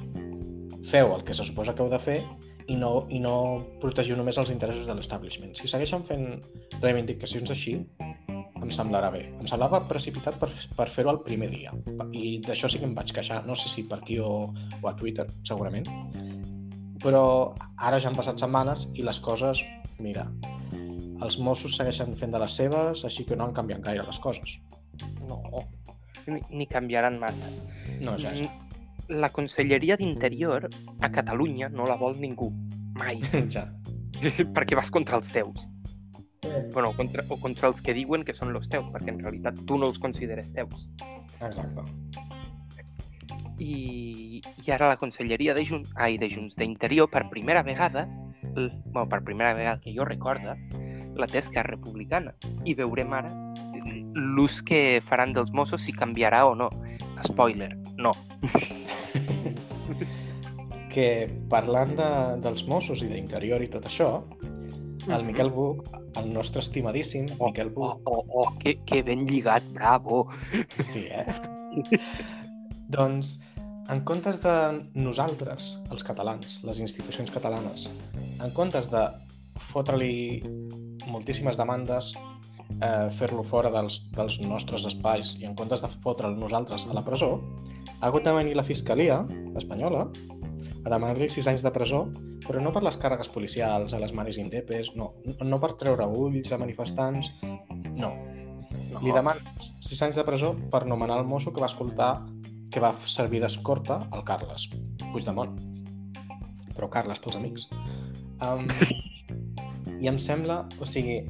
feu 0.89 1.13
el 1.15 1.25
que 1.25 1.35
se 1.37 1.45
suposa 1.45 1.75
que 1.77 1.85
heu 1.85 1.91
de 1.93 2.01
fer 2.01 2.23
i 2.73 2.77
no, 2.79 3.05
i 3.13 3.19
no 3.21 3.35
protegiu 3.83 4.17
només 4.17 4.39
els 4.39 4.51
interessos 4.55 4.89
de 4.89 4.95
l'establishment. 4.97 5.53
Si 5.59 5.69
segueixen 5.69 6.05
fent 6.07 6.39
reivindicacions 6.81 7.51
així, 7.53 7.75
em 8.63 8.71
semblarà 8.71 9.11
bé. 9.11 9.25
Em 9.43 9.47
semblava 9.51 9.83
precipitat 9.91 10.39
per, 10.39 10.49
per 10.79 10.87
fer-ho 10.89 11.11
el 11.11 11.21
primer 11.27 11.51
dia. 11.51 11.73
I 12.15 12.39
d'això 12.47 12.71
sí 12.71 12.79
que 12.79 12.87
em 12.87 12.95
vaig 12.95 13.11
queixar, 13.13 13.43
no 13.47 13.57
sé 13.59 13.69
si 13.69 13.85
per 13.91 13.99
aquí 13.99 14.21
o, 14.23 14.47
o 14.81 14.89
a 14.89 14.95
Twitter, 14.97 15.27
segurament. 15.43 15.89
Però 17.03 17.25
ara 17.77 17.99
ja 17.99 18.09
han 18.09 18.17
passat 18.17 18.39
setmanes 18.39 18.93
i 18.95 19.03
les 19.03 19.19
coses, 19.19 19.65
mira, 19.99 20.29
els 21.23 21.39
Mossos 21.39 21.77
segueixen 21.79 22.17
fent 22.19 22.35
de 22.35 22.41
les 22.43 22.57
seves, 22.61 23.05
així 23.09 23.27
que 23.29 23.39
no 23.39 23.47
han 23.47 23.55
canviat 23.57 23.83
gaire 23.85 24.07
les 24.07 24.19
coses. 24.23 24.59
No, 25.29 25.41
ni, 26.27 26.41
ni 26.51 26.67
canviaran 26.71 27.19
massa. 27.23 27.51
No, 28.03 28.17
ja, 28.19 28.35
ja. 28.37 28.51
La 29.13 29.31
Conselleria 29.35 29.97
d'Interior 30.01 30.69
a 31.01 31.11
Catalunya 31.13 31.69
no 31.73 31.87
la 31.89 31.99
vol 32.01 32.19
ningú. 32.21 32.51
Mai. 32.99 33.21
ja. 33.55 33.67
perquè 34.57 34.79
vas 34.79 34.91
contra 34.91 35.19
els 35.19 35.33
teus. 35.35 35.69
Bueno, 36.73 36.93
contra, 36.97 37.23
o 37.31 37.39
contra 37.41 37.69
els 37.71 37.83
que 37.83 37.95
diuen 37.95 38.25
que 38.27 38.35
són 38.35 38.51
els 38.55 38.69
teus, 38.71 38.89
perquè 38.93 39.13
en 39.15 39.21
realitat 39.23 39.61
tu 39.69 39.79
no 39.79 39.89
els 39.91 40.01
consideres 40.03 40.53
teus. 40.55 40.89
Exacte. 41.41 41.85
I, 43.63 44.43
i 44.43 44.73
ara 44.75 44.89
la 44.91 44.99
Conselleria 44.99 45.55
de 45.55 45.63
Junts, 45.65 45.93
ai, 45.95 46.17
de 46.19 46.29
Junts 46.33 46.57
d'Interior, 46.59 47.09
per 47.13 47.29
primera 47.31 47.63
vegada, 47.63 48.09
bueno, 48.43 49.07
per 49.09 49.23
primera 49.23 49.55
vegada 49.55 49.79
que 49.81 49.95
jo 49.95 50.07
recorda, 50.09 50.57
la 51.17 51.29
té 51.29 51.41
Esquerra 51.43 51.77
Republicana. 51.77 52.35
I 52.65 52.75
veurem 52.79 53.13
ara 53.17 53.33
l'ús 54.15 54.61
que 54.63 55.01
faran 55.03 55.33
dels 55.33 55.53
Mossos 55.53 55.83
si 55.87 55.93
canviarà 55.93 56.45
o 56.47 56.55
no. 56.55 56.71
Spoiler, 57.27 57.77
no. 57.97 58.15
Que 60.93 61.25
parlant 61.49 61.95
de, 61.97 62.07
dels 62.45 62.67
Mossos 62.69 63.01
i 63.01 63.07
d'interior 63.09 63.63
i 63.65 63.69
tot 63.73 63.87
això, 63.89 64.09
el 65.09 65.23
Miquel 65.25 65.49
Buch, 65.49 65.87
el 66.21 66.29
nostre 66.35 66.61
estimadíssim 66.61 67.31
Miquel 67.41 67.71
Oh, 67.71 67.75
Buch, 67.79 68.03
oh, 68.05 68.25
oh, 68.29 68.51
que, 68.61 68.75
que 68.85 69.01
ben 69.03 69.25
lligat, 69.25 69.65
bravo. 69.73 70.27
sí, 70.79 71.07
eh? 71.09 71.25
doncs, 72.97 73.39
en 73.89 74.05
comptes 74.05 74.43
de 74.45 74.55
nosaltres, 74.95 75.79
els 75.89 76.05
catalans, 76.05 76.61
les 76.69 76.85
institucions 76.85 77.33
catalanes, 77.33 77.89
en 78.37 78.53
comptes 78.53 78.93
de 78.93 79.07
fotre-li 79.57 80.43
moltíssimes 81.11 81.59
demandes, 81.59 82.13
eh, 82.81 83.09
fer-lo 83.11 83.45
fora 83.45 83.71
dels, 83.71 84.03
dels 84.15 84.41
nostres 84.45 84.87
espais 84.89 85.37
i 85.41 85.49
en 85.49 85.57
comptes 85.59 85.83
de 85.83 85.91
fotre'l 85.93 86.37
nosaltres 86.39 86.87
a 86.87 86.97
la 86.97 87.05
presó, 87.07 87.35
ha 88.01 88.09
hagut 88.09 88.25
de 88.25 88.35
venir 88.35 88.57
la 88.57 88.67
Fiscalia 88.67 89.23
espanyola 89.57 90.09
a 90.83 90.91
demanar-li 90.91 91.29
sis 91.31 91.47
anys 91.47 91.63
de 91.63 91.71
presó, 91.71 92.05
però 92.43 92.61
no 92.61 92.73
per 92.75 92.83
les 92.83 92.99
càrregues 92.99 93.31
policials 93.31 93.95
a 93.95 94.01
les 94.03 94.15
mares 94.15 94.39
indepes, 94.43 94.97
no, 94.99 95.13
no 95.43 95.61
per 95.63 95.75
treure 95.79 96.09
ulls 96.09 96.53
a 96.53 96.59
manifestants, 96.59 97.31
no. 97.95 98.11
No. 98.93 99.01
Li 99.05 99.13
demanen 99.13 99.45
sis 99.61 100.01
anys 100.05 100.19
de 100.19 100.25
presó 100.25 100.53
per 100.73 100.85
nomenar 100.89 101.19
el 101.21 101.29
mosso 101.29 101.53
que 101.53 101.61
va 101.63 101.69
escoltar 101.71 102.13
que 102.73 102.81
va 102.81 102.93
servir 102.97 103.43
d'escorta 103.43 103.99
al 104.11 104.25
Carles 104.25 104.69
Puigdemont. 105.13 105.55
Però 106.73 106.89
Carles 106.93 107.21
pels 107.21 107.37
amics. 107.37 107.69
Um, 108.43 108.67
I 110.03 110.11
em 110.11 110.19
sembla, 110.19 110.65
o 110.83 110.89
sigui, 110.89 111.21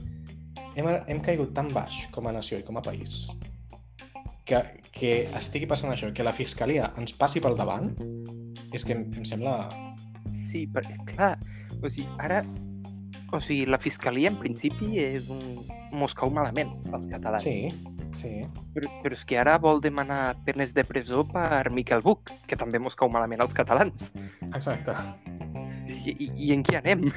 hem, 0.77 0.89
hem 0.89 1.25
caigut 1.25 1.53
tan 1.57 1.69
baix 1.73 2.07
com 2.15 2.29
a 2.29 2.35
nació 2.35 2.61
i 2.61 2.67
com 2.67 2.81
a 2.81 2.85
país 2.85 3.27
que, 4.45 4.61
que 4.93 5.13
estigui 5.39 5.69
passant 5.71 5.93
això, 5.93 6.11
que 6.15 6.27
la 6.27 6.35
Fiscalia 6.37 6.91
ens 7.01 7.15
passi 7.19 7.43
pel 7.43 7.57
davant, 7.59 7.93
és 8.73 8.85
que 8.85 8.97
em, 8.97 9.07
em 9.17 9.27
sembla... 9.29 9.57
Sí, 10.51 10.67
perquè, 10.73 10.99
clar, 11.15 11.35
o 11.81 11.89
sigui, 11.89 12.09
ara... 12.23 12.43
O 13.33 13.41
sigui, 13.41 13.65
la 13.65 13.79
Fiscalia, 13.81 14.29
en 14.29 14.37
principi, 14.37 14.99
és 15.01 15.29
un 15.33 15.63
Moscou 15.97 16.29
malament, 16.33 16.75
pels 16.85 17.07
catalans. 17.09 17.47
Sí, 17.47 17.71
sí. 18.19 18.33
Però, 18.75 18.91
però 19.05 19.17
és 19.17 19.25
que 19.29 19.39
ara 19.41 19.55
vol 19.61 19.81
demanar 19.85 20.35
penes 20.45 20.75
de 20.77 20.85
presó 20.85 21.25
per 21.25 21.71
Miquel 21.73 22.05
Buch, 22.05 22.35
que 22.49 22.59
també 22.61 22.81
Moscou 22.83 23.09
malament 23.13 23.41
als 23.41 23.57
catalans. 23.57 24.11
Exacte. 24.51 24.93
I, 25.87 26.13
i, 26.13 26.31
i 26.47 26.53
en 26.55 26.63
què 26.67 26.79
anem? 26.81 27.09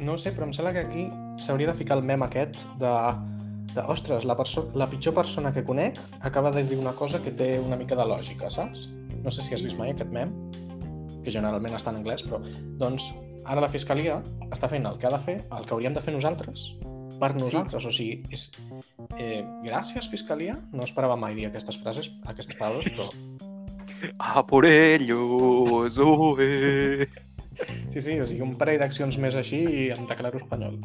No 0.00 0.16
sé, 0.16 0.32
però 0.32 0.46
em 0.48 0.54
sembla 0.56 0.72
que 0.76 0.84
aquí 0.86 1.06
s'hauria 1.40 1.68
de 1.70 1.76
ficar 1.76 1.98
el 1.98 2.04
mem 2.06 2.24
aquest 2.24 2.62
de, 2.80 2.92
de 3.74 3.84
ostres, 3.92 4.24
la, 4.28 4.36
perso 4.36 4.68
la 4.74 4.88
pitjor 4.90 5.14
persona 5.16 5.52
que 5.52 5.64
conec 5.64 6.00
acaba 6.20 6.52
de 6.54 6.64
dir 6.64 6.78
una 6.80 6.94
cosa 6.96 7.20
que 7.22 7.32
té 7.36 7.58
una 7.60 7.76
mica 7.80 7.98
de 7.98 8.06
lògica, 8.08 8.50
saps? 8.50 8.88
No 9.20 9.32
sé 9.32 9.44
si 9.44 9.54
has 9.54 9.64
vist 9.64 9.76
mai 9.78 9.92
aquest 9.92 10.12
mem, 10.14 10.32
que 11.24 11.32
generalment 11.32 11.76
està 11.76 11.92
en 11.92 12.00
anglès, 12.00 12.24
però 12.24 12.40
doncs 12.80 13.10
ara 13.44 13.60
la 13.60 13.68
Fiscalia 13.72 14.20
està 14.48 14.70
fent 14.72 14.88
el 14.88 14.96
que 15.00 15.08
ha 15.08 15.12
de 15.12 15.20
fer, 15.20 15.36
el 15.52 15.68
que 15.68 15.76
hauríem 15.76 15.96
de 15.96 16.04
fer 16.04 16.14
nosaltres, 16.16 16.70
per 17.20 17.34
nosaltres. 17.36 17.84
O 17.84 17.92
sigui, 17.92 18.22
és... 18.32 18.48
Eh, 19.20 19.44
gràcies, 19.66 20.08
Fiscalia. 20.08 20.56
No 20.72 20.86
esperava 20.86 21.18
mai 21.20 21.36
dir 21.36 21.46
aquestes 21.50 21.76
frases, 21.80 22.10
aquestes 22.30 22.56
paraules, 22.56 22.88
però 22.96 23.10
A 24.18 24.46
por 24.50 24.66
ellos, 24.66 25.98
eh. 26.40 27.06
sí, 27.88 28.00
sí, 28.00 28.20
o 28.20 28.26
sigui, 28.26 28.42
un 28.44 28.56
parell 28.56 28.80
d'accions 28.80 29.18
més 29.20 29.36
així 29.36 29.60
i 29.60 29.88
em 29.94 30.06
declaro 30.08 30.40
espanyol. 30.40 30.78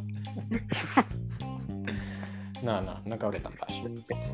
No, 2.66 2.80
no, 2.82 2.96
no 3.06 3.18
cauré 3.22 3.40
tan 3.40 3.54
baix. 3.60 3.84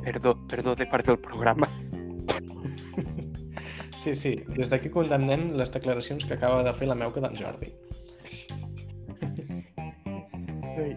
Perdó, 0.05 0.36
perdó 0.47 0.75
de 0.75 0.86
part 0.88 1.05
del 1.05 1.19
programa. 1.19 1.67
Sí, 4.01 4.15
sí, 4.15 4.32
des 4.55 4.71
d'aquí 4.71 4.89
condemnem 4.89 5.51
les 5.59 5.73
declaracions 5.73 6.23
que 6.25 6.34
acaba 6.38 6.63
de 6.63 6.71
fer 6.73 6.88
la 6.89 6.95
Meuca 6.95 7.21
d'en 7.21 7.36
Jordi. 7.38 7.69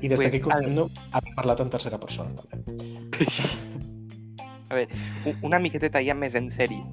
I 0.01 0.09
des 0.09 0.21
d'aquí 0.21 0.39
Pues, 0.39 0.47
condemno 0.47 0.87
haver 1.11 1.35
parlat 1.37 1.61
en 1.61 1.71
tercera 1.75 1.99
persona, 1.99 2.31
també. 2.39 2.63
A 4.71 4.79
veure, 4.79 5.35
una 5.43 5.59
miqueteta 5.61 6.01
ja 6.03 6.15
més 6.17 6.35
en 6.39 6.49
sèrio. 6.49 6.87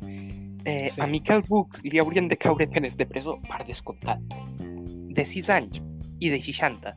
Eh, 0.66 0.90
Sí. 0.90 1.02
A 1.02 1.08
Miquel 1.08 1.42
Buch 1.48 1.80
li 1.84 1.98
haurien 2.00 2.28
de 2.28 2.38
caure 2.38 2.68
penes 2.68 2.96
de 2.98 3.06
presó, 3.06 3.40
per 3.42 3.66
descomptat, 3.66 4.20
de 4.60 5.26
6 5.26 5.50
anys 5.50 5.82
i 6.20 6.30
de 6.30 6.40
60. 6.42 6.96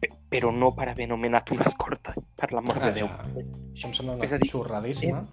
Pe- 0.00 0.10
Però 0.32 0.50
no 0.50 0.70
per 0.74 0.88
haver 0.88 1.06
nomenat 1.08 1.50
una 1.52 1.64
escorta, 1.68 2.14
per 2.36 2.52
l'amor 2.54 2.78
Ah, 2.80 2.86
de 2.86 2.92
Déu. 3.00 3.06
ja. 3.06 3.16
Això 3.74 3.86
em 3.86 3.92
sembla 3.92 4.14
una 4.14 4.24
És 4.24 4.32
a 4.32 4.38
dir, 4.38 4.48
xorradíssima. 4.50 5.26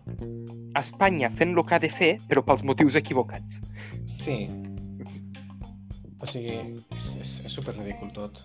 Espanya 0.75 1.29
fent 1.29 1.57
el 1.57 1.63
que 1.65 1.75
ha 1.75 1.79
de 1.79 1.89
fer, 1.89 2.19
però 2.27 2.43
pels 2.43 2.63
motius 2.63 2.95
equivocats. 2.95 3.61
Sí. 4.05 4.49
O 6.21 6.25
sigui, 6.25 6.57
és, 6.97 7.15
és, 7.21 7.45
és 7.45 7.51
super 7.53 7.73
ridícul 7.77 8.11
tot. 8.11 8.43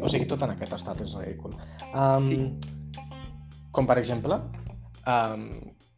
O 0.00 0.08
sigui, 0.08 0.26
tot 0.30 0.42
en 0.42 0.50
aquest 0.50 0.72
estat 0.72 1.00
és 1.00 1.14
ridícul. 1.18 1.56
Um, 1.92 2.28
Sí. 2.28 2.54
Com 3.72 3.86
per 3.86 3.98
exemple, 3.98 4.38
um, 5.06 5.50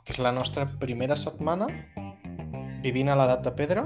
que 0.06 0.14
és 0.14 0.20
la 0.22 0.30
nostra 0.32 0.64
primera 0.80 1.16
setmana 1.18 1.66
vivint 2.84 3.08
a 3.10 3.16
l'edat 3.18 3.42
de 3.42 3.52
pedra, 3.58 3.82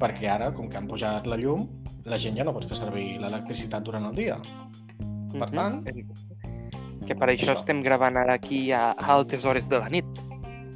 perquè 0.00 0.30
ara, 0.32 0.52
com 0.56 0.70
que 0.72 0.78
han 0.80 0.88
pujat 0.88 1.26
la 1.28 1.36
llum, 1.36 1.66
la 2.08 2.16
gent 2.20 2.36
ja 2.38 2.44
no 2.48 2.54
pot 2.56 2.64
fer 2.68 2.78
servir 2.78 3.18
l'electricitat 3.20 3.84
durant 3.84 4.06
el 4.08 4.14
dia. 4.16 4.38
Per 5.36 5.50
tant- 5.52 5.82
Que 7.06 7.14
per 7.14 7.28
això, 7.28 7.52
Això. 7.52 7.60
estem 7.60 7.82
gravant 7.84 8.16
ara 8.16 8.34
aquí 8.34 8.72
a, 8.72 8.90
a 8.92 9.12
altes 9.14 9.44
hores 9.44 9.68
de 9.68 9.78
la 9.78 9.88
nit. 9.92 10.06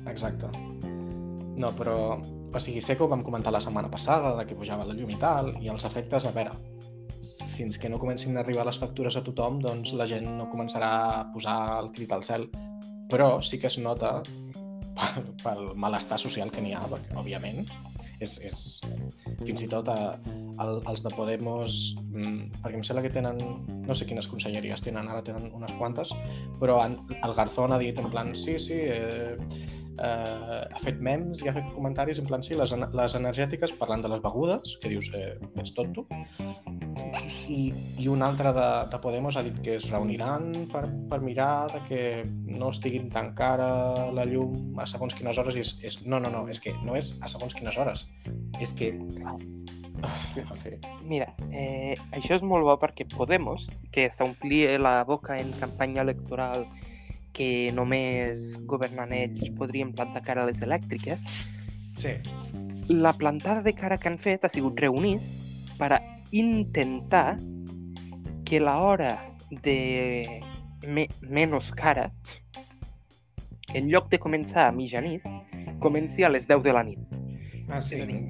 Exacte. 0.06 0.46
No, 1.56 1.72
però... 1.74 2.20
O 2.52 2.58
sigui, 2.58 2.80
sé 2.82 2.96
que 2.96 3.02
ho 3.04 3.08
vam 3.08 3.22
comentar 3.22 3.52
la 3.52 3.60
setmana 3.62 3.88
passada, 3.90 4.36
de 4.36 4.44
que 4.46 4.54
pujava 4.58 4.84
la 4.84 4.94
llum 4.94 5.10
i 5.10 5.16
tal, 5.18 5.52
i 5.62 5.68
els 5.70 5.84
efectes, 5.86 6.26
a 6.26 6.32
veure, 6.34 6.50
fins 7.56 7.78
que 7.78 7.88
no 7.88 7.98
comencin 7.98 8.36
a 8.36 8.40
arribar 8.40 8.64
les 8.66 8.78
factures 8.78 9.16
a 9.16 9.22
tothom, 9.22 9.58
doncs 9.62 9.92
la 9.94 10.06
gent 10.06 10.26
no 10.36 10.48
començarà 10.50 10.90
a 11.20 11.32
posar 11.32 11.56
el 11.80 11.90
crit 11.94 12.12
al 12.12 12.22
cel. 12.26 12.48
Però 13.10 13.30
sí 13.42 13.58
que 13.60 13.68
es 13.70 13.78
nota 13.82 14.18
pel, 15.00 15.30
pel 15.42 15.64
malestar 15.80 16.18
social 16.20 16.50
que 16.52 16.62
n'hi 16.64 16.74
ha, 16.76 16.84
perquè, 16.90 17.16
òbviament, 17.18 17.64
és, 18.20 18.36
és 18.44 18.58
fins 19.46 19.64
i 19.64 19.68
tot 19.70 19.88
a, 19.92 19.98
el, 20.60 20.80
els 20.92 21.04
de 21.06 21.12
Podemos, 21.16 21.78
mm, 22.10 22.60
perquè 22.60 22.78
em 22.78 22.86
sembla 22.86 23.04
que 23.06 23.12
tenen, 23.14 23.40
no 23.86 23.96
sé 23.96 24.06
quines 24.08 24.28
conselleries 24.30 24.84
tenen, 24.84 25.08
ara 25.08 25.24
tenen 25.26 25.48
unes 25.56 25.74
quantes, 25.80 26.12
però 26.60 26.80
han, 26.84 26.98
el 27.16 27.36
Garzón 27.36 27.74
ha 27.74 27.80
dit 27.80 27.98
en 27.98 28.10
plan, 28.12 28.34
sí, 28.36 28.58
sí, 28.60 28.78
eh, 28.84 29.36
eh, 30.00 30.62
ha 30.70 30.82
fet 30.82 31.00
memes 31.04 31.44
i 31.44 31.50
ha 31.50 31.54
fet 31.56 31.68
comentaris 31.74 32.20
en 32.22 32.28
plan, 32.28 32.42
sí, 32.46 32.56
les, 32.58 32.72
les 32.72 33.16
energètiques 33.18 33.74
parlant 33.80 34.02
de 34.04 34.10
les 34.12 34.22
begudes, 34.24 34.76
que 34.82 34.92
dius, 34.92 35.10
eh, 35.16 35.36
ets 35.60 35.74
tonto, 35.76 36.06
i, 37.48 37.60
i 38.00 38.08
un 38.12 38.22
altre 38.26 38.54
de, 38.56 38.68
de 38.90 39.00
Podemos 39.02 39.36
ha 39.36 39.44
dit 39.46 39.56
que 39.64 39.76
es 39.78 39.90
reuniran 39.92 40.50
per, 40.72 40.84
per 41.10 41.20
mirar 41.24 41.70
de 41.72 41.82
que 41.88 42.02
no 42.46 42.70
estiguin 42.74 43.10
tan 43.12 43.34
cara 43.38 44.10
la 44.14 44.26
llum 44.28 44.78
a 44.80 44.86
segons 44.90 45.16
quines 45.16 45.38
hores 45.40 45.58
i 45.58 45.64
és, 45.64 45.74
és, 45.86 46.00
no, 46.06 46.20
no, 46.22 46.32
no, 46.32 46.46
és 46.50 46.62
que 46.62 46.74
no 46.84 46.96
és 46.98 47.16
a 47.22 47.30
segons 47.32 47.56
quines 47.56 47.78
hores 47.80 48.06
és 48.60 48.74
que 48.76 48.92
fi, 50.56 50.76
Mira, 51.10 51.32
eh, 51.52 51.96
això 52.16 52.36
és 52.38 52.44
molt 52.46 52.64
bo 52.64 52.76
perquè 52.80 53.06
Podemos, 53.10 53.68
que 53.92 54.08
s'omplia 54.12 54.78
la 54.80 55.00
boca 55.08 55.38
en 55.40 55.52
campanya 55.60 56.04
electoral 56.06 56.66
que 57.40 57.72
només 57.72 58.58
governant 58.68 59.14
ells 59.16 59.48
podrien 59.56 59.94
plantar 59.96 60.20
cara 60.26 60.42
a 60.44 60.48
les 60.50 60.60
elèctriques, 60.60 61.22
sí, 61.96 62.12
la 62.92 63.14
plantada 63.16 63.62
de 63.64 63.72
cara 63.72 63.96
que 63.96 64.10
han 64.10 64.18
fet 64.20 64.44
ha 64.44 64.50
sigut 64.52 64.76
reunir 64.82 65.16
per 65.78 65.96
intentar 66.36 67.38
que 68.44 68.60
la 68.60 68.76
hora 68.84 69.14
de 69.64 70.42
me 70.86 71.06
menys 71.22 71.70
cara, 71.72 72.10
en 73.72 73.88
lloc 73.88 74.10
de 74.12 74.18
començar 74.20 74.66
a 74.68 74.72
mitjanit, 74.76 75.24
comenci 75.80 76.24
a 76.26 76.28
les 76.28 76.44
10 76.50 76.62
de 76.66 76.72
la 76.76 76.82
nit. 76.84 76.98
Ah, 77.70 77.80
sí. 77.80 78.02
És 78.02 78.06
dir, 78.06 78.20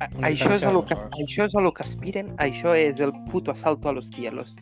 A- 0.00 0.08
Això 0.30 0.54
és, 0.54 0.62
a 0.64 0.70
lo 0.72 0.84
que, 0.86 0.94
això 0.94 1.44
és 1.44 1.54
a 1.58 1.60
lo 1.60 1.72
que 1.74 1.82
aspiren, 1.82 2.30
això 2.38 2.72
és 2.76 3.00
el 3.00 3.10
puto 3.32 3.50
asalto 3.50 3.88
a 3.88 3.92
los 3.92 4.08
cielos. 4.14 4.54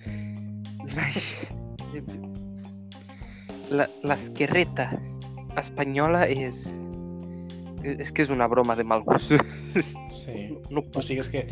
La- 3.70 3.88
L'esquerreta 4.06 4.90
espanyola 5.58 6.26
és... 6.30 6.64
És 7.84 8.10
que 8.10 8.24
és 8.24 8.30
una 8.34 8.48
broma 8.50 8.74
de 8.76 8.84
mal 8.84 9.04
gust. 9.06 9.32
Sí. 10.10 10.48
No 10.74 10.82
O 10.96 11.02
sigui, 11.04 11.20
és 11.22 11.28
que 11.30 11.44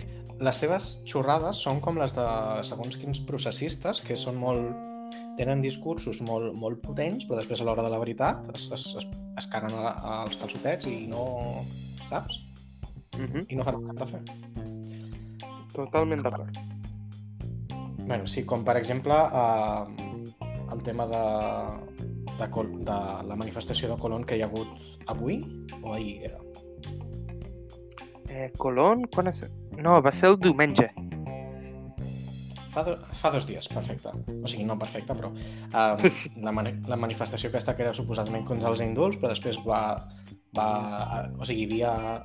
les 0.42 0.58
seves 0.60 0.88
xorrades 1.08 1.60
són 1.62 1.78
com 1.84 1.96
les 2.00 2.12
de 2.16 2.24
segons 2.66 2.96
quins 3.00 3.20
processistes, 3.28 4.00
que 4.04 4.16
són 4.18 4.36
molt... 4.40 4.72
tenen 5.36 5.60
discursos 5.60 6.22
molt, 6.24 6.54
molt 6.56 6.80
potents, 6.82 7.26
però 7.28 7.36
després 7.38 7.60
a 7.60 7.64
l'hora 7.68 7.82
de 7.84 7.90
la 7.92 7.98
veritat 8.00 8.46
es, 8.54 8.66
es, 8.72 8.86
es, 9.00 9.06
es 9.36 9.46
caguen 9.52 9.74
a, 9.76 9.92
als 10.22 10.36
calçotets 10.40 10.88
i 10.88 11.06
no... 11.10 11.64
saps? 12.08 12.40
Mhm, 13.16 13.44
I 13.52 13.56
no 13.58 13.64
fan 13.64 13.82
cap 13.86 14.00
de 14.02 14.06
fer. 14.14 14.22
Totalment 15.76 16.22
d'acord. 16.24 16.56
bueno, 18.06 18.26
sí, 18.26 18.44
com 18.48 18.64
per 18.64 18.76
exemple 18.80 19.14
eh, 19.14 19.84
el 20.72 20.82
tema 20.82 21.06
de, 21.10 21.22
de, 22.38 22.50
Col 22.52 22.72
de 22.84 22.98
la 23.28 23.36
manifestació 23.38 23.90
de 23.92 23.98
Colón 24.00 24.24
que 24.24 24.36
hi 24.36 24.44
ha 24.44 24.50
hagut 24.50 25.08
avui 25.12 25.40
o 25.82 25.94
ahir 25.94 26.30
era. 26.30 26.40
Eh, 28.28 28.50
Colón, 28.58 29.06
quan 29.12 29.30
és... 29.32 29.44
No, 29.76 30.00
va 30.04 30.12
ser 30.12 30.32
el 30.32 30.40
diumenge. 30.40 30.90
Fa, 32.76 32.82
do, 32.84 32.96
fa 33.16 33.30
dos 33.32 33.46
dies, 33.48 33.68
perfecte. 33.72 34.12
O 34.36 34.48
sigui, 34.50 34.66
no 34.68 34.76
perfecte, 34.80 35.14
però 35.16 35.30
um, 35.32 36.08
la, 36.44 36.52
mani 36.52 36.74
la 36.90 36.98
manifestació 37.00 37.48
aquesta 37.48 37.76
que 37.76 37.86
era 37.86 37.94
suposadament 37.96 38.44
contra 38.48 38.72
els 38.72 38.82
indults, 38.84 39.20
però 39.20 39.32
després 39.32 39.60
va, 39.64 39.84
va... 40.56 40.66
O 41.40 41.48
sigui, 41.48 41.64
hi 41.64 41.70
havia 41.70 42.20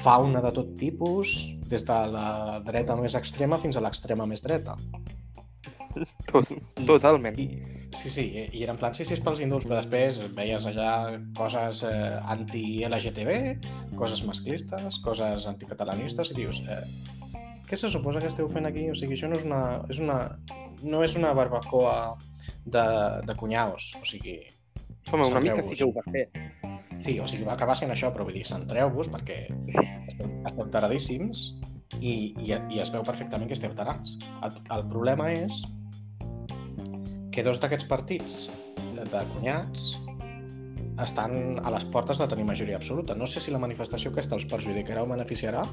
fauna 0.00 0.40
de 0.44 0.52
tot 0.56 0.72
tipus, 0.80 1.34
des 1.68 1.84
de 1.84 1.98
la 2.12 2.60
dreta 2.64 2.96
més 2.96 3.16
extrema 3.16 3.60
fins 3.60 3.76
a 3.76 3.84
l'extrema 3.84 4.26
més 4.28 4.44
dreta. 4.44 4.76
Tot, 6.30 6.50
totalment. 6.86 7.38
I, 7.38 7.46
sí, 7.94 8.10
sí, 8.10 8.24
i 8.44 8.62
era 8.62 8.74
en 8.74 8.80
plan, 8.80 8.94
sí, 8.96 9.06
sí, 9.06 9.14
és 9.16 9.22
pels 9.24 9.42
indults, 9.44 9.66
però 9.68 9.78
després 9.78 10.20
veies 10.36 10.66
allà 10.70 10.90
coses 11.38 11.84
eh, 11.88 12.16
anti-LGTB, 12.34 13.36
coses 14.00 14.24
masclistes, 14.26 14.98
coses 15.04 15.46
anticatalanistes, 15.50 16.32
i 16.34 16.40
dius, 16.40 16.62
eh, 16.66 16.82
què 17.68 17.78
se 17.78 17.90
suposa 17.92 18.22
que 18.22 18.30
esteu 18.32 18.48
fent 18.50 18.68
aquí? 18.68 18.88
O 18.90 18.98
sigui, 18.98 19.16
això 19.16 19.30
no 19.30 19.38
és 19.38 19.46
una, 19.46 19.62
és 19.90 20.00
una, 20.02 20.18
no 20.82 21.04
és 21.06 21.16
una 21.20 21.32
barbacoa 21.36 21.96
de, 22.64 22.86
de 23.24 23.36
cunyaos, 23.38 23.94
o 24.00 24.04
sigui, 24.08 24.40
Home, 25.12 25.26
una 25.28 25.40
mica 25.40 25.62
sí 25.62 25.76
que 25.76 25.84
ho 25.84 25.92
va 25.92 26.02
fer. 26.08 26.28
sí, 26.98 27.18
o 27.20 27.26
sigui, 27.28 27.44
va 27.44 27.54
acabar 27.54 27.76
sent 27.76 27.92
això, 27.92 28.10
però 28.12 28.24
vull 28.24 28.36
dir, 28.38 28.44
centreu-vos 28.48 29.10
perquè 29.12 29.44
esteu, 30.08 30.30
esteu 30.48 30.68
taradíssims 30.72 31.44
i, 32.00 32.32
i, 32.40 32.52
i 32.72 32.80
es 32.80 32.92
veu 32.94 33.04
perfectament 33.04 33.50
que 33.50 33.56
esteu 33.56 33.74
tarats. 33.76 34.16
El, 34.40 34.56
el 34.76 34.86
problema 34.88 35.28
és 35.34 35.60
que 37.34 37.42
dos 37.42 37.58
d'aquests 37.58 37.88
partits 37.90 38.34
de, 38.94 39.22
cunyats 39.32 39.96
estan 41.02 41.58
a 41.66 41.72
les 41.74 41.84
portes 41.90 42.20
de 42.22 42.28
tenir 42.30 42.44
majoria 42.46 42.76
absoluta. 42.78 43.16
No 43.18 43.26
sé 43.26 43.42
si 43.42 43.50
la 43.50 43.58
manifestació 43.58 44.12
aquesta 44.12 44.36
els 44.38 44.46
perjudicarà 44.46 45.02
o 45.02 45.08
beneficiarà, 45.10 45.64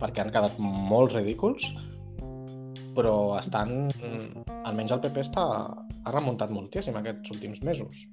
perquè 0.00 0.24
han 0.24 0.32
quedat 0.32 0.56
molt 0.58 1.12
ridículs, 1.12 1.74
però 2.96 3.36
estan... 3.36 3.90
Almenys 4.64 4.94
el 4.96 5.02
PP 5.04 5.20
està, 5.20 5.44
ha 5.68 6.14
remuntat 6.14 6.52
moltíssim 6.54 6.96
aquests 6.96 7.34
últims 7.34 7.60
mesos. 7.68 8.06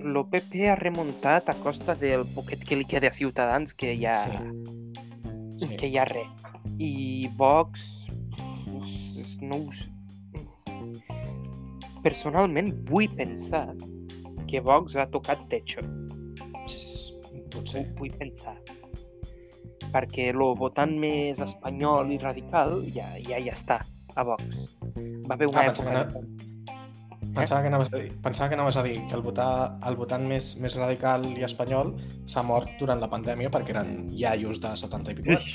Lo 0.00 0.26
PP 0.28 0.66
ha 0.68 0.74
remuntat 0.76 1.48
a 1.48 1.54
costa 1.62 1.94
del 1.96 2.26
poquet 2.34 2.60
que 2.66 2.76
li 2.76 2.84
queda 2.88 3.08
a 3.08 3.16
Ciutadans, 3.16 3.72
que 3.72 3.94
ja, 3.96 4.12
Sí. 4.20 4.36
Sí. 5.60 5.76
que 5.80 5.88
ja 5.92 6.04
res. 6.08 6.44
I 6.76 7.28
Vox... 7.40 7.88
No 9.40 9.56
ho 9.56 9.72
sé. 9.72 9.88
Personalment 12.04 12.72
vull 12.88 13.08
pensar 13.16 13.66
que 14.48 14.60
Vox 14.64 14.96
ha 14.96 15.06
tocat 15.12 15.42
techo. 15.52 15.84
Potser. 17.50 17.84
Vull 17.98 18.12
pensar. 18.18 18.56
Perquè 19.90 20.30
lo 20.32 20.52
votant 20.58 20.92
més 21.02 21.40
espanyol 21.42 22.12
i 22.14 22.18
radical 22.22 22.78
ja, 22.94 23.08
ja 23.26 23.40
hi 23.40 23.50
està, 23.50 23.80
a 24.14 24.26
Vox. 24.26 24.68
Va 25.26 25.36
haver 25.36 25.50
una 25.50 25.66
Ah, 25.66 25.72
època... 25.72 25.90
pensava 25.90 26.40
Pensava 27.30 27.60
que, 27.62 27.68
anaves 27.68 27.92
a 27.92 27.98
dir, 28.00 28.10
pensava 28.24 28.48
que 28.48 28.56
anaves 28.56 28.76
a 28.76 28.82
dir 28.82 28.96
que 29.06 29.14
el, 29.14 29.20
votar, 29.22 29.78
el 29.86 29.96
votant 29.96 30.24
més, 30.26 30.56
més 30.62 30.74
radical 30.74 31.28
i 31.28 31.44
espanyol 31.46 31.92
s'ha 32.26 32.42
mort 32.42 32.72
durant 32.80 32.98
la 32.98 33.06
pandèmia 33.12 33.52
perquè 33.54 33.70
eren 33.76 34.08
iaios 34.10 34.58
de 34.62 34.72
70 34.74 35.12
i 35.12 35.18
pico 35.20 35.36
anys. 35.36 35.52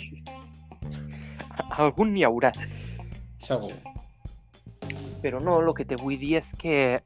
Algun 1.83 2.13
n'hi 2.13 2.23
haurà. 2.23 2.53
Segur. 3.35 3.73
Però 5.25 5.39
no, 5.41 5.55
el 5.57 5.71
que 5.73 5.85
te 5.89 5.97
vull 5.97 6.19
dir 6.21 6.35
és 6.37 6.51
que 6.61 7.01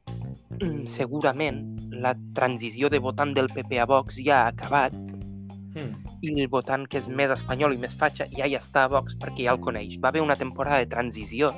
mm, 0.60 0.84
segurament 0.84 1.62
la 2.04 2.12
transició 2.36 2.90
de 2.92 2.98
votant 3.00 3.32
del 3.36 3.48
PP 3.48 3.78
a 3.80 3.86
Vox 3.88 4.20
ja 4.20 4.42
ha 4.44 4.52
acabat 4.52 4.92
Hmm. 5.70 5.92
i 6.20 6.32
el 6.34 6.48
votant 6.50 6.82
que 6.90 6.98
és 6.98 7.04
més 7.06 7.30
espanyol 7.30 7.76
i 7.76 7.78
més 7.78 7.92
fatxa 7.94 8.24
ja 8.34 8.48
hi 8.50 8.56
està 8.58 8.82
a 8.84 8.88
Vox 8.90 9.14
perquè 9.14 9.44
ja 9.46 9.52
el 9.54 9.60
coneix. 9.62 10.00
Va 10.02 10.08
haver 10.10 10.20
una 10.20 10.34
temporada 10.34 10.80
de 10.82 10.88
transició 10.90 11.52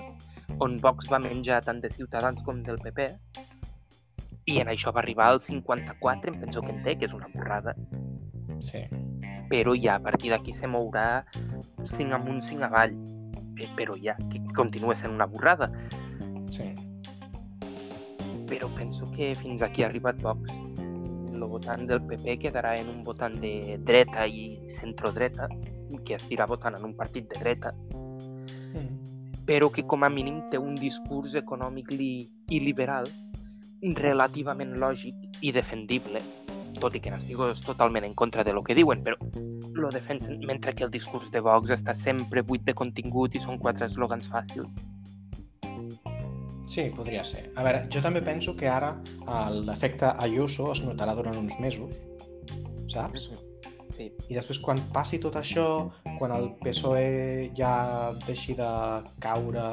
on 0.61 0.77
Vox 0.85 1.09
va 1.11 1.19
menjar 1.19 1.63
tant 1.65 1.81
de 1.81 1.89
Ciutadans 1.89 2.43
com 2.45 2.61
del 2.63 2.77
PP 2.79 3.07
i 4.53 4.59
en 4.61 4.69
això 4.69 4.93
va 4.93 5.01
arribar 5.01 5.31
al 5.33 5.41
54, 5.41 6.35
em 6.35 6.41
penso 6.45 6.61
que 6.61 6.73
en 6.77 6.83
té, 6.85 6.99
que 6.99 7.07
és 7.09 7.15
una 7.17 7.31
borrada. 7.33 7.73
Sí. 8.61 8.85
Però 9.49 9.73
ja 9.81 9.95
a 9.97 10.03
partir 10.05 10.29
d'aquí 10.35 10.53
se 10.53 10.69
mourà 10.69 11.25
5 11.85 12.13
amunt, 12.15 12.43
5 12.45 12.69
avall. 12.69 12.93
Pe- 13.57 13.71
Però 13.79 13.97
ja, 13.97 14.17
que 14.29 14.45
continua 14.55 14.95
sent 14.95 15.15
una 15.17 15.25
borrada. 15.27 15.71
Sí. 16.53 16.75
però 18.53 18.69
penso 18.77 19.11
que 19.11 19.35
fins 19.35 19.63
aquí 19.63 19.83
ha 19.83 19.87
arribat 19.87 20.21
Vox. 20.21 20.51
El 21.33 21.41
votant 21.49 21.87
del 21.89 22.03
PP 22.05 22.35
quedarà 22.43 22.75
en 22.77 22.91
un 22.91 23.03
votant 23.03 23.39
de 23.41 23.79
dreta 23.81 24.27
i 24.29 24.61
centrodreta, 24.69 25.49
que 26.05 26.19
estirà 26.19 26.45
votant 26.47 26.77
en 26.77 26.85
un 26.85 26.93
partit 26.95 27.31
de 27.33 27.41
dreta, 27.41 27.73
Hmm. 28.75 28.93
però 29.47 29.71
que 29.73 29.87
com 29.87 30.05
a 30.05 30.11
mínim 30.11 30.43
té 30.51 30.59
un 30.59 30.75
discurs 30.75 31.35
econòmic 31.35 31.91
li, 31.91 32.31
i 32.51 32.61
liberal 32.61 33.09
relativament 33.83 34.77
lògic 34.79 35.15
i 35.41 35.51
defendible, 35.53 36.21
tot 36.79 36.95
i 36.95 37.01
que 37.01 37.11
n'estigues 37.11 37.63
totalment 37.63 38.05
en 38.05 38.15
contra 38.15 38.45
de 38.45 38.53
lo 38.53 38.63
que 38.63 38.75
diuen, 38.75 39.03
però 39.03 39.17
lo 39.73 39.91
defensen, 39.91 40.39
mentre 40.47 40.75
que 40.75 40.85
el 40.85 40.91
discurs 40.91 41.31
de 41.31 41.41
Vox 41.41 41.71
està 41.71 41.95
sempre 41.95 42.43
buit 42.43 42.65
de 42.65 42.75
contingut 42.75 43.35
i 43.35 43.41
són 43.41 43.59
quatre 43.59 43.87
eslògans 43.87 44.29
fàcils. 44.29 44.85
Sí, 46.73 46.87
podria 46.97 47.21
ser. 47.29 47.51
A 47.53 47.65
veure, 47.67 47.83
jo 47.93 48.01
també 48.01 48.23
penso 48.25 48.55
que 48.57 48.69
ara 48.73 48.95
l'efecte 49.53 50.09
Ayuso 50.25 50.71
es 50.73 50.81
notarà 50.87 51.13
durant 51.19 51.37
uns 51.37 51.59
mesos, 51.61 51.99
saps? 52.89 53.29
Sí. 53.93 54.07
I 54.09 54.39
després, 54.39 54.57
quan 54.65 54.81
passi 54.95 55.19
tot 55.21 55.37
això, 55.37 55.67
quan 56.17 56.33
el 56.33 56.49
PSOE 56.63 57.51
ja 57.59 57.75
deixi 58.25 58.57
de 58.57 58.71
caure 59.21 59.67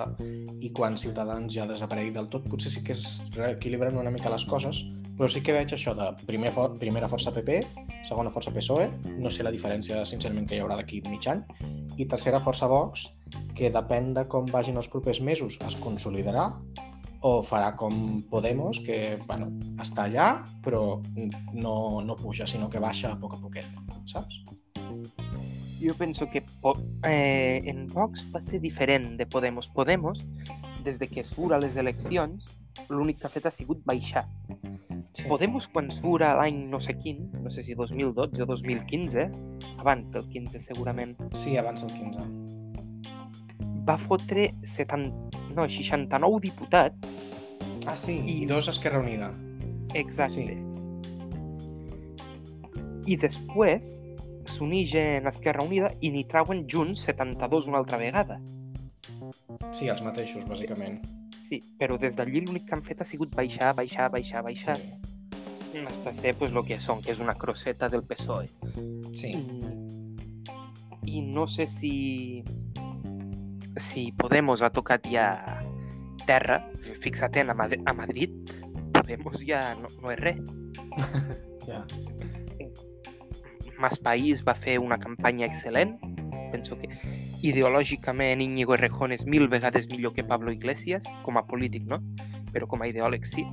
i 0.59 0.73
quan 0.75 0.99
Ciutadans 0.99 1.55
ja 1.55 1.69
desaparegui 1.69 2.11
del 2.17 2.27
tot, 2.33 2.49
potser 2.51 2.73
sí 2.73 2.83
que 2.83 2.97
es 2.97 3.05
reequilibren 3.37 3.95
una 4.01 4.11
mica 4.11 4.33
les 4.33 4.43
coses, 4.49 4.83
però 5.19 5.27
sí 5.27 5.41
que 5.43 5.51
veig 5.51 5.73
això 5.75 5.91
de 5.97 6.05
primer 6.23 6.53
for 6.55 6.77
primera 6.79 7.09
força 7.11 7.33
PP, 7.35 7.57
segona 8.07 8.31
força 8.31 8.53
PSOE, 8.55 8.85
no 9.19 9.27
sé 9.27 9.43
la 9.43 9.51
diferència, 9.51 10.05
sincerament, 10.07 10.45
que 10.47 10.55
hi 10.55 10.61
haurà 10.63 10.77
d'aquí 10.79 11.01
mig 11.11 11.27
any, 11.27 11.41
i 11.99 12.05
tercera 12.07 12.39
força 12.39 12.69
Vox, 12.71 13.03
que 13.51 13.67
depèn 13.73 14.13
de 14.15 14.23
com 14.31 14.47
vagin 14.47 14.79
els 14.79 14.87
propers 14.87 15.19
mesos, 15.19 15.57
es 15.67 15.75
consolidarà 15.83 16.45
o 17.27 17.41
farà 17.43 17.73
com 17.75 18.21
Podemos, 18.31 18.79
que 18.85 19.17
bueno, 19.25 19.49
està 19.83 20.05
allà, 20.07 20.29
però 20.63 21.01
no, 21.51 21.75
no 21.99 22.15
puja, 22.15 22.47
sinó 22.47 22.69
que 22.71 22.79
baixa 22.79 23.11
a 23.11 23.19
poc 23.19 23.35
a 23.35 23.41
poquet, 23.43 23.67
saps? 24.07 24.39
Jo 25.83 25.97
penso 25.99 26.29
que 26.31 26.45
eh, 27.03 27.59
en 27.67 27.87
Vox 27.91 28.23
va 28.31 28.39
ser 28.43 28.63
diferent 28.63 29.17
de 29.19 29.27
Podemos. 29.27 29.67
Podemos, 29.67 30.23
des 30.87 30.99
de 30.99 31.11
que 31.11 31.27
surt 31.27 31.55
a 31.55 31.59
les 31.59 31.75
eleccions, 31.75 32.47
l'únic 32.89 33.19
que 33.19 33.27
ha 33.27 33.29
fet 33.29 33.45
ha 33.45 33.51
sigut 33.51 33.81
baixar. 33.85 34.25
Sí. 35.13 35.25
Podemos, 35.27 35.67
quan 35.67 35.89
surt 35.91 36.23
a 36.23 36.35
l'any 36.37 36.67
no 36.69 36.79
sé 36.79 36.95
quin, 36.97 37.29
no 37.43 37.49
sé 37.49 37.63
si 37.63 37.73
2012 37.75 38.43
o 38.43 38.45
2015, 38.45 39.29
abans 39.79 40.09
del 40.11 40.27
15 40.29 40.59
segurament, 40.61 41.15
Sí, 41.33 41.57
abans 41.57 41.81
del 41.85 41.93
15. 41.97 42.19
va 43.89 43.97
fotre 43.97 44.51
70, 44.63 45.39
no, 45.55 45.67
69 45.67 46.39
diputats. 46.41 47.17
Ah, 47.87 47.95
sí, 47.97 48.19
i 48.25 48.43
I- 48.43 48.45
dos 48.45 48.67
Esquerra 48.69 48.99
Unida. 48.99 49.31
Exacte. 49.93 50.33
Sí. 50.33 50.57
I 53.09 53.15
després 53.17 53.87
s'unix 54.45 54.93
en 54.95 55.27
Esquerra 55.29 55.63
Unida 55.65 55.89
i 56.01 56.11
n'hi 56.13 56.23
trauen 56.29 56.65
junts 56.69 57.01
72 57.07 57.65
una 57.67 57.79
altra 57.81 57.97
vegada. 57.97 58.39
Sí, 59.71 59.87
els 59.89 60.01
mateixos, 60.05 60.45
bàsicament. 60.49 61.01
Sí, 61.05 61.15
però 61.79 61.97
des 61.97 62.15
d'allí 62.17 62.43
l'únic 62.45 62.67
que 62.69 62.77
han 62.77 62.83
fet 62.85 63.01
ha 63.01 63.07
sigut 63.07 63.35
baixar, 63.35 63.73
baixar, 63.75 64.09
baixar, 64.13 64.43
baixar. 64.45 64.77
Sí. 64.79 65.83
Hasta 65.85 66.13
ser 66.13 66.35
pues, 66.37 66.53
lo 66.53 66.63
que 66.65 66.79
són, 66.81 67.01
que 67.05 67.13
és 67.13 67.19
una 67.21 67.35
crosseta 67.37 67.89
del 67.89 68.03
PSOE. 68.03 68.49
sí. 69.13 69.35
I, 71.09 71.19
I 71.19 71.21
no 71.25 71.47
sé 71.47 71.67
si 71.67 72.43
si 73.79 74.11
Podemos 74.11 74.61
ha 74.61 74.69
tocat 74.69 75.07
ja 75.07 75.29
terra, 76.27 76.59
fixa't 77.01 77.39
en 77.41 77.49
a, 77.49 77.55
Mad 77.55 77.73
a 77.85 77.93
Madrid, 77.93 78.33
Podemos 78.93 79.41
ja 79.45 79.73
no, 79.79 79.89
no 80.01 80.11
és 80.13 80.19
res. 80.19 80.41
Ja. 81.69 81.83
Mas 83.77 83.99
País 84.01 84.41
va 84.41 84.55
fer 84.57 84.79
una 84.81 84.97
campanya 84.97 85.45
excel·lent. 85.45 85.99
Penso 86.51 86.77
que 86.77 86.89
ideològicament 87.45 88.41
Íñigo 88.41 88.75
Errejón 88.75 89.13
és 89.15 89.25
mil 89.25 89.47
vegades 89.47 89.89
millor 89.89 90.13
que 90.13 90.23
Pablo 90.23 90.51
Iglesias, 90.51 91.05
com 91.23 91.37
a 91.37 91.45
polític, 91.45 91.85
no? 91.85 92.01
Però 92.53 92.67
com 92.67 92.81
a 92.81 92.89
ideòleg 92.89 93.25
sí. 93.25 93.45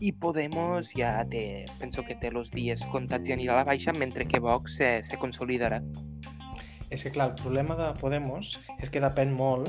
I 0.00 0.12
Podemos 0.16 0.94
ja 0.96 1.18
té, 1.28 1.66
penso 1.80 2.04
que 2.04 2.16
té 2.16 2.30
els 2.32 2.52
dies 2.54 2.86
comptats 2.92 3.28
i 3.28 3.34
anirà 3.36 3.52
a 3.52 3.60
la 3.60 3.68
baixa, 3.68 3.92
mentre 3.92 4.24
que 4.24 4.40
Vox 4.40 4.78
se, 4.80 4.92
se 5.04 5.18
consolidarà. 5.20 5.82
És 6.90 7.04
que, 7.04 7.12
clar, 7.14 7.28
el 7.30 7.36
problema 7.38 7.76
de 7.78 7.90
Podemos 8.00 8.56
és 8.80 8.90
que 8.90 9.02
depèn 9.02 9.34
molt 9.36 9.68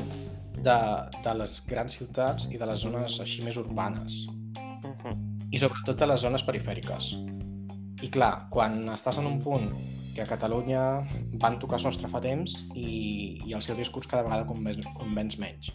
de, 0.58 0.78
de 1.22 1.34
les 1.38 1.58
grans 1.68 1.98
ciutats 2.00 2.48
i 2.50 2.58
de 2.58 2.70
les 2.70 2.82
zones 2.82 3.20
així 3.22 3.44
més 3.46 3.60
urbanes. 3.62 4.24
Uh 4.32 4.96
-huh. 5.04 5.16
I 5.52 5.60
sobretot 5.60 6.00
de 6.00 6.08
les 6.08 6.22
zones 6.22 6.44
perifèriques. 6.44 7.16
I 8.02 8.10
clar, 8.10 8.48
quan 8.50 8.88
estàs 8.90 9.20
en 9.20 9.28
un 9.28 9.40
punt 9.40 9.68
que 10.16 10.24
a 10.24 10.28
Catalunya 10.30 10.82
van 11.42 11.58
tocar 11.62 11.80
sostre 11.80 12.10
fa 12.12 12.22
temps 12.24 12.66
i, 12.76 13.40
i 13.48 13.56
el 13.56 13.64
seu 13.64 13.78
discurs 13.80 14.10
cada 14.12 14.26
vegada 14.28 14.48
convenç, 14.50 14.86
convenç 14.98 15.40
menys. 15.42 15.72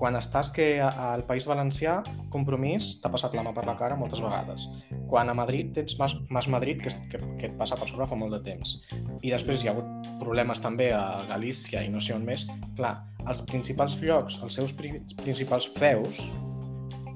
Quan 0.00 0.16
estàs 0.16 0.48
que 0.54 0.66
al 0.80 1.26
País 1.28 1.44
Valencià, 1.50 1.98
Compromís 2.32 2.94
t'ha 3.02 3.10
passat 3.12 3.34
la 3.36 3.42
mà 3.44 3.52
per 3.56 3.66
la 3.68 3.74
cara 3.76 3.98
moltes 4.00 4.22
vegades. 4.24 4.64
Quan 5.10 5.28
a 5.28 5.34
Madrid 5.36 5.74
tens 5.76 5.98
Mas, 6.00 6.14
Mas 6.32 6.48
Madrid, 6.48 6.80
que, 6.80 6.92
que, 7.12 7.20
que 7.36 7.50
et 7.50 7.56
passa 7.58 7.76
per 7.76 7.88
sobre 7.90 8.06
fa 8.08 8.16
molt 8.16 8.32
de 8.38 8.40
temps. 8.46 8.78
I 9.20 9.34
després 9.34 9.60
hi 9.60 9.68
ha 9.68 9.74
hagut 9.74 10.08
problemes 10.22 10.62
també 10.64 10.92
a 10.96 11.26
Galícia 11.28 11.82
i 11.84 11.90
no 11.92 12.00
sé 12.00 12.14
on 12.16 12.24
més. 12.24 12.46
Clar, 12.78 12.94
els 13.26 13.42
principals 13.50 13.98
llocs, 14.00 14.40
els 14.44 14.56
seus 14.60 14.72
pri 14.76 15.02
principals 15.20 15.68
feus, 15.76 16.30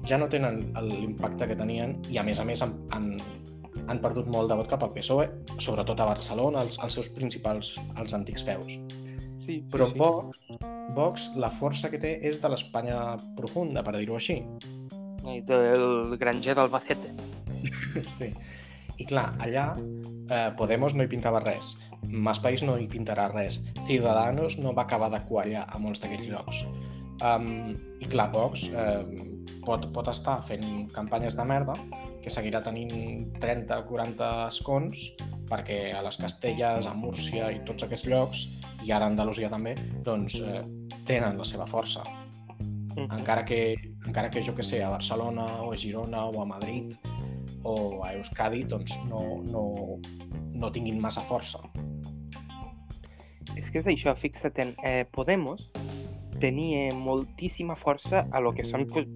ja 0.05 0.19
no 0.21 0.29
tenen 0.29 0.61
l'impacte 0.85 1.47
que 1.49 1.57
tenien 1.57 1.97
i 2.13 2.19
a 2.21 2.23
més 2.27 2.39
a 2.39 2.45
més 2.45 2.61
han, 2.61 2.75
han, 2.93 3.07
han 3.87 4.01
perdut 4.03 4.29
molt 4.31 4.51
de 4.51 4.57
vot 4.59 4.69
cap 4.69 4.83
al 4.85 4.93
PSOE, 4.95 5.27
sobretot 5.57 5.99
a 6.01 6.09
Barcelona, 6.09 6.63
els, 6.65 6.79
els 6.83 6.97
seus 6.99 7.09
principals, 7.15 7.75
els 7.99 8.17
antics 8.17 8.45
feus. 8.47 8.79
Sí, 9.45 9.59
Però 9.71 9.85
Vox, 9.93 10.41
Vox, 10.97 11.29
la 11.37 11.51
força 11.53 11.91
que 11.93 11.99
té 12.01 12.15
és 12.25 12.39
de 12.41 12.49
l'Espanya 12.49 13.15
profunda, 13.37 13.83
per 13.85 13.93
dir-ho 13.97 14.17
així. 14.17 14.39
I 15.25 15.41
del 15.45 16.17
granger 16.21 16.57
d'Albacete. 16.57 17.13
Sí. 18.05 18.27
I 18.99 19.05
clar, 19.07 19.29
allà 19.43 19.65
eh, 19.75 20.51
Podemos 20.55 20.93
no 20.95 21.03
hi 21.03 21.09
pintava 21.11 21.41
res, 21.43 21.73
Mas 22.07 22.39
País 22.43 22.63
no 22.63 22.77
hi 22.79 22.87
pintarà 22.91 23.27
res, 23.31 23.61
Ciudadanos 23.87 24.59
no 24.61 24.73
va 24.75 24.85
acabar 24.85 25.09
de 25.11 25.21
quallar 25.27 25.65
a 25.67 25.79
molts 25.81 26.03
d'aquells 26.03 26.29
llocs. 26.31 26.61
Um, 27.23 27.73
I 28.03 28.07
clar, 28.11 28.29
Vox 28.31 28.69
eh, 28.71 29.03
pot, 29.65 29.87
pot 29.93 30.09
estar 30.11 30.39
fent 30.45 30.87
campanyes 30.93 31.37
de 31.37 31.45
merda, 31.47 31.75
que 32.21 32.33
seguirà 32.33 32.61
tenint 32.65 33.35
30-40 33.41 34.29
escons, 34.47 35.07
perquè 35.49 35.79
a 35.93 36.01
les 36.05 36.17
Castelles, 36.21 36.87
a 36.89 36.93
Múrcia 36.97 37.51
i 37.53 37.61
tots 37.67 37.85
aquests 37.85 38.07
llocs, 38.09 38.45
i 38.85 38.93
ara 38.93 39.05
a 39.05 39.13
Andalusia 39.13 39.49
també, 39.51 39.75
doncs 40.05 40.39
eh, 40.41 40.61
tenen 41.05 41.37
la 41.37 41.45
seva 41.45 41.67
força. 41.69 42.05
Encara 42.95 43.43
que, 43.45 43.75
encara 44.07 44.29
que 44.31 44.41
jo 44.41 44.55
que 44.55 44.63
sé, 44.63 44.81
a 44.83 44.89
Barcelona 44.89 45.45
o 45.65 45.73
a 45.73 45.77
Girona 45.77 46.23
o 46.25 46.41
a 46.41 46.45
Madrid 46.47 46.95
o 47.65 48.05
a 48.05 48.13
Euskadi 48.15 48.63
doncs 48.63 48.95
no, 49.09 49.41
no, 49.43 49.65
no 50.53 50.71
tinguin 50.71 51.01
massa 51.01 51.25
força. 51.25 51.59
És 53.55 53.71
que 53.71 53.81
és 53.81 53.89
això, 53.91 54.13
fixa't 54.15 54.61
en 54.63 54.73
eh, 54.83 55.03
Podemos 55.11 55.69
tenia 56.39 56.93
moltíssima 56.95 57.75
força 57.79 58.25
a 58.31 58.41
lo 58.43 58.53
que 58.53 58.65
són 58.67 58.85
pues, 58.91 59.07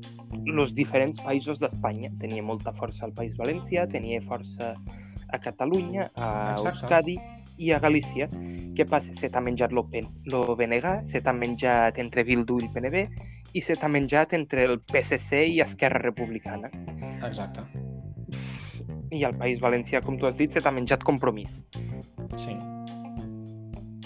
los 0.45 0.75
diferents 0.75 1.21
països 1.25 1.59
d'Espanya. 1.61 2.11
Tenia 2.21 2.43
molta 2.45 2.73
força 2.73 3.05
al 3.07 3.13
País 3.17 3.35
Valencià, 3.37 3.87
tenia 3.89 4.21
força 4.21 4.75
a 5.29 5.39
Catalunya, 5.41 6.09
a 6.15 6.53
Exacte. 6.53 6.85
Euskadi 6.85 7.17
i 7.59 7.71
a 7.75 7.79
Galícia. 7.79 8.29
Què 8.75 8.85
passa? 8.87 9.13
Se 9.17 9.29
t'ha 9.29 9.41
menjat 9.43 9.73
lo, 9.75 9.85
lo 10.31 10.55
BNG, 10.55 11.03
se 11.09 11.21
t'ha 11.21 11.33
menjat 11.35 11.99
entre 12.01 12.23
Bildu 12.23 12.59
i 12.59 12.67
el 12.67 12.73
PNB 12.73 13.05
i 13.53 13.61
se 13.65 13.75
t'ha 13.75 13.89
menjat 13.89 14.33
entre 14.37 14.65
el 14.69 14.79
PSC 14.79 15.43
i 15.55 15.59
Esquerra 15.65 16.01
Republicana. 16.03 16.71
Exacte. 17.25 17.65
I 19.11 19.23
al 19.25 19.35
País 19.37 19.59
Valencià, 19.61 20.03
com 20.05 20.19
tu 20.21 20.29
has 20.29 20.37
dit, 20.37 20.53
se 20.53 20.61
t'ha 20.61 20.71
menjat 20.71 21.03
compromís. 21.03 21.63
Sí. 22.37 22.53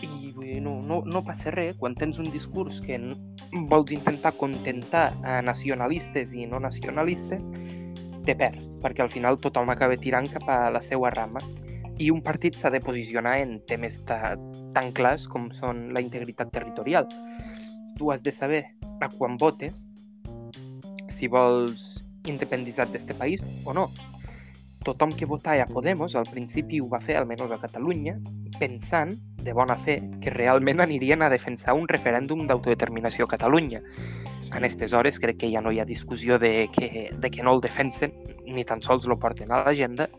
I 0.03 0.31
vull 0.31 0.47
dir, 0.47 0.61
no, 0.63 0.79
no, 0.81 1.01
no 1.05 1.23
passa 1.27 1.51
res 1.51 1.75
quan 1.79 1.95
tens 1.99 2.19
un 2.23 2.31
discurs 2.31 2.79
que 2.83 2.97
vols 3.69 3.91
intentar 3.93 4.33
contentar 4.37 5.13
a 5.23 5.41
nacionalistes 5.45 6.33
i 6.33 6.47
no 6.49 6.59
nacionalistes, 6.63 7.45
te 8.23 8.35
perds, 8.39 8.73
perquè 8.81 9.03
al 9.03 9.11
final 9.11 9.39
tothom 9.41 9.69
acaba 9.73 9.97
tirant 9.99 10.29
cap 10.31 10.47
a 10.49 10.69
la 10.73 10.81
seva 10.81 11.11
rama. 11.13 11.41
I 12.01 12.09
un 12.09 12.23
partit 12.25 12.57
s'ha 12.57 12.71
de 12.73 12.81
posicionar 12.81 13.37
en 13.43 13.59
temes 13.69 13.99
ta, 14.07 14.35
tan 14.73 14.91
clars 14.97 15.27
com 15.29 15.51
són 15.53 15.91
la 15.93 16.01
integritat 16.01 16.49
territorial. 16.55 17.07
Tu 17.99 18.09
has 18.11 18.23
de 18.23 18.33
saber 18.33 18.63
a 19.01 19.09
quan 19.11 19.37
votes, 19.37 19.89
si 21.11 21.27
vols 21.27 22.03
independitzar 22.25 22.87
d'este 22.89 23.13
país 23.13 23.43
o 23.65 23.73
no. 23.75 23.91
Tothom 24.83 25.13
que 25.15 25.25
votava 25.25 25.63
a 25.63 25.67
Podemos 25.67 26.15
al 26.15 26.27
principi 26.27 26.81
ho 26.83 26.89
va 26.91 26.99
fer, 26.99 27.15
almenys 27.17 27.51
a 27.55 27.59
Catalunya, 27.61 28.17
pensant, 28.59 29.13
de 29.43 29.53
bona 29.55 29.77
fe, 29.79 29.97
que 30.21 30.33
realment 30.33 30.83
anirien 30.83 31.23
a 31.23 31.29
defensar 31.31 31.75
un 31.79 31.87
referèndum 31.87 32.45
d'autodeterminació 32.47 33.25
a 33.25 33.33
Catalunya. 33.33 33.81
En 34.51 34.59
aquestes 34.59 34.93
hores 34.93 35.19
crec 35.23 35.39
que 35.43 35.51
ja 35.51 35.63
no 35.63 35.71
hi 35.71 35.79
ha 35.79 35.87
discussió 35.87 36.37
de 36.39 36.69
que, 36.75 37.09
de 37.15 37.31
que 37.31 37.43
no 37.43 37.55
el 37.55 37.63
defensen, 37.63 38.13
ni 38.45 38.65
tan 38.67 38.83
sols 38.83 39.07
lo 39.07 39.19
porten 39.19 39.51
a 39.51 39.63
l'agenda, 39.63 40.09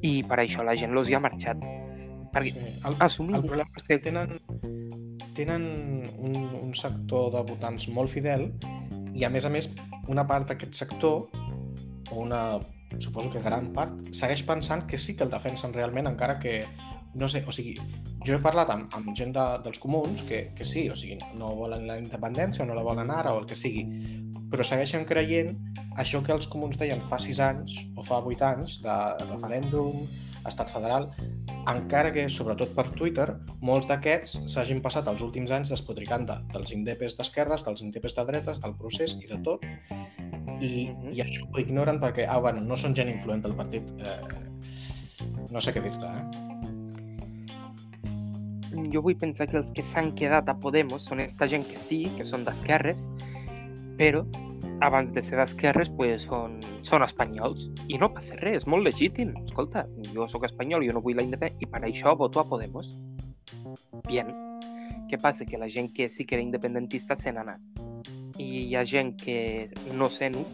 i 0.00 0.22
per 0.24 0.40
això 0.40 0.64
la 0.64 0.76
gent 0.76 0.96
los 0.96 1.10
hi 1.10 1.16
ha 1.16 1.20
marxat. 1.20 1.60
Perquè 2.32 2.52
sí. 2.54 2.74
El, 2.88 2.96
assumim 3.04 3.36
el 3.36 3.44
problema 3.44 3.76
és 3.76 3.86
que 3.88 3.98
tenen, 4.00 4.36
tenen 5.36 5.64
un, 6.16 6.36
un 6.62 6.74
sector 6.78 7.30
de 7.34 7.44
votants 7.48 7.88
molt 7.92 8.12
fidel 8.12 8.48
i, 9.12 9.24
a 9.26 9.30
més 9.32 9.44
a 9.44 9.52
més, 9.52 9.72
una 10.08 10.24
part 10.26 10.48
d'aquest 10.48 10.78
sector, 10.78 11.26
o 12.10 12.20
una, 12.22 12.60
suposo 12.98 13.30
que 13.30 13.42
gran 13.42 13.70
part, 13.76 13.94
segueix 14.16 14.42
pensant 14.46 14.86
que 14.86 14.98
sí 14.98 15.16
que 15.16 15.24
el 15.26 15.30
defensen 15.30 15.74
realment, 15.76 16.08
encara 16.10 16.38
que, 16.42 16.64
no 17.14 17.28
sé, 17.28 17.44
o 17.46 17.54
sigui, 17.54 17.76
jo 18.26 18.36
he 18.36 18.40
parlat 18.42 18.72
amb, 18.74 18.90
amb 18.96 19.12
gent 19.16 19.34
de, 19.36 19.46
dels 19.64 19.78
comuns 19.82 20.24
que, 20.26 20.50
que 20.56 20.66
sí, 20.66 20.88
o 20.90 20.96
sigui, 20.98 21.18
no 21.38 21.54
volen 21.58 21.86
la 21.88 21.98
independència 22.00 22.64
o 22.64 22.68
no 22.68 22.78
la 22.78 22.86
volen 22.86 23.12
ara 23.14 23.34
o 23.34 23.42
el 23.42 23.46
que 23.50 23.58
sigui, 23.58 23.86
però 24.50 24.66
segueixen 24.66 25.06
creient 25.06 25.54
això 26.02 26.24
que 26.26 26.34
els 26.34 26.48
comuns 26.50 26.80
deien 26.80 27.02
fa 27.04 27.20
6 27.22 27.40
anys 27.46 27.78
o 27.94 28.02
fa 28.06 28.18
8 28.18 28.46
anys 28.48 28.80
de 28.82 28.96
referèndum, 29.28 30.02
estat 30.46 30.72
federal, 30.72 31.10
encara 31.68 32.12
que, 32.12 32.28
sobretot 32.32 32.72
per 32.74 32.86
Twitter, 32.96 33.26
molts 33.60 33.88
d'aquests 33.90 34.46
s'hagin 34.52 34.80
passat 34.82 35.08
els 35.12 35.22
últims 35.22 35.50
anys 35.52 35.72
despotricant 35.74 36.26
de, 36.26 36.36
dels 36.54 36.72
indepes 36.72 37.16
d'esquerres, 37.18 37.64
dels 37.66 37.82
indepes 37.84 38.16
de 38.16 38.24
dretes, 38.24 38.60
del 38.64 38.76
procés 38.78 39.16
i 39.20 39.26
de 39.26 39.40
tot, 39.44 39.64
i, 40.60 40.90
Mhm. 40.90 41.12
i 41.12 41.20
això 41.22 41.46
ho 41.48 41.58
ignoren 41.60 42.00
perquè, 42.00 42.26
ah, 42.28 42.38
bueno, 42.38 42.60
no 42.60 42.76
són 42.76 42.94
gent 42.94 43.08
influent 43.08 43.42
del 43.42 43.54
partit. 43.54 43.90
Eh, 44.00 44.20
no 45.50 45.60
sé 45.60 45.72
què 45.72 45.82
dir-te, 45.82 46.06
eh? 46.06 46.50
jo 48.92 49.02
vull 49.02 49.16
pensar 49.16 49.46
que 49.50 49.58
els 49.58 49.70
que 49.72 49.82
s'han 49.82 50.12
quedat 50.14 50.48
a 50.48 50.56
Podemos 50.58 51.04
són 51.04 51.20
esta 51.20 51.46
gent 51.46 51.66
que 51.66 51.78
sí, 51.78 52.10
que 52.16 52.24
són 52.24 52.44
d'esquerres, 52.44 53.06
però 53.98 54.24
abans 54.80 55.12
de 55.12 55.22
ser 55.22 55.36
d'esquerres 55.38 55.90
pues, 55.96 56.24
són, 56.28 56.58
són 56.86 57.02
espanyols 57.04 57.68
i 57.88 57.98
no 58.00 58.08
passa 58.14 58.36
res, 58.40 58.62
és 58.62 58.66
molt 58.70 58.84
legítim. 58.86 59.34
Escolta, 59.44 59.86
jo 60.14 60.26
sóc 60.28 60.44
espanyol, 60.48 60.84
jo 60.86 60.94
no 60.96 61.02
vull 61.04 61.16
la 61.18 61.24
independència 61.26 61.66
i 61.66 61.70
per 61.70 61.82
això 61.88 62.16
voto 62.16 62.40
a 62.40 62.46
Podemos. 62.48 62.94
Bien. 64.08 64.30
Què 65.10 65.18
passa? 65.20 65.44
Que 65.44 65.58
la 65.58 65.68
gent 65.68 65.90
que 65.92 66.08
sí 66.08 66.24
que 66.24 66.36
era 66.36 66.44
independentista 66.44 67.16
se 67.16 67.32
n'ha 67.32 67.42
anat. 67.42 67.80
I 68.38 68.46
hi 68.70 68.76
ha 68.78 68.84
gent 68.86 69.16
que 69.20 69.70
no 69.92 70.08
sent-ho, 70.08 70.44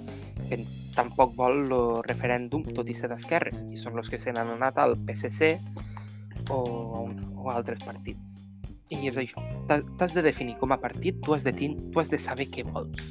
que 0.48 0.58
tampoc 0.96 1.34
vol 1.36 1.60
el 1.66 1.74
referèndum 2.06 2.64
tot 2.74 2.88
i 2.88 2.94
ser 2.96 3.10
d'esquerres, 3.12 3.66
i 3.70 3.76
són 3.76 3.98
els 4.00 4.08
que 4.10 4.18
se 4.18 4.32
n'han 4.32 4.54
anat 4.56 4.78
al 4.80 4.96
PSC 5.06 5.52
o, 6.50 6.58
o 7.36 7.50
a 7.50 7.54
altres 7.54 7.84
partits. 7.84 8.36
I 8.90 9.08
és 9.10 9.16
això. 9.18 9.42
T'ha- 9.68 9.82
T'has 9.98 10.14
de 10.14 10.22
definir 10.22 10.56
com 10.60 10.72
a 10.72 10.80
partit, 10.80 11.18
tu 11.22 11.34
has 11.34 11.44
de, 11.44 11.52
tu 11.52 12.00
has 12.00 12.10
de 12.10 12.18
saber 12.22 12.48
què 12.54 12.64
vols. 12.66 13.02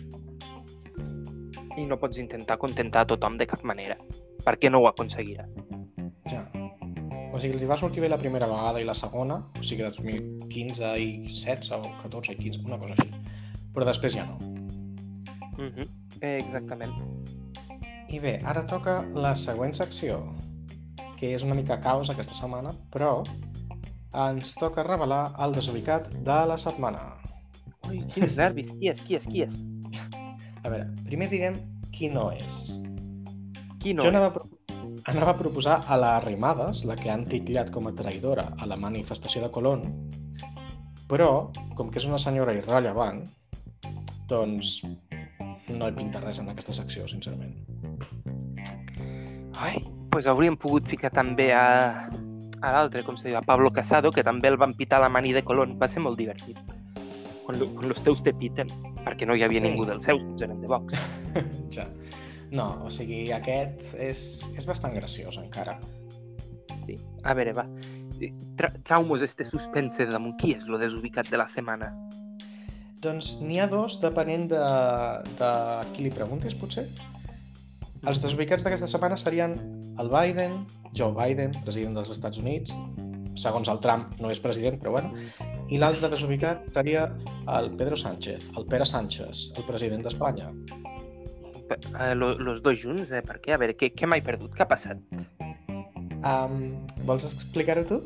I 1.76 1.86
no 1.86 1.98
pots 2.00 2.20
intentar 2.22 2.58
contentar 2.58 3.04
a 3.04 3.10
tothom 3.12 3.38
de 3.38 3.48
cap 3.48 3.64
manera, 3.68 3.98
perquè 4.46 4.72
no 4.72 4.80
ho 4.80 4.88
aconseguiràs. 4.88 5.52
Ja. 6.32 6.46
O 7.36 7.40
sigui, 7.40 7.58
els 7.58 7.66
hi 7.66 7.68
va 7.68 7.76
sortir 7.76 8.04
bé 8.04 8.08
la 8.08 8.20
primera 8.20 8.48
vegada 8.48 8.80
i 8.80 8.88
la 8.88 8.96
segona, 8.96 9.42
o 9.60 9.64
sigui, 9.64 9.84
2015 9.84 10.92
i 11.04 11.10
16 11.28 11.74
o 11.76 11.82
14 12.02 12.32
i 12.32 12.38
15, 12.40 12.64
una 12.70 12.80
cosa 12.80 12.96
així. 12.96 13.12
Però 13.76 13.88
després 13.88 14.16
ja 14.16 14.24
no. 14.26 14.38
Mm 15.58 15.72
-hmm. 15.74 15.88
eh, 16.22 16.38
exactament. 16.38 16.94
I 18.10 18.20
bé, 18.20 18.40
ara 18.44 18.66
toca 18.66 19.04
la 19.14 19.36
següent 19.36 19.74
secció, 19.74 20.22
que 21.20 21.34
és 21.34 21.44
una 21.44 21.56
mica 21.56 21.82
caos 21.82 22.10
aquesta 22.10 22.34
setmana, 22.34 22.72
però 22.92 23.24
ens 24.30 24.56
toca 24.56 24.84
revelar 24.84 25.36
el 25.44 25.54
desubicat 25.54 26.10
de 26.10 26.46
la 26.48 26.58
setmana. 26.58 27.00
Ui, 27.90 28.04
quins 28.14 28.36
nervis. 28.38 28.72
Qui 28.72 28.90
és? 28.90 29.02
Qui 29.02 29.16
és? 29.16 29.28
Qui 29.28 29.42
és? 29.42 29.75
A 30.66 30.70
veure, 30.72 30.88
primer 31.06 31.28
direm 31.30 31.60
qui 31.94 32.10
no 32.10 32.32
és. 32.34 32.56
Qui 33.82 33.94
no 33.94 34.02
jo 34.04 34.10
anava, 34.10 34.32
és? 34.32 34.34
pro- 34.34 35.04
anava 35.12 35.36
a 35.36 35.38
proposar 35.38 35.76
a 35.86 35.98
la 36.02 36.16
Arrimadas, 36.18 36.84
la 36.90 36.96
que 36.98 37.12
han 37.14 37.28
titllat 37.30 37.70
com 37.72 37.86
a 37.88 37.94
traïdora 37.94 38.48
a 38.58 38.66
la 38.66 38.78
manifestació 38.82 39.44
de 39.46 39.52
Colón, 39.54 39.84
però, 41.08 41.52
com 41.78 41.92
que 41.94 42.02
és 42.02 42.08
una 42.10 42.18
senyora 42.18 42.56
irrellevant, 42.58 43.22
doncs 44.28 44.80
no 45.70 45.86
hi 45.90 45.94
pinta 45.98 46.22
res 46.24 46.40
en 46.42 46.50
aquesta 46.50 46.74
secció, 46.74 47.06
sincerament. 47.08 47.54
Ai, 49.62 49.78
pues 50.12 50.26
hauríem 50.28 50.58
pogut 50.58 50.88
ficar 50.90 51.12
també 51.14 51.52
a, 51.54 52.08
a 52.10 52.72
l'altre, 52.74 53.04
com 53.06 53.16
se 53.20 53.30
diu, 53.30 53.38
a 53.38 53.46
Pablo 53.46 53.70
Casado, 53.72 54.12
que 54.12 54.24
també 54.26 54.50
el 54.50 54.58
van 54.58 54.74
pitar 54.74 55.00
la 55.04 55.10
mani 55.14 55.32
de 55.34 55.44
Colón. 55.46 55.78
Va 55.80 55.88
ser 55.92 56.02
molt 56.04 56.18
divertit. 56.20 56.58
Quan, 57.46 57.60
quan 57.76 57.90
los 57.90 58.02
teus 58.04 58.24
te 58.26 58.34
piten, 58.34 58.72
perquè 59.06 59.28
no 59.30 59.36
hi 59.38 59.44
havia 59.46 59.62
Sí. 59.62 59.68
ningú 59.70 59.86
dels 59.86 60.08
seus, 60.08 60.42
eren 60.42 60.62
de 60.62 60.68
Vox. 60.68 60.96
ja. 61.76 61.86
No, 62.52 62.86
o 62.86 62.90
sigui, 62.94 63.32
aquest 63.36 63.94
és, 64.02 64.20
és 64.58 64.66
bastant 64.66 64.94
graciós, 64.96 65.38
encara. 65.42 65.78
Sí. 66.86 66.98
A 67.24 67.34
veure, 67.38 67.54
va. 67.58 67.66
Tra 68.56 68.70
traumos 68.88 69.22
este 69.26 69.44
suspense 69.46 70.06
de 70.06 70.12
damunt. 70.14 70.38
Qui 70.40 70.54
és 70.56 70.68
lo 70.72 70.78
desubicat 70.80 71.30
de 71.30 71.38
la 71.38 71.48
setmana? 71.52 71.92
Doncs 73.04 73.36
n'hi 73.44 73.60
ha 73.60 73.68
dos, 73.70 74.00
depenent 74.02 74.48
de, 74.50 74.62
de 75.38 75.50
qui 75.94 76.06
li 76.08 76.14
preguntis, 76.16 76.56
potser. 76.58 76.88
Els 78.06 78.22
desubicats 78.22 78.64
d'aquesta 78.66 78.88
setmana 78.88 79.18
serien 79.18 79.58
el 80.00 80.10
Biden, 80.14 80.64
Joe 80.94 81.14
Biden, 81.18 81.54
president 81.66 81.98
dels 81.98 82.10
Estats 82.14 82.40
Units, 82.42 82.78
segons 83.36 83.70
el 83.72 83.80
Trump 83.84 84.16
no 84.24 84.32
és 84.34 84.42
president, 84.44 84.80
però 84.82 84.96
bueno, 84.96 85.14
i 85.70 85.80
l'altre 85.82 86.10
desubicat 86.12 86.68
seria 86.76 87.06
el 87.58 87.72
Pedro 87.78 87.98
Sánchez, 88.00 88.50
el 88.58 88.68
Pere 88.72 88.88
Sánchez, 88.88 89.52
el 89.60 89.68
president 89.68 90.06
d'Espanya. 90.06 90.52
Eh, 91.70 92.14
lo, 92.16 92.36
los 92.38 92.62
dos 92.62 92.78
junts? 92.82 93.12
Eh? 93.12 93.24
Per 93.26 93.40
què? 93.42 93.56
A 93.56 93.62
veure, 93.62 93.76
què, 93.78 93.92
què 93.96 94.10
m'he 94.10 94.22
perdut? 94.26 94.54
Què 94.56 94.66
ha 94.66 94.70
passat? 94.70 95.02
Um, 96.26 96.76
vols 97.06 97.26
explicar-ho 97.28 97.86
tu? 97.90 98.02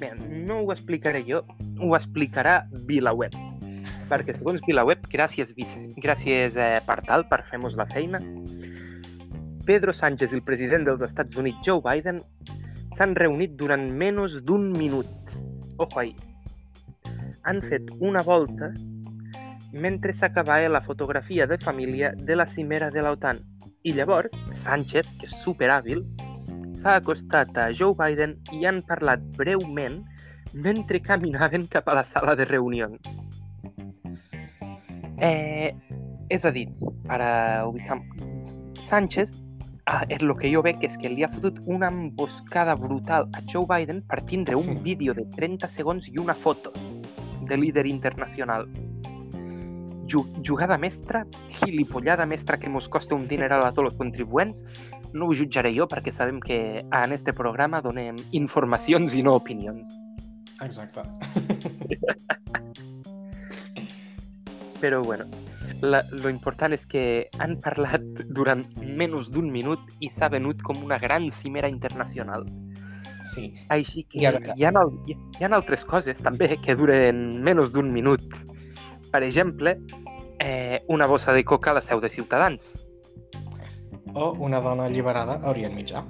Bé, 0.00 0.12
no 0.18 0.62
ho 0.62 0.72
explicaré 0.74 1.22
jo, 1.28 1.42
ho 1.80 1.94
explicarà 1.96 2.62
VilaWeb. 2.88 3.36
Perquè 4.10 4.34
segons 4.36 4.62
VilaWeb, 4.66 5.04
gràcies, 5.12 5.54
vice, 5.56 5.80
gràcies 6.02 6.58
eh, 6.60 6.76
per 6.86 7.00
tal, 7.06 7.24
per 7.30 7.42
fer-nos 7.48 7.78
la 7.80 7.86
feina, 7.88 8.20
Pedro 9.64 9.94
Sánchez 9.94 10.32
i 10.32 10.40
el 10.40 10.42
president 10.44 10.84
dels 10.88 11.04
Estats 11.06 11.38
Units, 11.38 11.62
Joe 11.64 11.80
Biden, 11.84 12.20
s'han 12.92 13.14
reunit 13.16 13.56
durant 13.56 13.84
menys 13.98 14.40
d'un 14.44 14.70
minut. 14.76 15.32
Ojo 15.78 15.98
ahí. 15.98 16.14
Han 17.44 17.62
fet 17.64 17.88
una 18.00 18.22
volta 18.22 18.72
mentre 19.72 20.12
s'acabava 20.12 20.68
la 20.68 20.82
fotografia 20.84 21.46
de 21.46 21.58
família 21.58 22.12
de 22.12 22.36
la 22.36 22.46
cimera 22.46 22.90
de 22.90 23.02
l'OTAN. 23.02 23.40
I 23.82 23.94
llavors, 23.96 24.34
Sánchez, 24.54 25.08
que 25.18 25.26
és 25.26 25.38
superhàbil, 25.42 26.04
s'ha 26.76 26.98
acostat 27.00 27.56
a 27.58 27.70
Joe 27.72 27.96
Biden 27.98 28.36
i 28.52 28.66
han 28.68 28.82
parlat 28.86 29.24
breument 29.38 30.02
mentre 30.54 31.00
caminaven 31.00 31.66
cap 31.72 31.88
a 31.88 31.96
la 31.98 32.04
sala 32.04 32.36
de 32.36 32.44
reunions. 32.44 33.00
Eh, 35.22 35.72
és 36.28 36.44
a 36.44 36.52
dir, 36.52 36.68
para 37.08 37.64
ubicar... 37.66 38.00
Sánchez, 38.82 39.36
ah, 39.86 40.04
és 40.08 40.22
el 40.22 40.32
que 40.38 40.50
jo 40.52 40.62
veig 40.62 40.82
és 40.84 40.96
que 40.98 41.10
li 41.10 41.24
ha 41.24 41.28
fotut 41.28 41.60
una 41.66 41.88
emboscada 41.90 42.74
brutal 42.78 43.28
a 43.34 43.42
Joe 43.50 43.66
Biden 43.68 44.02
per 44.08 44.22
tindre 44.22 44.56
un 44.56 44.62
Sí. 44.62 44.78
vídeo 44.82 45.14
de 45.14 45.24
30 45.36 45.68
segons 45.68 46.08
i 46.08 46.18
una 46.18 46.34
foto 46.34 46.72
de 47.48 47.56
líder 47.56 47.86
internacional. 47.86 48.68
Ju 50.08 50.26
jugada 50.46 50.76
mestra, 50.78 51.26
gilipollada 51.48 52.26
mestra 52.26 52.58
que 52.58 52.68
mos 52.68 52.88
costa 52.88 53.14
un 53.14 53.26
dineral 53.28 53.64
a 53.64 53.72
tots 53.72 53.92
els 53.92 53.98
contribuents, 53.98 54.64
no 55.12 55.26
ho 55.26 55.34
jutjaré 55.34 55.72
jo 55.74 55.86
perquè 55.88 56.12
sabem 56.12 56.40
que 56.40 56.84
en 56.90 57.12
este 57.12 57.32
programa 57.32 57.80
donem 57.80 58.16
informacions 58.32 59.14
i 59.14 59.22
no 59.22 59.34
opinions. 59.34 59.88
Exacte. 60.60 61.02
Però 64.80 65.02
bueno, 65.04 65.24
la, 65.82 66.02
lo 66.14 66.30
important 66.30 66.72
és 66.76 66.84
que 66.86 67.28
han 67.42 67.56
parlat 67.62 68.04
durant 68.30 68.62
menys 68.82 69.30
d'un 69.34 69.50
minut 69.50 69.80
i 70.00 70.08
s'ha 70.10 70.28
venut 70.32 70.62
com 70.62 70.78
una 70.84 70.98
gran 71.02 71.28
cimera 71.30 71.68
internacional. 71.68 72.46
Sí. 73.26 73.52
Així 73.70 74.04
que 74.10 74.18
I 74.22 74.26
veure- 74.26 74.54
hi 74.56 74.64
ha, 74.66 74.72
hi, 75.06 75.16
hi 75.38 75.44
ha 75.44 75.50
altres 75.54 75.84
coses 75.84 76.18
també 76.22 76.56
que 76.62 76.74
duren 76.78 77.42
menys 77.42 77.70
d'un 77.74 77.92
minut. 77.94 78.22
Per 79.12 79.22
exemple, 79.22 79.76
eh, 80.40 80.80
una 80.88 81.06
bossa 81.06 81.32
de 81.34 81.44
coca 81.44 81.70
a 81.70 81.74
la 81.74 81.80
seu 81.84 82.00
de 82.00 82.10
Ciutadans. 82.10 82.78
O 84.14 84.32
una 84.38 84.60
dona 84.60 84.84
alliberada 84.86 85.38
a 85.42 85.50
Orient 85.50 85.74
Mitjà, 85.74 86.02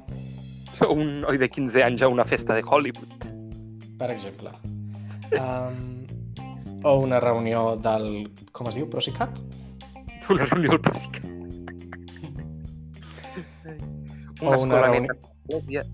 O 0.80 0.88
un 0.98 1.20
noi 1.20 1.36
de 1.38 1.48
15 1.52 1.82
anys 1.84 2.02
a 2.02 2.08
una 2.08 2.24
festa 2.24 2.54
de 2.54 2.62
Hollywood. 2.64 3.28
per 3.98 4.10
exemple. 4.10 4.50
Um, 5.38 6.06
o 6.82 6.96
una 6.98 7.20
reunió 7.20 7.76
del... 7.76 8.30
com 8.52 8.66
es 8.68 8.74
diu? 8.74 8.88
Procicat? 8.90 9.38
Una 10.32 10.46
reunió 10.46 10.72
al. 10.72 10.80
O 14.40 14.48
Una 14.48 14.56
una 14.56 14.56
escolaneta 14.56 15.12
a 15.12 15.16
l'església. 15.16 15.84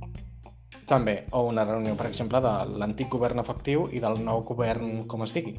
També. 0.89 1.15
O 1.37 1.43
una 1.51 1.65
reunió, 1.65 1.95
per 1.99 2.07
exemple, 2.09 2.41
de 2.41 2.53
l'antic 2.81 3.11
govern 3.13 3.43
efectiu 3.43 3.89
i 3.93 4.01
del 4.01 4.23
nou 4.25 4.45
govern, 4.49 5.03
com 5.11 5.25
es 5.27 5.35
digui. 5.37 5.57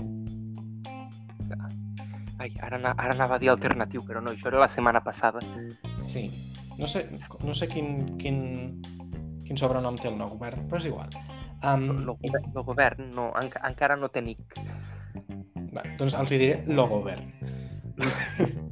Ai, 2.40 2.54
ara, 2.64 2.80
ara 2.96 3.12
anava 3.14 3.36
a 3.36 3.42
dir 3.42 3.52
alternatiu, 3.52 4.02
però 4.08 4.24
no, 4.24 4.32
això 4.32 4.48
era 4.50 4.64
la 4.64 4.70
setmana 4.72 5.04
passada. 5.04 5.44
Sí. 6.00 6.30
No 6.80 6.88
sé, 6.88 7.04
no 7.44 7.54
sé 7.54 7.68
quin, 7.68 8.16
quin, 8.18 8.40
quin 9.44 9.60
sobrenom 9.60 10.00
té 10.00 10.08
el 10.08 10.16
nou 10.18 10.32
govern, 10.38 10.64
però 10.72 10.80
és 10.80 10.88
igual. 10.88 11.12
Um, 11.60 11.90
El 11.92 12.06
govern, 12.08 12.50
lo 12.56 12.64
govern 12.64 13.12
no, 13.12 13.28
enca, 13.42 13.60
encara 13.68 14.00
no 14.00 14.08
té 14.08 14.24
nic. 14.24 14.56
Va, 15.76 15.84
doncs 16.00 16.16
els 16.16 16.32
hi 16.32 16.40
diré 16.40 16.62
lo 16.72 16.88
govern. 16.88 17.28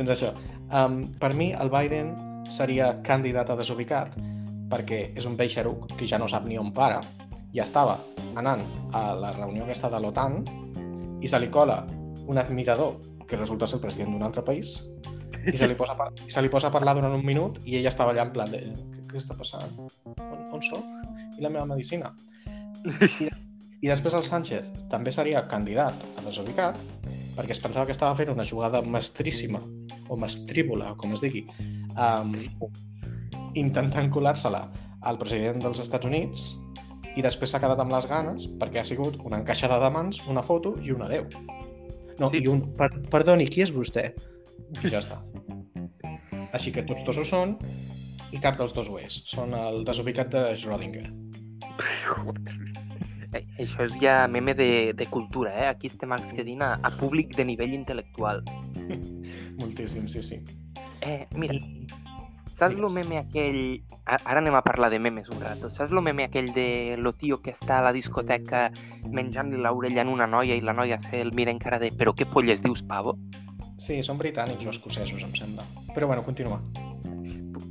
doncs 0.00 0.16
això. 0.16 0.32
Um, 0.70 1.02
per 1.20 1.32
mi, 1.36 1.52
el 1.52 1.70
Biden 1.72 2.14
seria 2.50 2.96
candidat 3.06 3.52
a 3.52 3.58
desubicat 3.58 4.16
perquè 4.70 5.00
és 5.18 5.26
un 5.26 5.36
xeruc 5.36 5.90
que 5.98 6.06
ja 6.06 6.18
no 6.18 6.28
sap 6.28 6.46
ni 6.46 6.58
on 6.58 6.72
para. 6.72 7.00
Ja 7.54 7.64
estava 7.66 7.98
anant 8.38 8.62
a 8.94 9.14
la 9.18 9.32
reunió 9.32 9.64
aquesta 9.64 9.90
de 9.90 9.98
l'OTAN 10.00 10.44
i 11.20 11.28
se 11.28 11.38
li 11.38 11.50
cola 11.50 11.84
un 12.26 12.38
admirador 12.38 13.00
que 13.26 13.36
resulta 13.36 13.66
ser 13.66 13.78
el 13.78 13.82
president 13.82 14.12
d'un 14.12 14.22
altre 14.22 14.42
país 14.46 14.78
i 15.46 15.56
se 15.56 15.66
li, 15.66 15.74
posa 15.74 15.96
a, 15.98 16.06
i 16.26 16.30
se 16.30 16.42
li 16.42 16.50
posa 16.52 16.68
a 16.68 16.74
parlar 16.74 16.94
durant 16.98 17.14
un 17.16 17.24
minut 17.24 17.58
i 17.64 17.76
ella 17.78 17.90
estava 17.90 18.12
allà 18.12 18.26
en 18.26 18.32
plan 18.34 18.50
de 18.52 18.60
què, 18.60 19.04
què 19.10 19.18
està 19.18 19.34
passant? 19.38 19.72
On, 20.04 20.40
on 20.54 20.62
soc? 20.62 20.84
I 21.38 21.42
la 21.42 21.50
meva 21.50 21.66
medicina? 21.66 22.12
I 23.80 23.88
després 23.88 24.14
el 24.14 24.26
Sánchez 24.26 24.72
també 24.92 25.12
seria 25.16 25.46
candidat 25.48 26.04
a 26.20 26.24
desubicat 26.26 26.78
perquè 27.36 27.54
es 27.56 27.62
pensava 27.62 27.86
que 27.88 27.96
estava 27.96 28.14
fent 28.18 28.30
una 28.34 28.44
jugada 28.44 28.82
mestríssima 28.84 29.62
o 30.10 30.18
mestrívola, 30.18 30.94
com 30.98 31.14
es 31.14 31.22
digui, 31.22 31.44
um, 31.94 32.34
intentant 33.58 34.10
colar-se-la 34.12 34.64
al 35.06 35.18
president 35.20 35.62
dels 35.62 35.80
Estats 35.82 36.08
Units 36.08 36.50
i 37.16 37.22
després 37.24 37.50
s'ha 37.50 37.60
quedat 37.62 37.80
amb 37.82 37.94
les 37.94 38.06
ganes 38.10 38.46
perquè 38.60 38.82
ha 38.82 38.86
sigut 38.86 39.18
una 39.26 39.40
encaixada 39.40 39.80
de 39.82 39.90
mans, 39.94 40.22
una 40.30 40.42
foto 40.46 40.76
i 40.82 40.92
un 40.94 41.06
adeu. 41.06 41.26
No, 42.20 42.28
Sí. 42.30 42.42
i 42.44 42.50
un... 42.52 42.66
Per, 42.76 42.90
perdoni, 43.10 43.46
qui 43.48 43.64
és 43.64 43.72
vostè? 43.72 44.10
I 44.84 44.90
ja 44.92 45.00
està. 45.00 45.22
Així 46.52 46.70
que 46.74 46.84
tots 46.86 47.02
dos 47.06 47.18
ho 47.18 47.24
són 47.24 47.56
i 48.30 48.38
cap 48.42 48.58
dels 48.58 48.74
dos 48.76 48.90
ho 48.90 48.98
és. 49.00 49.22
Són 49.30 49.54
el 49.56 49.82
desubicat 49.88 50.30
de 50.34 50.44
Schrödinger. 50.54 51.08
Això 53.32 53.86
és 53.86 53.94
ja 54.02 54.26
meme 54.28 54.54
de, 54.58 54.92
de 54.96 55.06
cultura, 55.06 55.52
eh? 55.54 55.68
Aquí 55.70 55.86
estem 55.90 56.12
accedint 56.12 56.62
a, 56.66 56.74
a 56.82 56.90
públic 56.98 57.36
de 57.38 57.46
nivell 57.46 57.74
intel·lectual. 57.76 58.42
Moltíssim, 59.60 60.08
sí, 60.08 60.22
sí. 60.22 60.44
Eh, 61.00 61.26
mira, 61.34 61.54
I, 61.54 61.86
saps 62.52 62.76
lo 62.76 62.88
digues. 62.88 63.04
meme 63.04 63.18
aquell... 63.18 63.82
Ara 64.06 64.40
anem 64.40 64.56
a 64.58 64.62
parlar 64.66 64.90
de 64.90 64.98
memes 64.98 65.28
un 65.30 65.40
rato. 65.40 65.70
Saps 65.70 65.92
lo 65.92 66.02
meme 66.02 66.24
aquell 66.24 66.52
de 66.52 66.96
lo 66.98 67.12
tio 67.14 67.40
que 67.42 67.52
està 67.54 67.78
a 67.78 67.84
la 67.86 67.92
discoteca 67.94 68.70
menjant-li 69.06 69.60
l'orella 69.60 70.02
en 70.02 70.10
una 70.12 70.26
noia 70.26 70.56
i 70.58 70.64
la 70.64 70.74
noia 70.74 70.98
se'l 70.98 71.32
mira 71.36 71.54
en 71.54 71.60
cara 71.62 71.78
de 71.78 71.92
però 71.94 72.14
què 72.16 72.26
polles 72.26 72.64
dius, 72.64 72.82
pavo? 72.82 73.16
Sí, 73.80 74.02
són 74.04 74.18
britànics 74.20 74.66
o 74.66 74.74
escocesos, 74.74 75.22
em 75.24 75.32
sembla. 75.36 75.64
Però 75.94 76.06
bueno, 76.10 76.24
continua. 76.24 76.60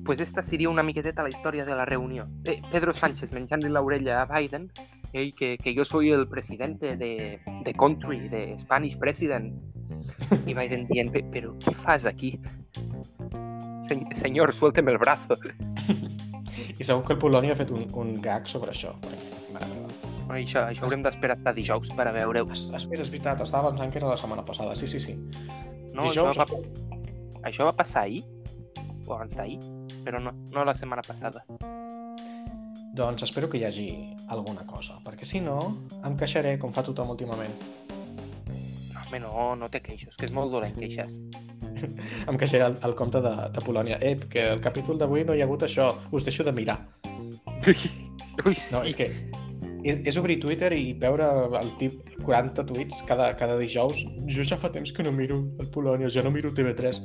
Pues 0.05 0.19
esta 0.19 0.41
seria 0.41 0.69
una 0.69 0.81
miqueteta 0.81 1.21
la 1.21 1.29
història 1.29 1.65
de 1.65 1.75
la 1.75 1.85
reunió. 1.85 2.25
Pe 2.43 2.61
Pedro 2.71 2.95
Sánchez 2.97 3.33
menjant-li 3.35 3.69
l'orella 3.69 4.23
a 4.23 4.25
Biden, 4.25 4.71
ell, 5.13 5.33
que, 5.35 5.57
que 5.57 5.73
jo 5.75 5.85
soy 5.85 6.11
el 6.11 6.27
presidente 6.27 6.95
de, 6.97 7.39
de 7.65 7.73
country, 7.73 8.27
de 8.29 8.57
Spanish 8.59 8.97
president. 8.97 9.53
I 10.45 10.53
Biden 10.53 10.85
dient, 10.89 11.13
però 11.33 11.55
què 11.63 11.73
fas 11.73 12.05
aquí? 12.05 12.35
Se 13.87 13.97
senyor, 14.13 14.53
suélteme 14.53 14.93
el 14.93 14.99
brazo. 15.01 15.39
I 16.79 16.83
segur 16.85 17.03
que 17.07 17.15
el 17.15 17.19
Polònia 17.21 17.55
ha 17.55 17.59
fet 17.59 17.71
un, 17.73 17.87
un 17.97 18.17
gag 18.21 18.47
sobre 18.47 18.75
això. 18.75 18.93
Perquè. 19.01 19.79
Ai, 20.29 20.43
això, 20.43 20.61
això 20.69 20.85
haurem 20.85 21.01
d'esperar 21.01 21.39
fins 21.39 21.55
dijous 21.57 21.89
per 21.97 22.05
a 22.05 22.13
veure-ho. 22.13 22.45
Es, 22.53 22.67
espera, 22.77 23.01
és 23.01 23.09
veritat, 23.09 23.41
estava 23.41 23.71
pensant 23.73 23.89
que 23.89 23.97
era 24.01 24.11
la 24.11 24.17
setmana 24.21 24.45
passada. 24.45 24.75
Sí, 24.77 24.87
sí, 24.87 25.01
sí. 25.01 25.15
No, 25.95 26.05
Dijous, 26.05 26.37
això, 26.37 26.45
va, 26.45 27.39
això 27.49 27.65
va 27.65 27.73
passar 27.73 28.05
ahir, 28.05 28.21
o 29.07 29.15
abans 29.15 29.39
d'ahir, 29.39 29.57
però 30.05 30.21
no, 30.21 30.35
no 30.53 30.65
la 30.69 30.77
setmana 30.77 31.01
passada. 31.05 31.41
Doncs 32.95 33.23
espero 33.23 33.49
que 33.49 33.59
hi 33.59 33.65
hagi 33.67 33.89
alguna 34.33 34.65
cosa, 34.67 34.97
perquè 35.05 35.27
si 35.27 35.41
no, 35.45 35.59
em 36.05 36.17
queixaré, 36.17 36.57
com 36.61 36.73
fa 36.73 36.83
tothom 36.85 37.13
últimament. 37.13 37.53
No, 38.93 39.03
home, 39.05 39.19
no, 39.23 39.49
no 39.59 39.69
te 39.69 39.81
queixes, 39.85 40.17
que 40.17 40.25
és 40.25 40.33
molt 40.35 40.51
dolent 40.51 40.77
queixes. 40.77 41.21
em 42.29 42.39
queixaré 42.39 42.65
al, 42.65 42.79
al 42.81 42.95
compte 42.97 43.21
de, 43.23 43.35
de 43.53 43.65
Polònia. 43.65 43.99
Ep, 44.01 44.25
que 44.33 44.47
el 44.55 44.63
capítol 44.63 44.97
d'avui 45.01 45.27
no 45.27 45.37
hi 45.37 45.43
ha 45.43 45.47
hagut 45.49 45.67
això, 45.69 45.91
us 46.11 46.25
deixo 46.25 46.47
de 46.47 46.55
mirar. 46.55 46.79
Ui, 48.47 48.55
sí. 48.55 48.73
No, 48.73 48.81
és 48.87 48.97
que 48.97 49.09
és, 49.83 49.99
és 50.07 50.17
obrir 50.19 50.39
Twitter 50.41 50.71
i 50.75 50.93
veure 50.99 51.27
el 51.59 51.71
tip 51.79 52.01
40 52.25 52.65
tuits 52.67 53.03
cada, 53.07 53.31
cada 53.39 53.57
dijous. 53.59 54.03
Jo 54.31 54.45
ja 54.47 54.57
fa 54.59 54.71
temps 54.73 54.91
que 54.95 55.05
no 55.05 55.13
miro 55.15 55.39
el 55.59 55.69
Polònia, 55.73 56.11
ja 56.11 56.23
no 56.25 56.33
miro 56.35 56.51
TV3. 56.55 57.03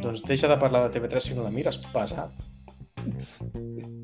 Doncs 0.00 0.24
deixa 0.28 0.48
de 0.48 0.56
parlar 0.60 0.86
de 0.86 0.94
TV3 0.96 1.30
si 1.30 1.36
no 1.36 1.44
la 1.44 1.52
mires, 1.52 1.80
pesat. 1.92 2.32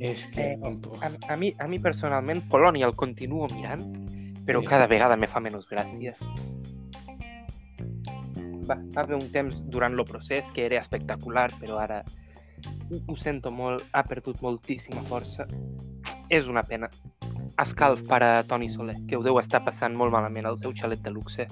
És 0.01 0.26
que... 0.32 0.53
Eh, 0.55 0.61
a, 1.03 1.11
a, 1.32 1.36
mi, 1.36 1.53
a 1.59 1.66
mi 1.68 1.78
personalment 1.78 2.44
Polònia 2.51 2.86
el 2.86 2.94
continuo 2.97 3.49
mirant, 3.53 3.84
però 4.47 4.61
Sí. 4.62 4.68
cada 4.70 4.86
vegada 4.86 5.16
me 5.16 5.26
fa 5.26 5.40
menys 5.40 5.68
gràcia. 5.70 6.14
Va, 8.66 8.76
va 8.94 9.03
haver 9.03 9.16
un 9.16 9.28
temps 9.32 9.62
durant 9.70 9.94
el 9.94 10.05
procés 10.05 10.51
que 10.55 10.66
era 10.66 10.78
espectacular, 10.78 11.51
però 11.61 11.78
ara 11.78 12.03
ho, 12.90 12.99
ho 13.07 13.16
sento 13.16 13.51
molt, 13.51 13.84
ha 13.92 14.03
perdut 14.07 14.40
moltíssima 14.42 15.03
força. 15.07 15.47
És 16.28 16.49
una 16.49 16.62
pena. 16.66 16.90
Escalf 17.62 18.03
per 18.09 18.22
a 18.22 18.30
Toni 18.44 18.68
Soler, 18.68 18.99
que 19.09 19.16
ho 19.16 19.22
deu 19.22 19.38
estar 19.40 19.62
passant 19.64 19.94
molt 19.97 20.12
malament 20.12 20.47
al 20.47 20.59
seu 20.59 20.74
xalet 20.76 21.01
de 21.01 21.11
luxe. 21.14 21.47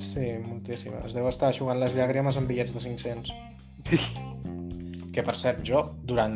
Sí, 0.00 0.30
moltíssim. 0.46 0.94
Es 1.04 1.14
deu 1.16 1.26
estar 1.28 1.52
jugant 1.56 1.80
les 1.80 1.94
llàgrimes 1.96 2.38
amb 2.38 2.48
bitllets 2.48 2.72
de 2.76 2.80
500. 2.84 3.32
Que, 5.16 5.22
per 5.24 5.32
cert, 5.32 5.62
jo, 5.64 5.78
durant, 6.04 6.34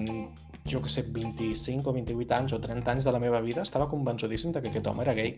jo 0.65 0.81
que 0.81 0.89
sé, 0.89 1.03
25 1.13 1.91
o 1.91 1.93
28 1.93 2.33
anys 2.33 2.55
o 2.57 2.59
30 2.63 2.95
anys 2.95 3.05
de 3.05 3.13
la 3.13 3.21
meva 3.21 3.43
vida, 3.45 3.61
estava 3.61 3.91
convençudíssim 3.91 4.55
de 4.55 4.63
que 4.65 4.71
aquest 4.71 4.89
home 4.89 5.05
era 5.05 5.13
gay. 5.19 5.35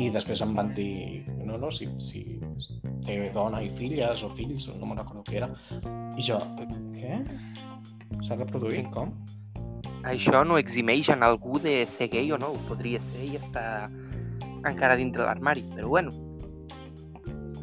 I 0.00 0.08
després 0.14 0.40
em 0.40 0.54
van 0.56 0.72
dir, 0.72 1.26
no, 1.44 1.58
no, 1.60 1.68
si, 1.68 1.90
si 2.00 2.22
té 3.04 3.18
dona 3.34 3.60
i 3.60 3.68
filles 3.68 4.24
o 4.24 4.32
fills, 4.32 4.70
no 4.72 4.88
me'n 4.88 5.02
recordo 5.02 5.26
què 5.28 5.36
era. 5.42 5.50
I 6.16 6.24
jo, 6.24 6.40
què? 6.96 7.20
S'ha 8.24 8.40
reproduït, 8.40 8.88
com? 8.96 9.12
Això 10.08 10.40
no 10.48 10.56
eximeix 10.56 11.12
en 11.12 11.28
algú 11.28 11.60
de 11.60 11.82
ser 11.84 12.08
gay 12.08 12.32
o 12.32 12.40
no, 12.40 12.54
ho 12.56 12.68
podria 12.70 13.04
ser 13.04 13.20
i 13.20 13.34
estar 13.36 13.90
encara 14.64 14.96
dintre 14.96 15.28
l'armari, 15.28 15.68
però 15.76 15.92
bueno, 15.98 16.22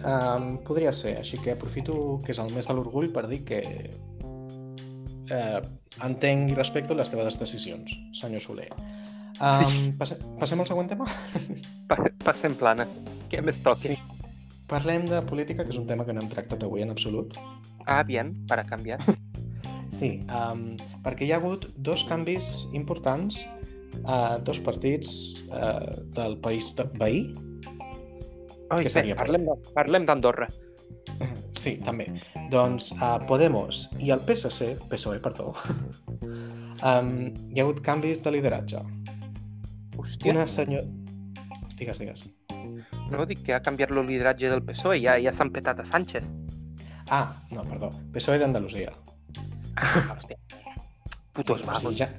Um, 0.03 0.57
podria 0.67 0.91
ser, 0.91 1.13
així 1.15 1.37
que 1.39 1.53
aprofito 1.53 1.93
que 2.25 2.33
és 2.33 2.39
el 2.43 2.49
mes 2.51 2.67
de 2.67 2.73
l'orgull 2.75 3.05
per 3.15 3.21
dir 3.29 3.37
que 3.47 3.61
eh, 5.31 5.61
entenc 6.03 6.51
i 6.51 6.57
respecto 6.57 6.95
les 6.97 7.09
teves 7.13 7.39
decisions, 7.39 7.93
senyor 8.17 8.41
Soler. 8.41 8.69
Um, 9.43 9.93
passe 9.99 10.15
passem 10.39 10.59
al 10.61 10.67
següent 10.69 10.89
tema? 10.91 11.07
pa 11.89 11.97
passem 12.23 12.53
plana. 12.55 12.85
Què 13.31 13.41
més 13.43 13.59
toca? 13.65 13.79
Sí. 13.81 13.97
Parlem 14.69 15.05
de 15.09 15.19
política, 15.27 15.65
que 15.65 15.73
és 15.73 15.77
un 15.77 15.85
tema 15.89 16.05
que 16.07 16.13
no 16.15 16.21
hem 16.23 16.29
tractat 16.31 16.63
avui 16.63 16.81
en 16.85 16.93
absolut. 16.93 17.35
Ah, 17.85 18.03
bien, 18.07 18.33
para 18.47 18.63
cambiar. 18.65 18.99
Sí, 19.93 20.23
um, 20.25 20.71
perquè 21.05 21.27
hi 21.27 21.33
ha 21.35 21.37
hagut 21.37 21.67
dos 21.85 22.01
canvis 22.09 22.63
importants 22.73 23.43
a 24.09 24.39
dos 24.41 24.57
partits 24.65 25.43
uh, 25.51 26.01
del 26.17 26.39
país 26.41 26.71
de 26.79 26.87
veí. 26.97 27.19
Oi, 28.73 28.79
bé, 28.81 28.89
seria? 28.89 29.13
parlem, 29.19 29.45
de- 29.45 29.73
parlem 29.75 30.07
d'Andorra. 30.09 30.47
Sí, 31.63 31.77
també. 31.85 32.07
Doncs 32.51 32.91
uh, 32.97 33.19
Podemos 33.29 33.85
i 34.01 34.09
el 34.13 34.23
PSC, 34.25 34.73
PSOE, 34.89 35.19
perdó, 35.23 35.51
um, 36.89 37.11
hi 37.53 37.59
ha 37.59 37.63
hagut 37.63 37.81
canvis 37.85 38.23
de 38.25 38.33
lideratge. 38.33 38.81
Hòstia, 39.97 40.33
Una 40.33 40.47
senyor... 40.49 40.87
Digues, 41.77 41.99
digues. 42.01 42.25
no 43.13 43.25
dic 43.29 43.43
que 43.45 43.53
ha 43.53 43.61
canviat 43.61 43.91
el 43.93 44.01
lideratge 44.07 44.49
del 44.49 44.63
PSOE, 44.65 44.99
ja, 45.03 45.17
ja 45.21 45.31
s'han 45.35 45.53
petat 45.53 45.79
a 45.79 45.85
Sánchez. 45.85 46.33
Ah, 47.09 47.27
no, 47.51 47.63
perdó. 47.69 47.91
PSOE 48.13 48.39
d'Andalusia. 48.41 48.93
Ah, 49.75 50.15
hòstia. 50.15 50.37
Putos 51.33 51.63
o 51.63 51.65
vagos. 51.65 51.81
sigui, 51.81 51.95
ja, 51.97 52.09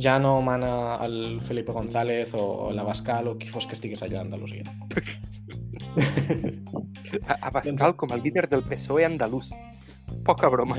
ja 0.00 0.18
no 0.18 0.40
mana 0.42 0.98
el 1.04 1.40
Felipe 1.44 1.72
González 1.72 2.32
o 2.34 2.70
l'Abascal 2.72 3.28
o 3.28 3.36
qui 3.38 3.48
fos 3.48 3.66
que 3.68 3.76
estigués 3.76 4.02
allà 4.02 4.22
a 4.22 4.24
Andalusia. 4.24 4.64
A- 7.28 7.38
Abascal 7.48 7.94
com 7.96 8.12
a 8.12 8.16
líder 8.16 8.48
del 8.48 8.62
PSOE 8.64 9.04
andalús. 9.04 9.50
Poca 10.24 10.48
broma. 10.48 10.76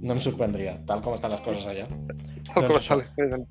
No 0.00 0.14
em 0.14 0.20
sorprendria, 0.20 0.78
tal 0.86 1.00
com 1.04 1.14
estan 1.14 1.30
les 1.34 1.40
coses 1.44 1.66
allà. 1.68 1.86
Tal 1.86 2.54
com 2.54 2.68
doncs 2.72 2.84
estan 2.84 2.98
això. 2.98 3.00
les 3.00 3.10
coses 3.16 3.32
en 3.38 3.46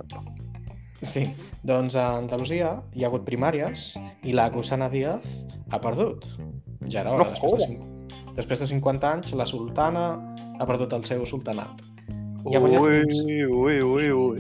Sí, 1.02 1.22
doncs 1.64 1.96
a 1.96 2.18
Andalusia 2.18 2.74
hi 2.94 3.04
ha 3.04 3.08
hagut 3.08 3.24
primàries 3.24 3.94
i 4.28 4.34
la 4.36 4.50
Gusana 4.52 4.90
Díaz 4.92 5.46
ha 5.72 5.80
perdut. 5.80 6.26
Ja 6.90 7.02
era 7.02 7.12
hora, 7.14 7.24
No 7.24 7.30
després, 7.30 7.54
de, 7.54 7.60
joda. 7.60 7.68
cin- 7.68 8.36
després 8.36 8.60
de 8.60 8.68
50 8.68 9.14
anys, 9.14 9.34
la 9.34 9.46
sultana 9.46 10.04
ha 10.60 10.66
perdut 10.68 10.92
el 10.94 11.04
seu 11.08 11.26
sultanat. 11.26 11.82
I 12.50 12.56
ha 12.56 12.60
guanyat 12.60 12.82
Ui, 12.82 13.00
uns- 13.00 13.24
ui, 13.24 13.82
ui, 13.82 14.12
ui. 14.12 14.40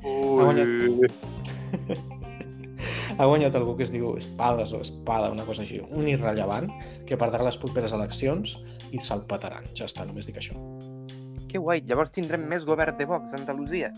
Ha 0.00 0.42
guanyat- 0.42 2.10
ha 3.20 3.26
guanyat 3.28 3.56
algú 3.58 3.74
que 3.76 3.84
es 3.84 3.90
diu 3.92 4.14
Espades 4.16 4.72
o 4.72 4.80
Espada, 4.80 5.28
una 5.30 5.44
cosa 5.44 5.60
així, 5.66 5.80
un 5.92 6.08
irrellevant 6.08 6.70
que 7.06 7.18
perdrà 7.20 7.44
les 7.44 7.58
properes 7.60 7.92
eleccions 7.92 8.56
i 8.90 9.00
se'l 9.04 9.26
petaran. 9.28 9.66
Ja 9.76 9.84
està, 9.90 10.06
només 10.08 10.28
dic 10.28 10.38
això. 10.40 10.56
Que 11.50 11.60
guai, 11.60 11.82
llavors 11.84 12.14
tindrem 12.14 12.46
més 12.48 12.64
govern 12.64 12.96
de 12.96 13.04
Vox 13.10 13.34
a 13.34 13.40
Andalusia. 13.40 13.90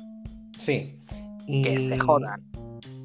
Sí. 0.58 0.78
I... 1.46 1.62
Que 1.62 1.78
se 1.80 1.98
jodan. 2.00 2.42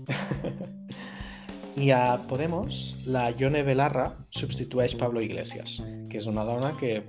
I 1.78 1.92
a 1.94 2.24
Podemos, 2.28 3.04
la 3.06 3.30
Ione 3.38 3.62
Belarra 3.62 4.08
substitueix 4.34 4.96
Pablo 4.98 5.22
Iglesias, 5.22 5.78
que 6.10 6.18
és 6.18 6.26
una 6.26 6.46
dona 6.48 6.72
que 6.80 7.04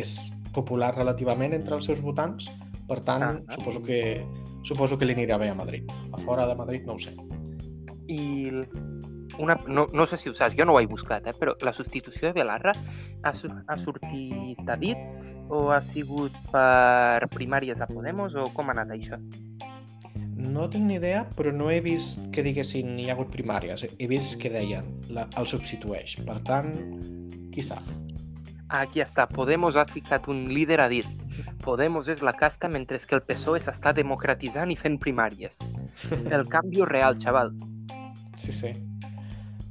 és 0.00 0.14
popular 0.56 0.94
relativament 0.96 1.52
entre 1.52 1.76
els 1.76 1.84
seus 1.90 2.00
votants, 2.00 2.48
per 2.88 3.02
tant, 3.04 3.22
Ah. 3.26 3.36
suposo 3.58 3.82
que 3.84 4.24
suposo 4.64 4.96
que 4.98 5.04
li 5.04 5.12
anirà 5.14 5.36
bé 5.38 5.50
a 5.50 5.54
Madrid. 5.54 5.84
A 6.12 6.18
fora 6.18 6.46
de 6.48 6.54
Madrid 6.56 6.86
no 6.86 6.94
ho 6.94 6.98
sé. 6.98 7.12
I 8.08 8.64
una, 9.38 9.58
no, 9.66 9.86
no 9.92 10.06
sé 10.06 10.16
si 10.16 10.28
ho 10.28 10.34
saps, 10.34 10.56
jo 10.56 10.64
no 10.64 10.74
ho 10.74 10.80
he 10.80 10.86
buscat, 10.86 11.26
eh, 11.26 11.34
però 11.36 11.56
la 11.60 11.72
substitució 11.76 12.28
de 12.28 12.36
Belarra 12.38 12.72
ha, 13.22 13.32
ha 13.32 13.76
sortit 13.76 14.70
a 14.70 14.76
dit 14.80 14.96
o 15.48 15.70
ha 15.70 15.80
sigut 15.82 16.34
per 16.52 17.28
primàries 17.34 17.80
a 17.80 17.88
Podemos 17.90 18.34
o 18.34 18.48
com 18.54 18.70
ha 18.70 18.76
anat 18.76 18.96
això? 18.96 19.20
No 20.36 20.66
tinc 20.70 20.84
ni 20.88 20.98
idea, 20.98 21.24
però 21.36 21.52
no 21.52 21.70
he 21.72 21.80
vist 21.84 22.30
que 22.34 22.44
diguessin 22.44 22.96
hi 23.00 23.08
ha 23.08 23.14
hagut 23.14 23.30
primàries. 23.32 23.86
He 23.98 24.08
vist 24.10 24.36
que 24.40 24.50
deien 24.52 24.88
la, 25.08 25.26
el 25.36 25.48
substitueix. 25.48 26.18
Per 26.26 26.36
tant, 26.44 26.74
qui 27.52 27.64
sap? 27.64 27.86
Aquí 28.68 29.00
està, 29.00 29.28
Podemos 29.30 29.76
ha 29.78 29.86
ficat 29.86 30.26
un 30.28 30.44
líder 30.50 30.80
a 30.82 30.88
dit. 30.90 31.06
Podemos 31.62 32.08
és 32.10 32.22
la 32.26 32.34
casta 32.36 32.68
mentre 32.68 32.98
que 32.98 33.14
el 33.16 33.22
PSOE 33.22 33.62
s'està 33.62 33.94
democratitzant 33.94 34.72
i 34.74 34.76
fent 34.76 34.98
primàries. 34.98 35.62
El 36.34 36.46
canvi 36.50 36.82
real, 36.84 37.16
xavals. 37.22 37.62
Sí, 38.36 38.52
sí. 38.52 38.72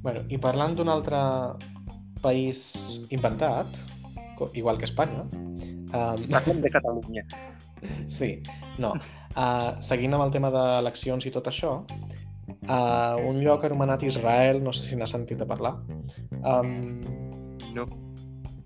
Bueno, 0.03 0.25
i 0.29 0.37
parlant 0.41 0.75
d'un 0.77 0.89
altre 0.89 1.17
país 2.21 3.05
inventat, 3.13 3.77
igual 4.53 4.77
que 4.77 4.85
Espanya, 4.85 5.23
um, 5.31 6.25
Parlem 6.29 6.61
de 6.61 6.71
Catalunya. 6.73 7.25
sí, 8.17 8.41
no, 8.81 8.93
uh, 8.93 9.71
seguint 9.79 10.17
amb 10.17 10.27
el 10.27 10.33
tema 10.33 10.51
d'eleccions 10.53 11.25
i 11.25 11.33
tot 11.33 11.49
això, 11.49 11.77
uh, 11.85 13.15
un 13.25 13.41
lloc 13.45 13.65
anomenat 13.69 14.05
Israel, 14.05 14.61
no 14.65 14.73
sé 14.73 14.89
si 14.89 14.99
n'has 14.99 15.13
sentit 15.15 15.41
a 15.41 15.49
parlar, 15.49 15.77
um, 16.41 16.73
No. 17.75 17.85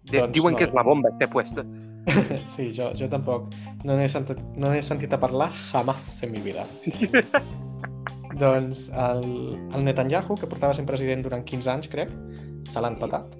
De, 0.09 0.21
Doncs 0.21 0.33
diuen 0.37 0.53
no. 0.53 0.59
que 0.59 0.67
és 0.69 0.75
la 0.77 0.83
bomba, 0.85 1.09
este 1.09 1.27
puesto. 1.27 1.65
sí, 2.53 2.69
jo, 2.73 2.91
jo 2.97 3.09
tampoc 3.11 3.49
no 3.85 3.97
n'he 3.97 4.07
sentit, 4.09 4.39
no 4.57 4.71
n'he 4.71 4.83
sentit 4.85 5.13
a 5.13 5.19
parlar 5.21 5.49
jamás 5.71 6.11
en 6.23 6.31
mi 6.37 6.45
vida. 6.45 6.65
doncs 8.39 8.87
el, 8.95 9.23
el 9.75 9.85
Netanyahu, 9.85 10.37
que 10.39 10.49
portava 10.49 10.75
sent 10.77 10.87
president 10.89 11.23
durant 11.25 11.45
15 11.45 11.71
anys, 11.75 11.91
crec, 11.91 12.11
se 12.69 12.81
l'han 12.83 12.97
patat. 13.01 13.37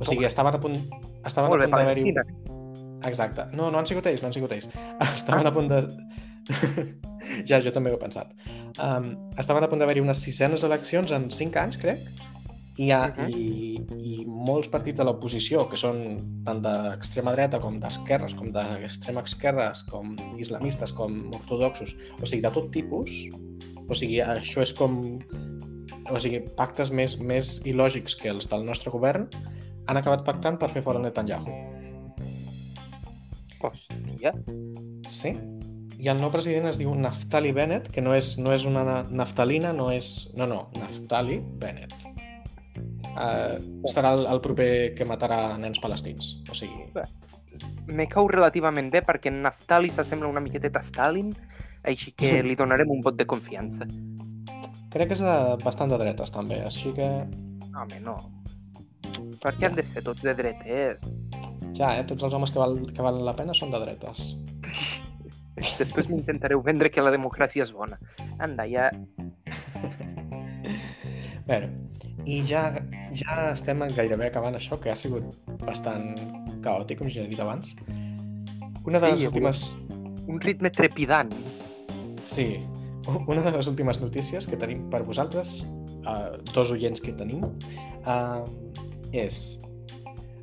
O 0.00 0.06
sigui, 0.08 0.24
estaven 0.28 0.56
a 0.56 0.60
punt, 0.62 0.78
estaven 1.26 1.52
Molt 1.52 1.66
a 1.66 1.68
punt 1.68 1.82
d'haver-hi... 1.82 2.14
Exacte. 3.08 3.46
No, 3.56 3.70
no 3.72 3.80
han 3.80 3.88
sigut 3.88 4.06
ells, 4.10 4.20
no 4.20 4.28
han 4.28 4.34
sigut 4.36 4.52
ells. 4.52 4.68
Estaven 5.06 5.48
a 5.48 5.52
punt 5.54 5.70
de... 5.72 5.78
ja, 7.48 7.60
jo 7.64 7.72
també 7.72 7.92
ho 7.92 7.96
he 7.96 8.00
pensat. 8.00 8.34
Um, 8.76 9.14
estaven 9.40 9.64
a 9.64 9.70
punt 9.72 9.80
d'haver-hi 9.80 10.02
unes 10.04 10.20
sisenes 10.24 10.66
eleccions 10.68 11.14
en 11.16 11.30
5 11.32 11.62
anys, 11.62 11.78
crec, 11.80 12.04
i, 12.80 12.90
ha, 12.92 13.00
Mhm. 13.08 13.28
i, 13.28 13.80
i 14.00 14.24
molts 14.26 14.68
partits 14.72 15.00
de 15.00 15.04
l'oposició, 15.04 15.66
que 15.68 15.76
són 15.80 15.98
tant 16.46 16.60
d'extrema 16.64 17.32
dreta 17.36 17.60
com 17.60 17.80
d'esquerres, 17.80 18.34
com 18.38 18.52
d'extrema 18.54 19.24
esquerres, 19.26 19.82
com 19.88 20.14
islamistes, 20.38 20.92
com 20.96 21.22
ortodoxos, 21.36 21.96
o 22.20 22.26
sigui, 22.26 22.42
de 22.42 22.52
tot 22.54 22.70
tipus, 22.72 23.26
o 23.90 23.96
sigui, 23.98 24.20
això 24.22 24.62
és 24.64 24.72
com... 24.76 25.00
O 26.10 26.18
sigui, 26.18 26.40
pactes 26.56 26.90
més, 26.94 27.18
més 27.22 27.60
il·lògics 27.68 28.16
que 28.18 28.30
els 28.32 28.48
del 28.50 28.64
nostre 28.66 28.90
govern 28.90 29.28
han 29.86 29.98
acabat 29.98 30.24
pactant 30.26 30.58
per 30.58 30.70
fer 30.72 30.82
fora 30.82 31.02
Netanyahu. 31.02 31.52
Hòstia. 33.60 34.32
Sí. 35.10 35.34
I 36.00 36.08
el 36.08 36.20
nou 36.22 36.30
president 36.32 36.70
es 36.70 36.78
diu 36.80 36.94
Naftali 36.96 37.52
Bennett, 37.52 37.90
que 37.92 38.00
no 38.02 38.14
és, 38.16 38.32
no 38.40 38.54
és 38.54 38.64
una 38.66 38.82
na- 38.86 39.02
naftalina, 39.10 39.74
no 39.76 39.90
és... 39.92 40.30
No, 40.38 40.46
no, 40.48 40.62
Naftali 40.80 41.40
Bennett. 41.60 42.06
Uh, 43.10 43.58
serà 43.90 44.14
el, 44.16 44.24
el 44.30 44.40
proper 44.40 44.70
que 44.96 45.04
matarà 45.04 45.58
nens 45.60 45.82
palestins. 45.82 46.38
O 46.48 46.56
sigui, 46.56 46.86
Me 47.90 48.06
cau 48.08 48.30
relativament 48.30 48.88
bé 48.90 49.02
perquè 49.04 49.32
Naftali 49.34 49.90
s'assembla 49.92 50.30
una 50.30 50.40
miqueteta 50.40 50.80
a 50.80 50.86
Stalin, 50.86 51.34
així 51.84 52.12
que 52.12 52.40
li 52.44 52.56
donarem 52.58 52.90
un 52.90 53.00
vot 53.04 53.16
de 53.16 53.26
confiança. 53.26 53.86
crec 54.90 55.08
que 55.08 55.14
és 55.14 55.22
de, 55.22 55.36
bastant 55.64 55.90
de 55.90 55.98
dretes, 55.98 56.32
també. 56.34 56.60
Així 56.66 56.92
que, 56.92 57.08
Home, 57.70 58.00
no. 58.02 58.16
Per 59.40 59.54
què 59.56 59.68
han 59.68 59.76
de 59.78 59.84
ser 59.86 60.02
tots 60.04 60.22
de 60.26 60.34
dretes? 60.34 61.06
ja, 61.80 61.96
eh, 61.96 62.04
tots 62.06 62.22
els 62.26 62.34
homes 62.36 62.52
que, 62.52 62.60
val, 62.60 62.76
que 62.92 63.04
valen 63.04 63.24
la 63.26 63.34
pena 63.36 63.54
són 63.56 63.72
de 63.72 63.80
dretes. 63.82 64.18
Després 65.80 66.08
m'intentareu 66.10 66.62
vendre 66.64 66.90
que 66.92 67.04
la 67.04 67.12
democràcia 67.14 67.66
és 67.66 67.72
bona. 67.76 68.00
Anda, 68.38 68.66
ja... 68.70 68.90
Bé, 71.48 71.56
i 72.28 72.42
ja, 72.46 72.66
ja 73.16 73.36
estem 73.50 73.80
gairebé 73.96 74.28
acabant 74.28 74.58
això, 74.58 74.76
que 74.80 74.92
ha 74.92 74.98
sigut 74.98 75.24
bastant 75.64 76.12
caòtic, 76.64 77.00
com 77.00 77.08
ja 77.10 77.24
he 77.24 77.30
dit 77.30 77.40
abans. 77.40 77.66
Una 78.86 79.00
de 79.00 79.08
Sí, 79.08 79.16
les 79.16 79.26
últimes... 79.30 79.58
Un 80.30 80.38
ritme 80.44 80.70
trepidant. 80.70 81.32
Sí, 82.22 82.60
una 83.26 83.42
de 83.42 83.52
les 83.52 83.66
últimes 83.66 84.00
notícies 84.00 84.46
que 84.46 84.58
tenim 84.60 84.84
per 84.92 85.02
vosaltres, 85.06 85.64
uh, 86.04 86.36
dos 86.52 86.72
oients 86.76 87.00
que 87.00 87.16
tenim, 87.16 87.44
uh, 88.04 88.44
és... 89.12 89.58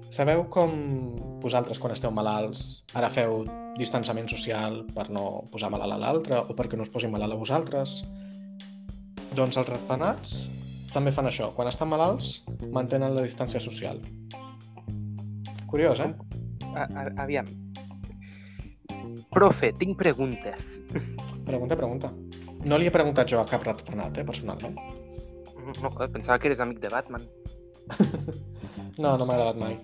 Sabeu 0.08 0.46
com 0.48 0.72
vosaltres, 1.44 1.82
quan 1.84 1.92
esteu 1.92 2.14
malalts, 2.16 2.86
ara 2.96 3.10
feu 3.12 3.42
distanciament 3.76 4.30
social 4.32 4.80
per 4.96 5.10
no 5.12 5.44
posar 5.52 5.68
malalt 5.70 5.98
a 5.98 6.00
l'altre 6.00 6.40
o 6.40 6.56
perquè 6.56 6.80
no 6.80 6.86
us 6.88 6.92
posi 6.94 7.10
malalt 7.12 7.36
a 7.36 7.40
vosaltres? 7.40 7.98
Doncs 9.36 9.60
els 9.60 9.68
ratpenats 9.68 10.38
també 10.94 11.12
fan 11.12 11.28
això. 11.30 11.52
Quan 11.54 11.68
estan 11.70 11.92
malalts, 11.92 12.46
mantenen 12.74 13.14
la 13.18 13.28
distància 13.28 13.60
social. 13.62 14.00
Curiós, 15.68 16.00
eh? 16.00 16.14
A, 16.72 16.88
a, 16.88 17.06
aviam. 17.28 17.52
Profe, 19.36 19.74
tinc 19.78 20.00
preguntes. 20.00 20.78
Pregunta, 21.48 21.78
pregunta. 21.80 22.12
No 22.68 22.78
li 22.78 22.88
he 22.90 22.92
preguntat 22.94 23.30
jo 23.32 23.40
a 23.40 23.46
cap 23.48 23.64
ratpenat, 23.64 24.18
eh, 24.20 24.26
personalment. 24.28 24.76
No, 25.82 25.90
joder, 25.90 26.10
pensava 26.12 26.38
que 26.40 26.48
eres 26.52 26.60
amic 26.64 26.80
de 26.84 26.90
Batman. 26.94 27.24
No, 28.98 29.12
no 29.14 29.28
m'ha 29.30 29.36
agradat 29.36 29.58
mai. 29.62 29.76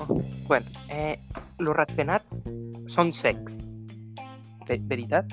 Oh. 0.00 0.14
Bueno, 0.48 0.64
eh, 0.88 1.18
los 1.60 1.76
ratpenats 1.76 2.38
són 2.88 3.10
secs. 3.12 3.58
Ve 4.64 4.78
veritat? 4.88 5.28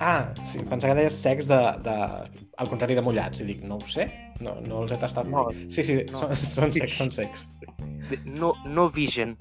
Ah, 0.00 0.32
sí, 0.40 0.62
pensava 0.64 0.94
que 0.94 1.02
deies 1.02 1.18
sex 1.20 1.44
de, 1.50 1.58
de... 1.84 1.96
al 2.56 2.70
contrari 2.72 2.96
de 2.96 3.04
mullats, 3.04 3.42
i 3.44 3.48
dic, 3.50 3.60
no 3.68 3.76
ho 3.76 3.84
sé, 3.86 4.06
no, 4.40 4.54
no 4.64 4.80
els 4.86 4.94
he 4.96 4.98
tastat 5.02 5.28
mai. 5.28 5.44
No, 5.52 5.68
sí, 5.68 5.84
sí, 5.84 5.98
no. 6.08 6.16
són, 6.22 6.32
són 6.40 6.72
secs, 6.78 7.02
són 7.02 7.12
secs. 7.12 7.44
No, 8.24 8.54
no 8.64 8.88
vision. 8.96 9.36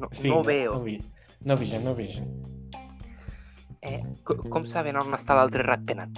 No, 0.00 0.10
Sí, 0.10 0.32
no 0.34 0.40
No, 0.40 0.42
veo. 0.50 0.80
vi, 0.82 0.98
no 1.46 1.56
vigen, 1.56 1.86
no 1.86 1.94
vigen. 1.94 2.26
Eh, 3.84 4.00
co- 4.24 4.38
com 4.48 4.64
saben 4.64 4.96
on 4.96 5.12
està 5.16 5.36
l'altre 5.36 5.62
ratpenat? 5.66 6.16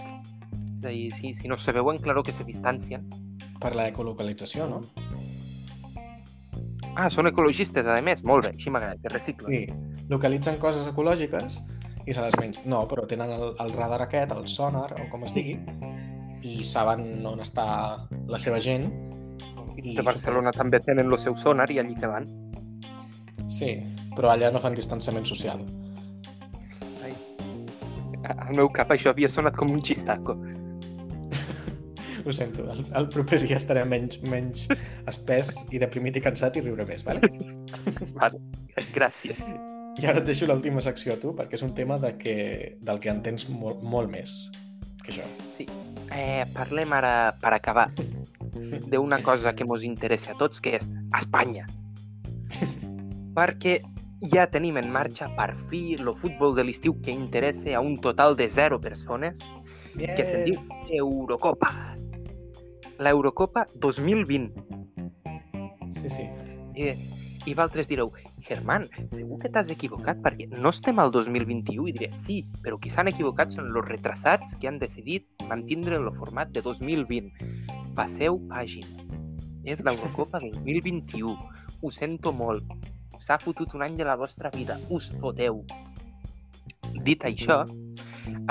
És 0.78 0.84
a 0.84 0.88
dir, 0.92 1.10
si, 1.10 1.32
si 1.34 1.48
no 1.50 1.56
se 1.58 1.72
veuen, 1.74 1.98
claro 1.98 2.22
que 2.22 2.32
se 2.32 2.44
distancien. 2.46 3.06
Per 3.60 3.74
la 3.74 3.88
ecolocalització, 3.88 4.68
no? 4.70 4.82
Ah, 6.96 7.10
són 7.12 7.26
ecologistes, 7.28 7.86
a 7.86 7.98
més. 8.04 8.22
Molt 8.24 8.46
bé, 8.46 8.54
així 8.56 8.70
m'agrada, 8.72 8.96
que 9.02 9.10
reciclen. 9.12 9.50
Sí, 9.52 10.04
localitzen 10.08 10.56
coses 10.62 10.86
ecològiques 10.88 11.58
i 12.06 12.14
se 12.14 12.22
les 12.22 12.36
mengen. 12.40 12.62
No, 12.70 12.84
però 12.88 13.04
tenen 13.10 13.32
el, 13.34 13.50
el 13.60 13.72
radar 13.74 14.00
aquest, 14.06 14.32
el 14.32 14.46
sonar, 14.48 14.92
o 14.96 15.08
com 15.12 15.26
es 15.28 15.34
digui, 15.36 15.58
i 16.46 16.62
saben 16.64 17.26
on 17.26 17.42
està 17.44 17.66
la 18.30 18.38
seva 18.40 18.60
gent. 18.62 18.86
I 19.76 19.90
I 19.92 19.96
de 19.98 20.04
Barcelona 20.06 20.52
també 20.56 20.80
tenen 20.80 21.10
el 21.12 21.18
seu 21.20 21.34
sonar 21.36 21.66
i 21.74 21.80
allí 21.82 21.96
que 21.98 22.08
van. 22.08 22.30
Sí, 23.52 23.74
però 24.16 24.30
allà 24.32 24.48
no 24.54 24.62
fan 24.62 24.74
distanciament 24.74 25.26
social. 25.28 25.60
Al 28.34 28.56
meu 28.58 28.70
cap 28.74 28.90
això 28.94 29.12
havia 29.12 29.30
sonat 29.32 29.56
com 29.58 29.70
un 29.72 29.82
xistaco. 29.84 30.36
Ho 32.26 32.32
sento, 32.34 32.64
el, 32.72 32.82
el 32.98 33.06
proper 33.12 33.38
dia 33.44 33.58
estaré 33.60 33.84
menys, 33.86 34.18
menys 34.26 34.64
espès 35.06 35.52
i 35.70 35.78
deprimit 35.78 36.18
i 36.18 36.22
cansat 36.24 36.58
i 36.58 36.64
riuré 36.64 36.86
més, 36.88 37.04
vale? 37.06 37.30
Vale. 38.16 38.40
Gràcies. 38.96 39.52
I 39.96 40.08
ara 40.10 40.20
et 40.20 40.26
deixo 40.26 40.48
l'última 40.48 40.82
secció 40.84 41.14
a 41.14 41.20
tu, 41.22 41.30
perquè 41.38 41.56
és 41.56 41.64
un 41.64 41.72
tema 41.76 42.00
de 42.02 42.16
que, 42.18 42.36
del 42.82 42.98
que 43.00 43.12
entens 43.12 43.46
molt, 43.48 43.84
molt 43.86 44.10
més 44.10 44.34
que 45.06 45.14
jo. 45.14 45.26
Sí. 45.46 45.68
Eh, 46.10 46.44
parlem 46.54 46.92
ara, 46.98 47.12
per 47.40 47.54
acabar, 47.54 47.86
d'una 48.90 49.20
cosa 49.22 49.54
que 49.54 49.64
mos 49.64 49.86
interessa 49.86 50.34
a 50.34 50.38
tots, 50.40 50.60
que 50.60 50.74
és 50.76 50.90
Espanya. 51.16 51.66
Perquè 53.36 53.78
ja 54.22 54.46
tenim 54.50 54.76
en 54.80 54.88
marxa, 54.92 55.28
per 55.36 55.54
fi, 55.54 55.96
el 55.98 56.12
futbol 56.16 56.54
de 56.56 56.64
l'estiu 56.64 56.96
que 57.02 57.12
interessa 57.12 57.76
a 57.76 57.82
un 57.84 57.98
total 58.00 58.36
de 58.36 58.48
zero 58.48 58.80
persones, 58.80 59.52
que 59.96 60.24
se'n 60.24 60.46
diu 60.48 60.60
Eurocopa. 60.90 61.72
L'Eurocopa 62.98 63.66
2020. 63.74 64.52
Sí, 65.92 66.08
sí. 66.08 66.24
I, 66.76 66.94
I 67.46 67.54
vosaltres 67.54 67.88
direu, 67.88 68.10
Germán, 68.42 68.88
segur 69.12 69.38
que 69.42 69.50
t'has 69.52 69.70
equivocat 69.70 70.18
perquè 70.24 70.48
no 70.56 70.72
estem 70.72 70.98
al 70.98 71.12
2021 71.12 71.86
i 71.88 71.94
diré, 71.94 72.10
sí, 72.16 72.40
però 72.64 72.80
qui 72.80 72.90
s'han 72.92 73.12
equivocat 73.12 73.52
són 73.52 73.68
els 73.70 73.88
retrasats 73.88 74.56
que 74.60 74.68
han 74.68 74.80
decidit 74.80 75.28
mantindre 75.48 76.00
el 76.00 76.08
format 76.16 76.50
de 76.56 76.64
2020. 76.64 77.30
Passeu 77.96 78.40
pàgina. 78.48 79.04
És 79.64 79.84
l'Eurocopa 79.84 80.40
2021. 80.48 81.36
Ho 81.82 81.90
sento 81.92 82.32
molt. 82.32 82.64
S'ha 83.18 83.38
fotut 83.38 83.74
un 83.74 83.82
any 83.86 83.96
de 83.96 84.04
la 84.04 84.16
vostra 84.16 84.50
vida. 84.50 84.78
Us 84.90 85.08
foteu. 85.20 85.62
Dit 87.06 87.24
això, 87.24 87.62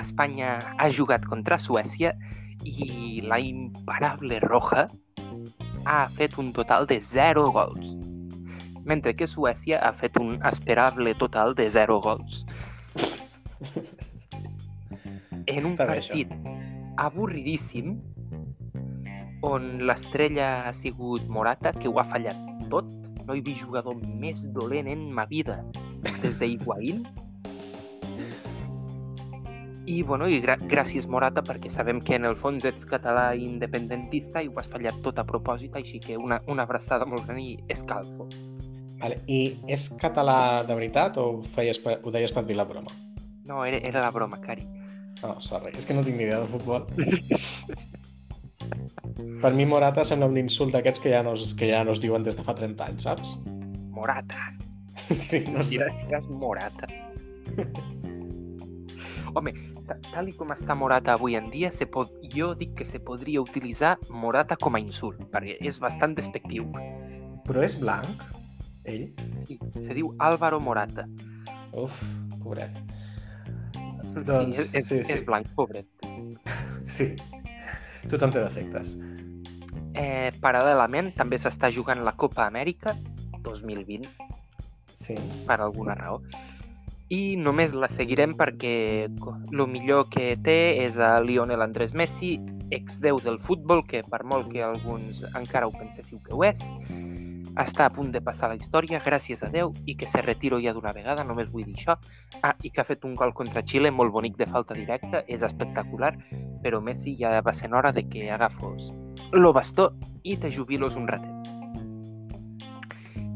Espanya 0.01 0.57
ha 0.77 0.89
jugat 0.89 1.25
contra 1.27 1.59
Suècia 1.59 2.13
i 2.65 3.21
la 3.25 3.39
imparable 3.39 4.39
Roja 4.43 4.87
ha 5.85 6.07
fet 6.09 6.37
un 6.41 6.51
total 6.53 6.87
de 6.89 6.99
0 6.99 7.51
gols, 7.53 7.93
mentre 8.85 9.13
que 9.15 9.27
Suècia 9.27 9.79
ha 9.85 9.93
fet 9.93 10.17
un 10.17 10.39
esperable 10.45 11.13
total 11.15 11.53
de 11.55 11.69
0 11.69 11.99
gols. 12.01 12.45
En 15.45 15.65
un 15.65 15.75
Està 15.75 15.85
bé, 15.85 15.99
això. 15.99 16.15
partit 16.15 16.31
avorridíssim, 16.97 17.99
on 19.45 19.67
l'estrella 19.85 20.65
ha 20.65 20.73
sigut 20.73 21.27
Morata, 21.29 21.73
que 21.75 21.91
ho 21.91 21.99
ha 21.99 22.07
fallat 22.07 22.39
tot, 22.71 22.89
no 23.27 23.35
he 23.35 23.41
vist 23.45 23.65
jugador 23.65 23.99
més 24.22 24.45
dolent 24.56 24.89
en 24.91 25.07
ma 25.14 25.26
vida 25.30 25.64
des 26.22 26.39
de 26.39 26.47
Higuaín. 26.53 27.06
I, 29.85 30.02
bueno, 30.02 30.26
i 30.26 30.39
gràcies, 30.41 31.06
Morata, 31.06 31.43
perquè 31.45 31.69
sabem 31.69 31.99
que 32.02 32.15
en 32.18 32.26
el 32.26 32.34
fons 32.38 32.65
ets 32.65 32.88
català 32.89 33.27
independentista 33.38 34.41
i 34.41 34.49
ho 34.49 34.57
has 34.57 34.69
fallat 34.72 34.97
tot 35.06 35.19
a 35.22 35.26
propòsit, 35.30 35.76
així 35.77 35.99
que 36.02 36.18
una, 36.18 36.39
una 36.49 36.65
abraçada 36.65 37.06
molt 37.06 37.27
gran 37.27 37.38
i 37.38 37.53
escalfo. 37.69 38.26
Vale. 39.02 39.19
I 39.30 39.60
és 39.69 39.89
català 40.02 40.64
de 40.65 40.73
veritat 40.73 41.19
o 41.22 41.27
ho, 41.35 41.43
feies 41.45 41.77
per, 41.84 41.99
ho 42.02 42.14
deies 42.14 42.34
per 42.34 42.45
dir 42.47 42.57
la 42.57 42.65
broma? 42.65 42.95
No, 43.45 43.61
era, 43.65 43.77
era 43.77 44.02
la 44.02 44.10
broma, 44.15 44.41
Cari. 44.41 44.65
No, 45.22 45.35
sorry, 45.39 45.76
és 45.77 45.85
que 45.85 45.93
no 45.93 46.03
tinc 46.06 46.18
ni 46.18 46.26
idea 46.26 46.41
de 46.41 46.49
futbol. 46.49 46.88
per 49.41 49.53
mi 49.53 49.65
Morata 49.65 50.03
sembla 50.03 50.27
un 50.31 50.37
insult 50.41 50.73
d'aquests 50.75 51.03
que, 51.03 51.11
ja 51.13 51.21
no 51.23 51.33
es, 51.37 51.53
que 51.57 51.69
ja 51.71 51.83
no 51.83 51.91
es 51.95 52.01
diuen 52.03 52.23
des 52.25 52.37
de 52.37 52.43
fa 52.43 52.55
30 52.57 52.87
anys, 52.89 53.07
saps? 53.09 53.35
Morata. 53.95 54.51
Sí, 55.05 55.43
no 55.53 55.61
sé. 55.61 55.83
Gràcies, 56.09 56.29
Morata. 56.41 56.87
Home, 59.35 59.51
ta- 59.85 59.97
tal 60.07 60.29
i 60.31 60.33
com 60.33 60.53
està 60.55 60.73
Morata 60.77 61.13
avui 61.13 61.35
en 61.37 61.51
dia, 61.53 61.69
se 61.75 61.85
pot... 61.85 62.09
jo 62.33 62.53
dic 62.57 62.73
que 62.79 62.87
se 62.87 63.01
podria 63.03 63.43
utilitzar 63.43 63.97
Morata 64.09 64.57
com 64.57 64.75
a 64.75 64.81
insult, 64.81 65.19
perquè 65.33 65.57
és 65.59 65.77
bastant 65.83 66.15
despectiu. 66.17 66.65
Però 67.45 67.61
és 67.61 67.75
blanc? 67.81 68.23
Ell? 68.89 69.11
Sí, 69.41 69.59
se 69.77 69.93
diu 69.97 70.13
Álvaro 70.23 70.59
Morata. 70.63 71.05
Uf, 71.75 72.01
pobret. 72.41 72.81
Doncs, 74.15 74.55
sí, 74.55 74.77
és, 74.79 74.87
sí, 74.87 74.99
és, 75.01 75.07
sí. 75.09 75.13
és 75.19 75.25
blanc, 75.27 75.51
pobret. 75.59 75.89
Sí. 76.85 77.15
Tothom 78.10 78.32
té 78.32 78.41
defectes. 78.44 78.95
Eh, 79.95 80.32
paral·lelament, 80.44 81.14
també 81.15 81.40
s'està 81.40 81.72
jugant 81.72 82.03
la 82.03 82.14
Copa 82.14 82.45
Amèrica 82.45 82.95
2020, 83.41 84.10
Sí. 84.94 85.15
per 85.48 85.61
alguna 85.61 85.95
raó. 85.95 86.22
I 87.10 87.36
només 87.38 87.73
la 87.73 87.88
seguirem 87.88 88.34
perquè 88.34 89.06
el 89.06 89.68
millor 89.68 90.10
que 90.10 90.36
té 90.41 90.86
és 90.86 90.98
a 90.98 91.19
Lionel 91.22 91.61
Andrés 91.61 91.94
Messi, 91.94 92.40
ex-déu 92.72 93.19
del 93.22 93.38
futbol, 93.40 93.84
que 93.86 94.02
per 94.03 94.23
molt 94.23 94.52
que 94.52 94.64
alguns 94.64 95.23
encara 95.36 95.68
ho 95.68 95.72
penséssiu 95.72 96.19
que 96.23 96.34
ho 96.34 96.44
és, 96.44 96.72
està 97.57 97.86
a 97.86 97.90
punt 97.94 98.11
de 98.11 98.22
passar 98.22 98.49
la 98.49 98.56
història, 98.56 98.99
gràcies 98.99 99.44
a 99.44 99.49
Déu, 99.49 99.72
i 99.86 99.95
que 99.95 100.07
se 100.07 100.22
retiro 100.22 100.60
ja 100.60 100.73
d'una 100.73 100.91
vegada, 100.94 101.23
només 101.23 101.52
vull 101.52 101.64
dir 101.65 101.76
això. 101.76 101.95
Ah, 102.44 102.56
i 102.64 102.69
que 102.69 102.82
ha 102.82 102.88
fet 102.88 103.06
un 103.06 103.15
gol 103.15 103.34
contra 103.34 103.64
Xile 103.64 103.91
molt 103.91 104.11
bonic 104.11 104.36
de 104.38 104.45
falta 104.45 104.73
directa, 104.76 105.23
és 105.27 105.44
espectacular, 105.44 106.14
però 106.64 106.82
Messi 106.82 107.15
ja 107.18 107.40
va 107.41 107.53
sent 107.53 107.73
hora 107.73 107.91
de 107.91 108.07
que 108.10 108.30
agafos 108.32 108.94
lo 109.32 109.53
bastó 109.53 109.94
i 110.23 110.36
te 110.38 110.52
jubilos 110.52 110.95
un 110.95 111.07
ratet. 111.07 111.32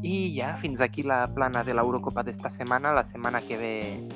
I 0.02 0.32
ja, 0.34 0.54
fins 0.56 0.80
aquí 0.80 1.02
la 1.02 1.26
plana 1.34 1.62
de 1.64 1.74
l'Eurocopa 1.74 2.22
d'esta 2.24 2.48
setmana. 2.48 2.92
La 2.96 3.04
setmana 3.04 3.42
que 3.44 3.56
ve 3.60 4.08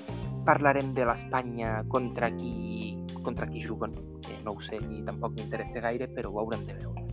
parlarem 0.46 0.94
de 0.94 1.04
l'Espanya 1.04 1.82
contra 1.88 2.30
qui 2.34 2.96
contra 3.22 3.46
qui 3.48 3.60
juguen, 3.60 3.92
que 4.20 4.36
no 4.44 4.52
ho 4.52 4.60
sé 4.60 4.78
ni 4.80 5.02
tampoc 5.04 5.32
m'interessa 5.32 5.80
gaire, 5.80 6.08
però 6.08 6.28
ho 6.30 6.40
haurem 6.40 6.66
de 6.66 6.74
veure. 6.74 7.04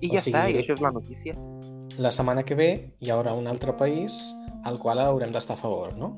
I 0.00 0.08
O 0.08 0.12
ja 0.14 0.18
està, 0.20 0.46
sigui- 0.46 0.56
i 0.56 0.60
això 0.62 0.72
és 0.72 0.80
la 0.80 0.90
notícia. 0.92 1.34
La 2.00 2.10
setmana 2.14 2.44
que 2.48 2.56
ve 2.56 2.68
hi 3.04 3.10
haurà 3.12 3.34
un 3.36 3.46
altre 3.50 3.74
país 3.76 4.20
al 4.64 4.78
qual 4.80 5.00
haurem 5.02 5.32
d'estar 5.34 5.56
a 5.58 5.60
favor, 5.60 5.96
no? 6.00 6.14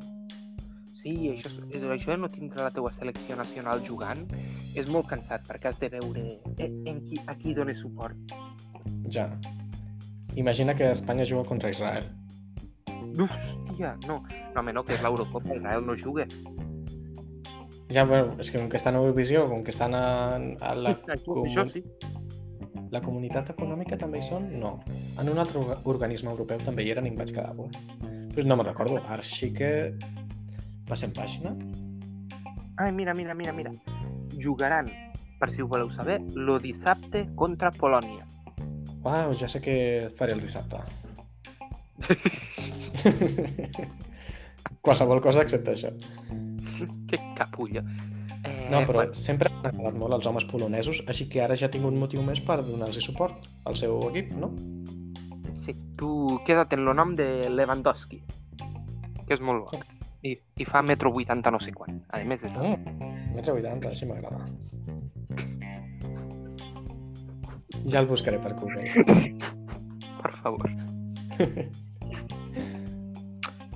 Sí, 0.94 1.14
això, 1.32 1.50
és, 1.74 1.82
això 1.90 2.14
no 2.16 2.28
tindre 2.30 2.62
la 2.62 2.70
teua 2.70 2.92
selecció 2.94 3.34
nacional 3.34 3.82
jugant 3.82 4.22
és 4.78 4.86
molt 4.86 5.08
cansat 5.10 5.42
perquè 5.48 5.72
has 5.72 5.80
de 5.82 5.88
veure 5.90 6.22
en, 6.62 6.76
en 6.86 7.00
qui, 7.02 7.18
a 7.26 7.34
qui 7.34 7.54
dones 7.58 7.80
suport. 7.82 8.14
Ja. 9.10 9.26
Imagina 10.38 10.76
que 10.78 10.92
Espanya 10.92 11.26
juga 11.26 11.42
contra 11.48 11.70
Israel. 11.74 12.06
Hòstia, 13.18 13.96
no. 14.06 14.20
No, 14.54 14.60
home, 14.60 14.72
no, 14.72 14.84
que 14.86 14.94
és 14.94 15.02
l'Eurocopa, 15.02 15.50
Israel 15.58 15.82
no 15.84 15.96
juga. 15.98 16.28
Ja, 17.92 18.06
bueno, 18.08 18.38
és 18.40 18.48
que 18.48 18.56
com 18.62 18.70
que 18.72 18.78
estan 18.78 18.94
a 18.96 19.02
Eurovisió, 19.02 19.42
com 19.50 19.60
que 19.66 19.74
estan 19.74 19.92
a, 19.98 20.38
a 20.38 20.70
la, 20.78 20.94
comu- 21.26 21.42
això 21.50 21.66
sí. 21.68 21.82
La 22.92 23.00
comunitat 23.00 23.50
econòmica 23.54 23.96
també 23.98 24.20
hi 24.20 24.26
són? 24.26 24.50
No. 24.60 24.74
En 25.20 25.28
un 25.32 25.38
altre 25.40 25.58
orga- 25.62 25.78
organisme 25.88 26.30
europeu 26.30 26.60
també 26.62 26.84
hi 26.84 26.90
eren 26.92 27.06
i 27.08 27.12
em 27.12 27.16
vaig 27.16 27.32
quedar 27.32 27.54
buit. 27.56 27.76
Pues 28.34 28.46
no 28.48 28.56
me'n 28.56 28.68
recordo. 28.68 29.00
Ara 29.08 29.24
sí 29.24 29.50
que... 29.56 29.70
Passem 30.88 31.12
pàgina. 31.16 31.54
Ai, 32.76 32.90
mira, 32.92 33.14
mira, 33.14 33.34
mira, 33.34 33.52
mira. 33.52 33.70
Jugaran, 34.42 34.90
per 35.40 35.50
si 35.52 35.62
ho 35.62 35.68
voleu 35.70 35.88
saber, 35.90 36.18
lo 36.34 36.58
dissabte 36.60 37.26
contra 37.38 37.70
Polònia. 37.72 38.26
Uau, 39.02 39.32
ja 39.38 39.48
sé 39.48 39.60
què 39.64 39.76
faré 40.18 40.32
el 40.36 40.40
dissabte. 40.44 40.80
Qualsevol 44.82 45.20
cosa 45.22 45.42
excepte 45.46 45.72
això. 45.76 45.90
que 47.08 47.18
capullo. 47.38 47.82
Eh, 48.44 48.68
No, 48.72 48.80
però 48.86 49.02
bueno, 49.02 49.14
sempre 49.14 49.50
m'han 49.52 49.68
agradat 49.70 49.98
molt 50.00 50.16
els 50.18 50.26
homes 50.26 50.46
polonesos, 50.50 51.04
així 51.06 51.28
que 51.30 51.42
ara 51.44 51.54
ja 51.58 51.70
tinc 51.70 51.86
un 51.86 51.98
motiu 52.00 52.24
més 52.26 52.40
per 52.42 52.58
donar-los 52.64 53.04
suport 53.04 53.46
al 53.68 53.78
seu 53.78 54.00
equip, 54.08 54.32
no? 54.34 54.50
sí, 55.62 55.74
tu 55.96 56.40
queda't 56.44 56.72
en 56.74 56.88
el 56.88 56.96
nom 56.96 57.14
de 57.14 57.48
Lewandowski, 57.50 58.22
que 59.26 59.34
és 59.36 59.40
molt 59.44 59.70
bo. 59.70 59.82
I, 60.22 60.36
i 60.58 60.64
fa 60.66 60.82
metro 60.86 61.10
80 61.10 61.50
no 61.50 61.58
sé 61.62 61.72
quan. 61.74 62.00
A 62.10 62.22
més, 62.26 62.44
és... 62.46 62.54
Oh, 62.58 62.76
metre 63.34 63.54
80, 63.54 63.88
així 63.90 64.06
m'agrada. 64.06 64.46
Ja 67.90 67.98
el 68.02 68.06
buscaré 68.06 68.38
per 68.42 68.54
Google. 68.58 68.86
per 70.22 70.32
favor. 70.38 70.70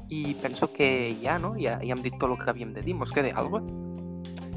I 0.08 0.36
penso 0.38 0.70
que 0.72 1.16
ja, 1.22 1.38
no? 1.42 1.56
Ja, 1.58 1.80
ja 1.82 1.94
hem 1.96 2.02
dit 2.02 2.14
tot 2.14 2.30
el 2.30 2.38
que 2.38 2.50
havíem 2.50 2.72
de 2.76 2.82
dir. 2.86 2.94
Mos 2.94 3.12
queda 3.14 3.34
alguna 3.34 3.85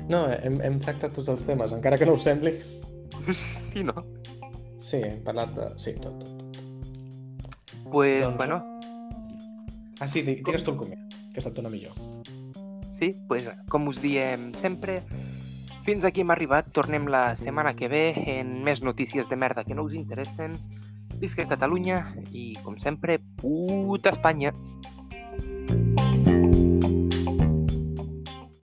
No, 0.10 0.24
hem, 0.34 0.60
hem 0.66 0.80
tractat 0.82 1.14
tots 1.14 1.30
els 1.30 1.44
temes, 1.46 1.72
encara 1.76 1.98
que 2.02 2.06
no 2.10 2.16
ho 2.18 2.20
sembli. 2.22 2.56
Sí, 3.36 3.84
no? 3.86 3.94
Sí, 4.82 5.02
hem 5.06 5.20
parlat 5.26 5.52
de... 5.54 5.68
Sí, 5.78 5.94
tot, 6.02 6.18
tot, 6.24 6.40
tot. 6.40 6.64
Pues, 7.92 8.24
Doncs- 8.24 8.38
bueno, 8.38 8.64
Ah, 10.00 10.08
sí, 10.08 10.22
di- 10.24 10.38
digues 10.40 10.64
tu 10.64 10.72
el 10.72 10.78
comiat, 10.80 11.16
que 11.34 11.42
se't 11.44 11.54
dona 11.58 11.68
millor. 11.70 11.92
sí, 12.96 13.10
pues, 13.28 13.44
com 13.68 13.88
us 13.92 14.00
diem 14.02 14.54
sempre, 14.56 15.02
fins 15.84 16.06
aquí 16.08 16.22
hem 16.22 16.32
arribat. 16.32 16.70
Tornem 16.72 17.06
la 17.12 17.36
setmana 17.36 17.74
que 17.76 17.90
ve 17.92 18.14
en 18.40 18.64
més 18.64 18.82
notícies 18.84 19.28
de 19.30 19.36
merda 19.36 19.66
que 19.68 19.76
no 19.76 19.84
us 19.84 19.94
interessen. 19.94 20.56
Visca 21.20 21.46
Catalunya 21.48 22.14
i, 22.32 22.54
com 22.64 22.78
sempre, 22.80 23.20
puta 23.42 24.10
Espanya! 24.16 24.54